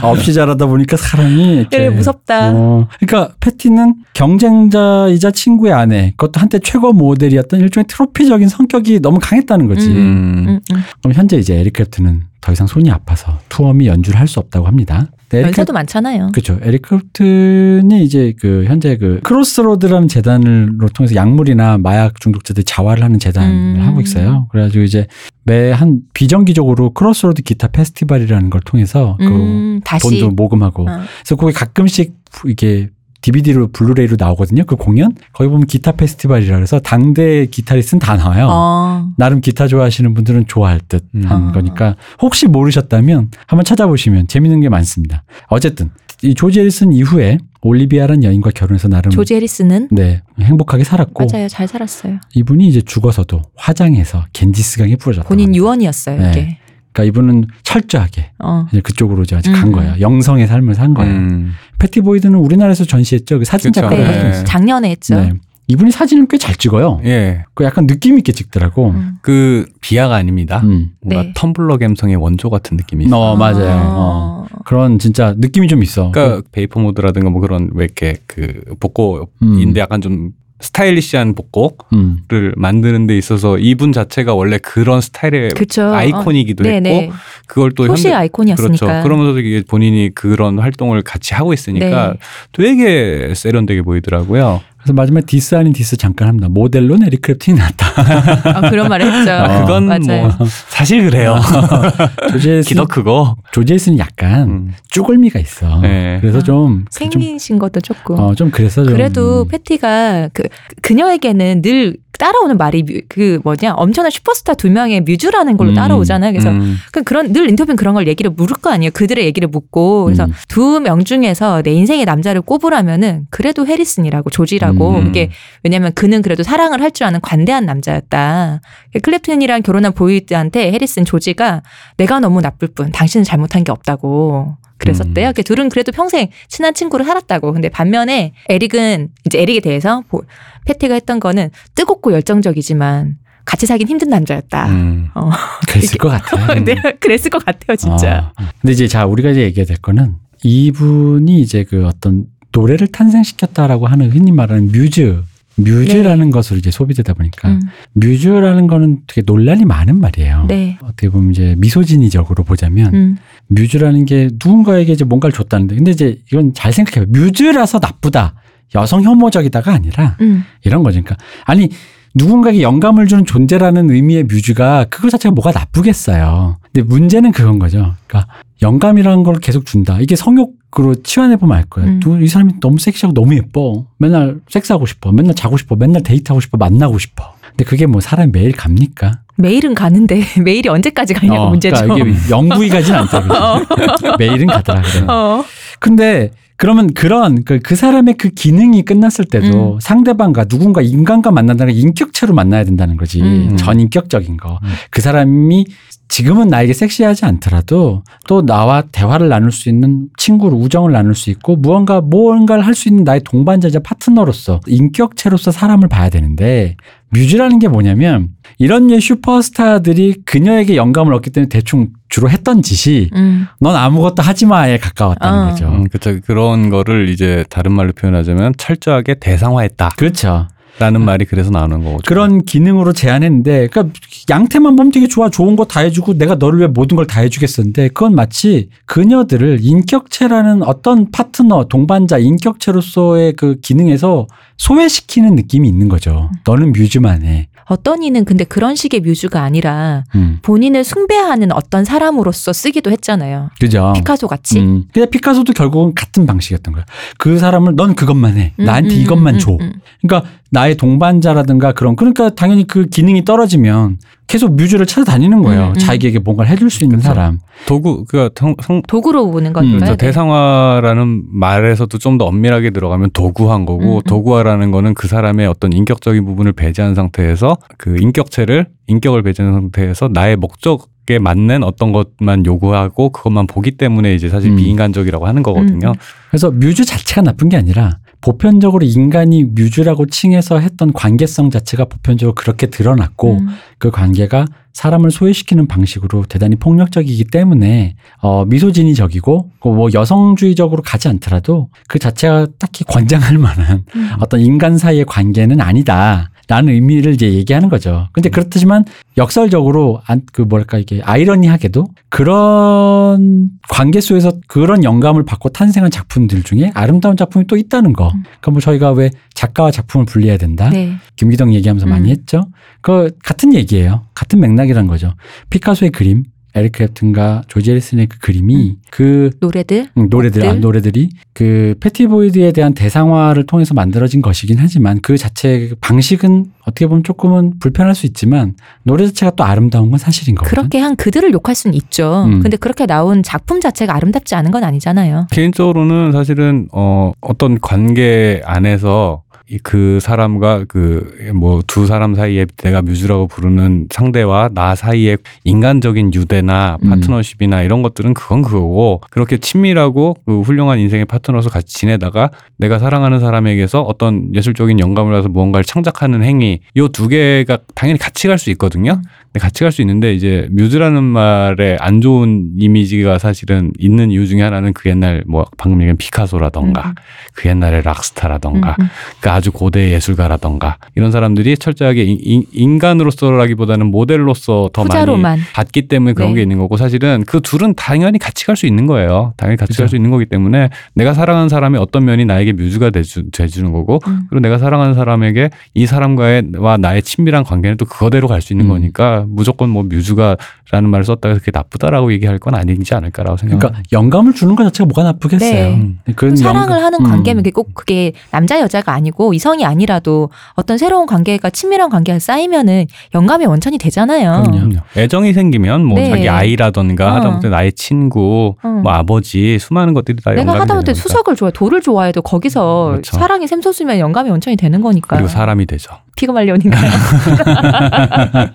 [0.02, 2.52] 없이 자라다 보니까 사람이 이렇게 그래 무섭다.
[2.54, 9.68] 어, 그러니까 패티는 경쟁자이자 친구의 아내, 그것도 한때 최고 모델이었던 일종의 트로피적인 성격이 너무 강했다는
[9.68, 9.88] 거지.
[9.88, 9.94] 음.
[9.96, 10.44] 음.
[10.48, 10.82] 음, 음.
[11.02, 14.66] 그럼 현재 이제 에릭 클랩튼은 더 이상 손이 아파서 투어 및 연주를 할 수 없다고
[14.66, 15.06] 합니다.
[15.34, 16.30] 근데 에릭 연세도 많잖아요.
[16.32, 16.58] 그렇죠.
[16.62, 23.76] 에릭 클랩튼이 이제 그 현재 그 Crossroad라는 재단으로 통해서 약물이나 마약 중독자들 자활을 하는 재단을
[23.76, 23.82] 음.
[23.82, 24.46] 하고 있어요.
[24.50, 25.06] 그래가지고 이제
[25.44, 31.00] 매 한 비정기적으로 Crossroad 기타 페스티벌이라는 걸 통해서 음, 그 다시 돈도 모금하고 어.
[31.22, 32.14] 그래서 거기 가끔씩
[32.46, 32.88] 이게
[33.24, 34.64] DVD로 Blu-ray로 나오거든요.
[34.64, 38.48] 그 공연 거기 보면 기타 페스티벌이라 그래서 당대 기타리스트는 다 나와요.
[38.50, 39.08] 어.
[39.16, 41.52] 나름 기타 좋아하시는 분들은 좋아할 듯한 음.
[41.52, 45.24] 거니까 혹시 모르셨다면 한번 찾아보시면 재밌는 게 많습니다.
[45.48, 45.90] 어쨌든
[46.22, 51.48] 이 조지 해리슨 이후에 올리비아라는 여인과 결혼해서 나름 조지 해리슨은 네 행복하게 살았고 맞아요.
[51.48, 52.18] 잘 살았어요.
[52.34, 55.28] 이분이 이제 죽어서도 화장해서 겐지스강에 뿌려졌다.
[55.28, 56.20] 본인 유언이었어요.
[56.20, 56.30] 네.
[56.30, 56.58] 이게.
[56.94, 58.66] 그러니까 이분은 철저하게 어.
[58.72, 59.72] 이제 그쪽으로 이제 간 음.
[59.72, 59.96] 거예요.
[60.00, 61.12] 영성의 삶을 산 거예요.
[61.12, 61.52] 음.
[61.78, 63.40] 패티 보이드는 우리나라에서 전시했죠.
[63.40, 63.72] 그 사진.
[63.72, 64.30] 작가를 네.
[64.30, 64.44] 있어요.
[64.44, 65.16] 작년에 했죠.
[65.16, 65.32] 네.
[65.66, 67.00] 이분이 사진을 꽤 잘 찍어요.
[67.04, 67.44] 예.
[67.54, 68.90] 그 약간 느낌 있게 찍더라고.
[68.90, 69.14] 음.
[69.22, 70.60] 그 비하가 아닙니다.
[70.62, 70.90] 음.
[71.00, 71.32] 뭔가 네.
[71.34, 73.18] Tumblr 감성의 원조 같은 느낌이 있어요.
[73.20, 73.82] 어, 맞아요.
[73.86, 74.46] 어.
[74.64, 76.10] 그런 진짜 느낌이 좀 있어.
[76.12, 80.30] 그러니까 vapor 모드라든가 뭐 그런 왜 이렇게 그 복고인데 약간 좀
[80.60, 82.52] 스타일리시한 복고를 음.
[82.56, 85.82] 만드는 데 있어서 이분 자체가 원래 그런 스타일의 그쵸.
[85.92, 86.72] 아이콘이기도 어.
[86.72, 87.12] 했고.
[87.46, 88.86] 그걸 또 현대 아이콘이었으니까.
[88.86, 89.02] 그렇죠.
[89.02, 92.18] 그러면서 이게 본인이 그런 활동을 같이 하고 있으니까 네.
[92.52, 94.60] 되게 세련되게 보이더라고요.
[94.84, 96.48] 그래서 마지막에 디스 아닌 디스 잠깐 합니다.
[96.50, 98.58] 모델로 에릭 클랩튼이 나왔다.
[98.58, 99.32] 아, 그런 말을 했죠.
[99.32, 99.60] 어.
[99.62, 100.30] 그건 맞아요.
[100.38, 101.40] 뭐 사실 그래요.
[102.30, 103.34] 조제슨 기도 크고.
[103.52, 104.72] 조제슨이 약간 음.
[104.90, 105.80] 쭈글미가 있어.
[105.80, 106.18] 네.
[106.20, 108.18] 그래서 좀 좀, 생기신 것도 조금.
[108.18, 109.48] 어, 좀 그래서 좀 그래도 음.
[109.48, 110.42] 패티가 그
[110.82, 116.32] 그녀에게는 늘 따라오는 말이 뮤- 그 뭐냐 엄청난 슈퍼스타 두 명의 뮤즈라는 걸로 음, 따라오잖아요.
[116.32, 116.76] 그래서 음.
[116.92, 118.90] 그 그런 늘 인터뷰는 그런 걸 얘기를 물을 거 아니에요.
[118.92, 120.32] 그들의 얘기를 묻고 그래서 음.
[120.48, 125.06] 두명 중에서 내 인생의 남자를 꼽으라면은 그래도 해리슨이라고 조지라고 음.
[125.08, 125.30] 이게
[125.62, 128.60] 왜냐면 그는 그래도 사랑을 할 줄 아는 관대한 남자였다.
[128.94, 131.62] 클랩튼이랑 결혼한 보이드한테 해리슨 조지가
[131.96, 135.28] 내가 너무 나쁠 뿐 당신은 잘못한 게 없다고 그랬었대요.
[135.28, 135.32] 음.
[135.34, 137.52] 그 둘은 그래도 평생 친한 친구를 살았다고.
[137.52, 140.22] 근데 반면에 에릭은 이제 에릭에 대해서 보-
[140.66, 144.68] 패티가 했던 거는 뜨겁고 열정적이지만 같이 살긴 힘든 남자였다.
[144.68, 145.08] 음.
[145.14, 145.30] 어.
[145.68, 146.54] 그랬을 것 같아.
[146.60, 148.32] 네, 그랬을 것 같아요, 진짜.
[148.38, 148.44] 어.
[148.60, 154.10] 근데 이제 자 우리가 이제 얘기해야 될 거는 이분이 이제 그 어떤 노래를 탄생시켰다라고 하는
[154.10, 155.22] 흔히 말하는 뮤즈
[155.56, 157.60] 뮤즈라는 것으로 이제 소비되다 보니까 음,
[157.92, 160.46] 뮤즈라는 거는 되게 논란이 많은 말이에요.
[160.48, 160.78] 네.
[160.82, 163.16] 어떻게 보면 이제 미소진이적으로 보자면 음,
[163.48, 167.06] 뮤즈라는 게 누군가에게 이제 뭔가를 줬다는데 근데 이제 이건 잘 생각해요.
[167.10, 168.34] 뮤즈라서 나쁘다.
[168.74, 171.02] 여성 혐오적이다가 아니라 음, 이런 거죠.
[171.02, 171.68] 그러니까 아니
[172.14, 176.58] 누군가에게 영감을 주는 존재라는 의미의 뮤즈가 그거 자체가 뭐가 나쁘겠어요.
[176.72, 177.94] 근데 문제는 그건 거죠.
[178.06, 179.98] 그러니까 영감이라는 걸 계속 준다.
[180.00, 181.90] 이게 성욕으로 치환해 보면 알 거예요.
[181.90, 182.00] 음.
[182.00, 183.86] 또이 사람이 너무 섹시하고 너무 예뻐.
[183.98, 185.12] 맨날 섹스하고 싶어.
[185.12, 185.74] 맨날 자고 싶어.
[185.76, 186.56] 맨날 데이트하고 싶어.
[186.56, 187.33] 만나고 싶어.
[187.56, 189.20] 근데 그게 뭐 사람이 매일 갑니까?
[189.36, 191.76] 매일은 가는데 매일이 언제까지 가냐고 어, 문제죠.
[191.82, 193.22] 그러니까 이게 영구히 가진 않다.
[193.22, 194.16] 그죠?
[194.18, 194.82] 매일은 가더라.
[194.82, 195.04] 그래.
[195.08, 195.44] 어,
[195.78, 199.80] 근데 그러면 그런 그, 그 사람의 그 기능이 끝났을 때도 음.
[199.80, 203.20] 상대방과 누군가 인간과 만난다는 게 인격체로 만나야 된다는 거지.
[203.22, 203.56] 음.
[203.56, 204.58] 전인격적인 거.
[204.62, 204.68] 음.
[204.90, 205.66] 그 사람이
[206.08, 211.56] 지금은 나에게 섹시하지 않더라도 또 나와 대화를 나눌 수 있는 친구로 우정을 나눌 수 있고
[211.56, 216.76] 무언가 무언가를 할 수 있는 나의 동반자자 파트너로서 인격체로서 사람을 봐야 되는데
[217.10, 223.46] 뮤즈라는 게 뭐냐면 이런 류의 슈퍼스타들이 그녀에게 영감을 얻기 때문에 대충 주로 했던 짓이 음.
[223.60, 225.50] 넌 아무것도 하지 마에 가까웠다는 어.
[225.50, 225.68] 거죠.
[225.68, 226.18] 음, 그쵸.
[226.24, 229.90] 그런 거를 이제 다른 말로 표현하자면 철저하게 대상화했다.
[229.96, 230.48] 그렇죠.
[230.78, 231.98] 라는 말이 그래서 나오는 거죠.
[232.06, 233.96] 그런 기능으로 제안했는데, 그러니까
[234.28, 237.88] 양태만 보면 되게 좋아, 좋은 거 다 해주고 내가 너를 위해 모든 걸 다 해주겠었는데,
[237.88, 244.26] 그건 마치 그녀들을 인격체라는 어떤 파트너, 동반자, 인격체로서의 그 기능에서
[244.56, 246.30] 소외시키는 느낌이 있는 거죠.
[246.46, 247.48] 너는 뮤즈만 해.
[247.66, 250.38] 어떤 이는 근데 그런 식의 뮤즈가 아니라 음.
[250.42, 253.50] 본인을 숭배하는 어떤 사람으로서 쓰기도 했잖아요.
[253.58, 253.92] 그죠.
[253.96, 254.60] 피카소 같이.
[254.60, 254.84] 음.
[254.92, 256.84] 근데 피카소도 결국은 같은 방식이었던 거야.
[257.16, 258.52] 그 사람을 넌 그것만 해.
[258.60, 259.52] 음, 나한테 음, 이것만 음, 줘.
[259.52, 259.72] 음.
[260.02, 265.66] 그러니까 나의 동반자라든가 그런 그러니까 당연히 그 기능이 떨어지면 계속 뮤즈를 찾아다니는 거예요.
[265.66, 265.74] 음, 음.
[265.74, 267.08] 자기에게 뭔가를 해줄 수 있는 그쵸.
[267.08, 267.38] 사람.
[267.66, 269.78] 도구, 그, 성, 성, 도구로 보는 음, 거니까요.
[269.78, 269.96] 그렇죠.
[269.96, 270.06] 네.
[270.06, 274.02] 대상화라는 말에서도 좀 더 엄밀하게 들어가면 도구한 거고 음, 음.
[274.06, 280.36] 도구화라는 거는 그 사람의 어떤 인격적인 부분을 배제한 상태에서 그 인격체를 인격을 배제한 상태에서 나의
[280.36, 284.56] 목적 에 맞는 어떤 것만 요구하고 그것만 보기 때문에 이제 사실 음.
[284.56, 285.88] 비인간적이라고 하는 거거든요.
[285.88, 285.94] 음.
[286.30, 292.68] 그래서 뮤즈 자체가 나쁜 게 아니라 보편적으로 인간이 뮤즈라고 칭해서 했던 관계성 자체가 보편적으로 그렇게
[292.68, 293.48] 드러났고 음.
[293.76, 301.98] 그 관계가 사람을 소외시키는 방식으로 대단히 폭력적이기 때문에 어 미소진이적이고 그뭐 여성주의적으로 가지 않더라도 그
[301.98, 304.10] 자체가 딱히 권장할 만한 음.
[304.20, 306.30] 어떤 인간 사이의 관계는 아니다.
[306.48, 308.08] 라는 의미를 이제 얘기하는 거죠.
[308.12, 308.84] 근데 그렇지만
[309.16, 316.70] 역설적으로 안, 그 뭐랄까 이게 아이러니하게도 그런 관계 속에서 그런 영감을 받고 탄생한 작품들 중에
[316.74, 318.08] 아름다운 작품이 또 있다는 거.
[318.08, 318.22] 음.
[318.24, 320.68] 그러니까 뭐 저희가 왜 작가와 작품을 분리해야 된다.
[320.70, 320.94] 네.
[321.16, 322.10] 김기덕 얘기하면서 많이 음.
[322.10, 322.42] 했죠.
[322.80, 324.02] 그 같은 얘기예요.
[324.14, 325.14] 같은 맥락이란 거죠.
[325.50, 326.24] 피카소의 그림,
[326.54, 329.88] 에릭 크랩튼과 조지 해리슨의 그 그림이 그 노래들.
[329.98, 330.52] 음, 노래들, 아.
[330.52, 337.58] 노래들이 그 패티보이드에 대한 대상화를 통해서 만들어진 것이긴 하지만 그 자체 방식은 어떻게 보면 조금은
[337.58, 338.54] 불편할 수 있지만
[338.84, 340.56] 노래 자체가 또 아름다운 건 사실인 거거든.
[340.56, 342.24] 그렇게 한 그들을 욕할 수는 있죠.
[342.26, 342.40] 음.
[342.40, 345.26] 근데 그렇게 나온 작품 자체가 아름답지 않은 건 아니잖아요.
[345.32, 349.23] 개인적으로는 사실은 어 어떤 관계 안에서 이
[349.62, 356.78] 그 사람과 그 뭐 두 사람 사이에 내가 뮤즈라고 부르는 상대와 나 사이의 인간적인 유대나
[356.82, 356.90] 음.
[356.90, 363.20] 파트너십이나 이런 것들은 그건 그거고 그렇게 친밀하고 그 훌륭한 인생의 파트너로서 같이 지내다가 내가 사랑하는
[363.20, 368.50] 사람에게서 어떤 예술적인 영감을 받아서 무언가를 창작하는 행위 요 두 개가 당연히 같이 갈 수
[368.50, 369.00] 있거든요.
[369.32, 374.42] 근데 같이 갈 수 있는데 이제 뮤즈라는 말에 안 좋은 이미지가 사실은 있는 이유 중에
[374.42, 376.94] 하나는 그 옛날 뭐 방금 얘기한 피카소라던가 음,
[377.34, 378.88] 그 옛날의 락스타라던가 음, 음.
[379.20, 385.38] 그 아주 고대 예술가라던가 이런 사람들이 철저하게 인, 인간으로서라기보다는 모델로서 더 많이 후자로만.
[385.54, 386.36] 봤기 때문에 그런 네.
[386.36, 389.32] 게 있는 거고 사실은 그 둘은 당연히 같이 갈 수 있는 거예요.
[389.36, 389.82] 당연히 같이 그죠.
[389.82, 394.26] 갈수 있는 거기 때문에 내가 사랑하는 사람의 어떤 면이 나에게 뮤즈가 돼주, 돼주는 거고 음.
[394.30, 398.66] 그리고 내가 사랑하는 사람에게 이 사람과의 와 나의 친밀한 관계는 또 그거대로 갈 수 있는
[398.66, 398.68] 음.
[398.68, 403.68] 거니까 무조건 뭐 뮤즈가라는 말을 썼다가 그게 나쁘다라고 얘기할 건 아니지 않을까라고 생각합니다.
[403.68, 405.50] 그러니까 영감을 주는 것 자체가 뭐가 나쁘겠어요.
[405.52, 405.74] 네.
[405.74, 406.36] 음.
[406.36, 407.04] 사랑을 영감- 하는 음.
[407.10, 412.86] 관계면 그게 꼭 그게 남자 여자가 아니고 이성이 아니라도 어떤 새로운 관계가 친밀한 관계가 쌓이면은
[413.14, 414.42] 영감의 원천이 되잖아요.
[414.42, 414.50] 그럼요.
[414.50, 414.76] 그럼요.
[414.96, 416.10] 애정이 생기면 뭐 네.
[416.10, 417.10] 자기 아이라던가 어.
[417.14, 418.68] 하다못해 나의 친구, 어.
[418.68, 420.94] 뭐 아버지 수많은 것들이 다 내가 영감이 하다못해.
[420.94, 423.16] 수석을 좋아해, 돌을 좋아해도 거기서 그렇죠.
[423.16, 425.16] 사랑이 샘솟으면 영감의 원천이 되는 거니까.
[425.16, 425.92] 그리고 사람이 되죠.
[426.16, 426.90] 피그말리온인가요?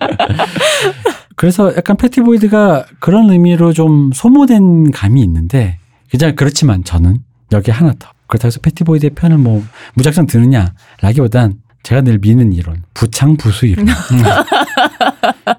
[1.36, 5.78] 그래서 약간 패티보이드가 그런 의미로 좀 소모된 감이 있는데
[6.10, 7.18] 그냥 그렇지만 저는
[7.52, 9.62] 여기 하나 더 그렇다고 해서 패티보이드의 편을 뭐
[9.94, 13.86] 무작정 드느냐 라기보단 제가 늘 미는 이론 부창부수 이론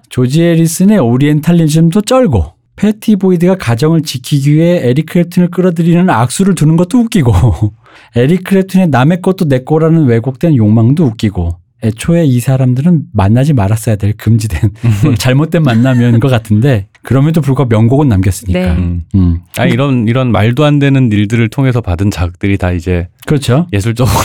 [0.10, 7.00] 조지 해리슨의 오리엔탈리즘도 쩔고 패티 보이드가 가정을 지키기 위해 에릭 클랩튼을 끌어들이는 악수를 두는 것도
[7.00, 7.32] 웃기고
[8.16, 14.14] 에릭 클랩튼의 남의 것도 내 거라는 왜곡된 욕망도 웃기고 애초에 이 사람들은 만나지 말았어야 될
[14.14, 14.72] 금지된
[15.04, 18.60] 뭐 잘못된 만남인 것 같은데 그럼에도 불구하고 명곡은 남겼으니까.
[18.60, 18.72] 네.
[18.72, 19.02] 음.
[19.16, 19.40] 음.
[19.58, 23.68] 아 이런 이런 말도 안 되는 일들을 통해서 받은 자극들이 다 이제 그렇죠.
[23.74, 24.16] 예술적으로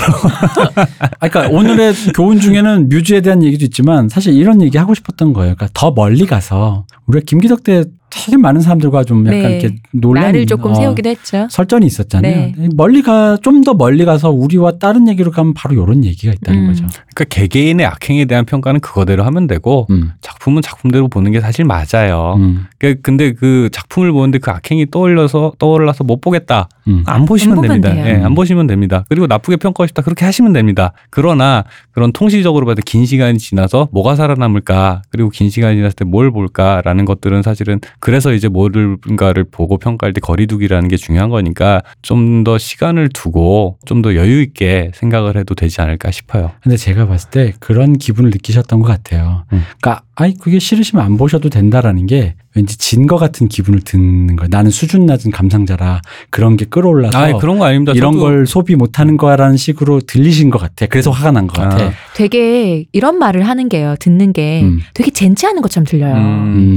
[1.20, 5.54] 아, 그러니까 오늘의 교훈 중에는 뮤즈에 대한 얘기도 있지만 사실 이런 얘기 하고 싶었던 거예요.
[5.54, 9.58] 그러니까 더 멀리 가서 우리가 김기덕 때 되게 많은 사람들과 좀 약간 네.
[9.58, 11.46] 이렇게 논란이 나를 조금 어, 세우기도 했죠.
[11.50, 12.34] 설전이 있었잖아요.
[12.56, 12.68] 네.
[12.74, 16.66] 멀리 가 좀 더 멀리 가서 우리와 다른 얘기로 가면 바로 이런 얘기가 있다는 음.
[16.68, 16.86] 거죠.
[17.14, 20.12] 그러니까 개개인의 악행에 대한 평가는 그거대로 하면 되고 음.
[20.20, 22.34] 작품은 작품대로 보는 게 사실 맞아요.
[22.38, 22.66] 음.
[22.78, 26.68] 그- 근데 그 작품을 보는데 그 악행이 떠올려서 떠올라서 못 보겠다.
[26.88, 27.02] 음.
[27.06, 27.92] 안 보시면 됩니다.
[27.92, 28.04] 돼요.
[28.06, 29.04] 예, 안 보시면 됩니다.
[29.08, 30.92] 그리고 나쁘게 평가하고 싶다 그렇게 하시면 됩니다.
[31.10, 37.04] 그러나 그런 통시적으로 때긴 시간이 지나서 뭐가 살아남을까 그리고 긴 시간이 지났을 때 뭘 볼까라는
[37.04, 43.08] 것들은 사실은 그래서 이제 뭔가를 보고 평가할 때 거리두기라는 게 중요한 거니까 좀 더 시간을
[43.08, 46.52] 두고 좀 더 여유 있게 생각을 해도 되지 않을까 싶어요.
[46.62, 49.44] 근데 제가 봤을 때 그런 기분을 느끼셨던 것 같아요.
[49.52, 49.62] 음.
[49.80, 54.48] 그러니까 아이 그게 싫으시면 안 보셔도 된다라는 게 왠지 진것 같은 기분을 듣는 거예요.
[54.50, 57.92] 나는 수준 낮은 감상자라 그런 게 끌어올라서 아 그런 거 아닙니다.
[57.94, 60.86] 이런 저도- 걸 소비 못 하는 거라는 식으로 들리신 것 같아.
[60.86, 61.84] 그래서 화가 난 것 같아.
[61.84, 61.90] 아.
[62.14, 63.94] 되게 이런 말을 하는 게요.
[64.00, 64.80] 듣는 게 음.
[64.94, 66.14] 되게 젠치하는 것처럼 들려요.
[66.14, 66.18] 음,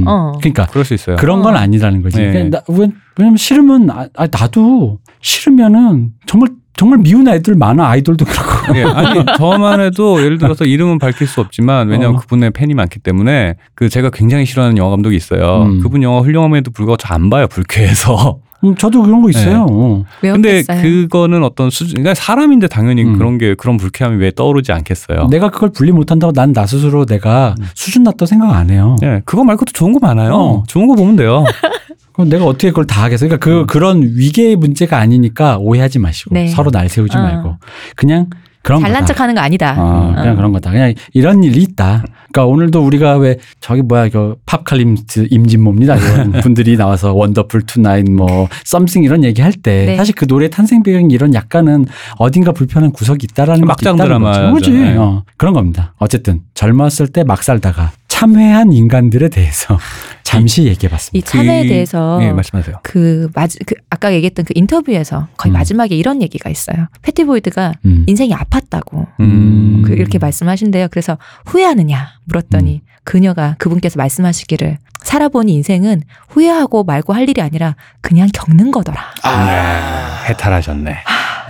[0.02, 0.04] 음.
[0.06, 0.32] 어.
[0.38, 1.16] 그러니까 그럴 수 있어요.
[1.16, 1.58] 그런 건 어.
[1.58, 2.18] 아니라는 거지.
[2.18, 2.30] 네.
[2.32, 6.50] 그러니까 나- 왜, 왜냐면 싫으면 아, 아, 나도 싫으면은 정말
[6.80, 8.50] 정말 미운 애들 많아 아이돌도 그렇고.
[8.78, 12.20] 예, 아니 저만 해도 예를 들어서 이름은 밝힐 수 없지만 왜냐하면 어.
[12.20, 15.64] 그분의 팬이 많기 때문에 그 제가 굉장히 싫어하는 영화 감독이 있어요.
[15.64, 15.80] 음.
[15.82, 18.38] 그분 영화 훌륭함에도 불구하고 저 안 봐요 불쾌해서.
[18.64, 19.66] 음, 저도 그런 거 있어요.
[19.70, 20.04] 어.
[20.20, 20.62] 근데.
[20.62, 23.18] 그거는 어떤 수준, 그러니까 사람인데 당연히 음.
[23.18, 25.26] 그런 게 그런 불쾌함이 왜 떠오르지 않겠어요.
[25.28, 27.66] 내가 그걸 분리 못한다고 난 나 스스로 내가 음.
[27.74, 28.96] 수준 낮다고 생각 안 해요.
[29.02, 30.34] 예, 그거 말고도 좋은 거 많아요.
[30.34, 30.62] 어.
[30.66, 31.44] 좋은 거 보면 돼요.
[32.20, 33.26] 그럼 내가 어떻게 그걸 다 하겠어?
[33.26, 33.66] 그러니까 음.
[33.66, 36.48] 그 그런 위계의 문제가 아니니까 오해하지 마시고 네.
[36.48, 37.22] 서로 날 세우지 어.
[37.22, 37.56] 말고
[37.96, 38.26] 그냥
[38.62, 39.14] 그런 잘난 거다.
[39.14, 39.74] 척하는 거 아니다.
[39.78, 40.36] 어, 그냥 어.
[40.36, 40.70] 그런 거다.
[40.70, 42.04] 그냥 이런 일이 있다.
[42.30, 45.96] 그러니까 오늘도 우리가 왜 저기 뭐야 그 팝 칼럼니스트 임진모입니다.
[45.96, 49.96] 이런 분들이 나와서 Wonderful Tonight 뭐 Something 이런 얘기 할 때 네.
[49.96, 51.86] 사실 그 노래 탄생 배경이 이런 약간은
[52.18, 54.40] 어딘가 불편한 구석이 있다라는 막장 드라마죠.
[54.52, 54.54] 거죠.
[54.54, 54.70] 그지?
[54.72, 54.96] 네.
[54.98, 55.94] 어, 그런 겁니다.
[55.96, 59.78] 어쨌든 젊었을 때 막 살다가 참회한 인간들에 대해서
[60.22, 61.18] 잠시 얘기해 봤습니다.
[61.18, 62.80] 이 참회에 그- 대해서 예, 말씀하세요.
[62.82, 65.54] 그, 마지, 그 아까 얘기했던 그 인터뷰에서 거의 음.
[65.54, 66.86] 마지막에 이런 얘기가 있어요.
[67.00, 68.04] 패티 보이드가 음.
[68.06, 69.82] 인생이 아팠다고 음.
[69.86, 70.88] 그 이렇게 말씀하신대요.
[70.90, 71.16] 그래서
[71.46, 79.00] 후회하느냐 물었더니 그녀가 그분께서 말씀하시기를 살아보니 인생은 후회하고 말고 할 일이 아니라 그냥 겪는 거더라.
[79.24, 80.94] 네, 해탈하셨네.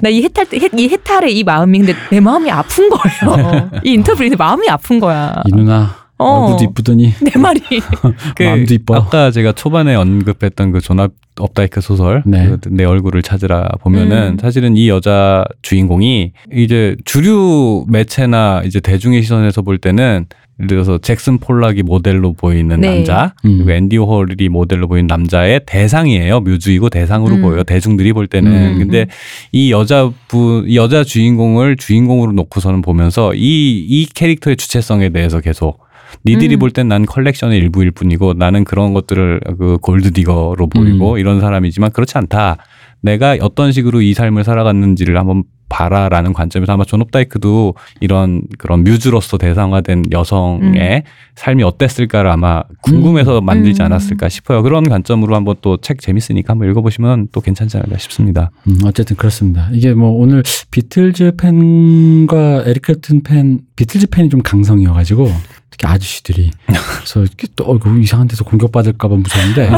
[0.03, 3.71] 나이 해탈 때- 이 해탈의 이 마음이 근데 내 마음이 아픈 거예요.
[3.85, 5.35] 이 인터뷰인데 마음이 아픈 거야.
[5.47, 6.45] 이 누나 어.
[6.47, 7.61] 얼굴도 이쁘더니 내 말이
[8.37, 8.95] 그 마음도 이뻐.
[8.97, 11.09] 아까 제가 초반에 언급했던 그 존
[11.39, 12.47] 업다이크 소설 네.
[12.49, 14.39] 그 내 얼굴을 찾으라 보면은 음.
[14.39, 20.27] 사실은 이 여자 주인공이 이제 주류 매체나 이제 대중의 시선에서 볼 때는
[20.59, 22.97] 예를 들어서 잭슨 폴락이 모델로 보이는 네.
[22.97, 23.57] 남자 음.
[23.59, 27.43] 그리고 앤디 워홀이 모델로 보이는 남자의 대상이에요 뮤즈이고 대상으로 음.
[27.43, 28.79] 보여요 대중들이 볼 때는 음.
[28.79, 29.07] 근데
[29.53, 35.81] 이 여자분 이 여자 주인공을 주인공으로 놓고서는 보면서 이 이 캐릭터의 주체성에 대해서 계속
[36.25, 36.59] 니들이 음.
[36.59, 42.19] 볼땐 난 컬렉션의 일부일 뿐이고 나는 그런 것들을 그 gold digger로 보이고 이런 사람이지만 그렇지
[42.19, 42.57] 않다.
[43.03, 49.39] 내가 어떤 식으로 이 삶을 살아갔는지를 한번 봐라라는 관점에서 아마 존 업다이크도 이런 그런 뮤즈로서
[49.39, 51.05] 대상화된 여성의
[51.37, 53.87] 삶이 어땠을까를 아마 궁금해서 만들지 음.
[53.87, 54.63] 않았을까 싶어요.
[54.63, 58.51] 그런 관점으로 한번 또 책 재밌으니까 한번 읽어보시면 또 괜찮지 않을까 싶습니다.
[58.67, 59.71] 음, 어쨌든 그렇습니다.
[59.73, 60.43] 이게 뭐 오늘
[60.73, 65.31] 비틀즈 팬과 에릭 클랩튼 팬, 비틀즈 팬이 좀 강성이어가지고
[65.71, 69.71] 특히 아저씨들이 그래서 이렇게 또 어이구, 이상한 데서 공격받을까봐 무서운데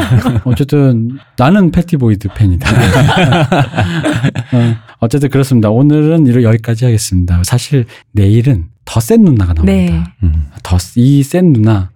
[0.45, 2.69] 어쨌든 나는 패티보이드 팬이다.
[4.53, 5.71] 어, 어쨌든 그렇습니다.
[5.71, 7.43] 오늘은 이러 여기까지 하겠습니다.
[7.45, 9.73] 사실 내일은 더 센 누나가 나옵니다.
[9.73, 10.05] 네.
[10.25, 10.49] 음.
[10.63, 11.91] 더이 센 누나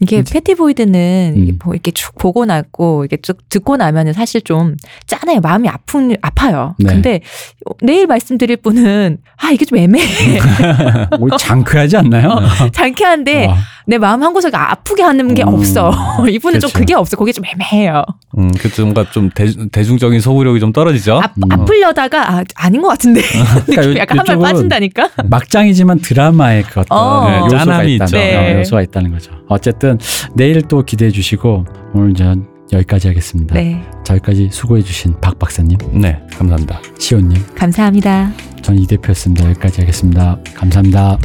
[0.00, 1.58] 이게 패티보이드는 음.
[1.64, 4.76] 뭐 이렇게 쭉 보고 나고 이렇게 쭉 듣고 나면은 사실 좀
[5.06, 5.40] 짠해요.
[5.40, 6.74] 마음이 아픈 아파요.
[6.78, 6.92] 네.
[6.92, 7.20] 근데
[7.82, 10.38] 내일 말씀드릴 분은 아 이게 좀 애매해.
[11.18, 12.38] 뭐 장쾌하지 않나요?
[12.72, 13.54] 장쾌한데 어.
[13.86, 15.48] 내 마음 한 구석이 아프게 하는 게 음.
[15.54, 15.90] 없어.
[16.28, 16.78] 이분은 좀 그렇죠.
[16.78, 17.16] 그게 없어.
[17.16, 18.04] 그게 좀 애매해요.
[18.36, 18.82] 음, 그쵸.
[18.82, 21.20] 뭔가 좀 대, 대중적인 소구력이 좀 떨어지죠.
[21.22, 21.42] 아, 음.
[21.50, 23.20] 아플려다가 아, 아닌 것 같은데
[23.66, 25.08] 그러니까 요- 약간 한 발 빠진다니까.
[25.24, 27.28] 막장이지만 드라마의 그 어떤 어.
[27.30, 27.64] 네, 요소가.
[27.64, 28.54] 거, 네.
[28.54, 29.32] 어, 요소가 있다는 거죠.
[29.48, 29.98] 어쨌든
[30.34, 31.64] 내일 또 기대해 주시고
[31.94, 32.34] 오늘 이제
[32.72, 33.54] 여기까지 하겠습니다.
[33.54, 33.82] 네.
[34.04, 36.80] 저기까지 수고해 주신 박 박사님, 네, 감사합니다.
[36.98, 38.30] 시온님, 감사합니다.
[38.62, 39.48] 전 이 대표였습니다.
[39.50, 40.38] 여기까지 하겠습니다.
[40.54, 41.18] 감사합니다.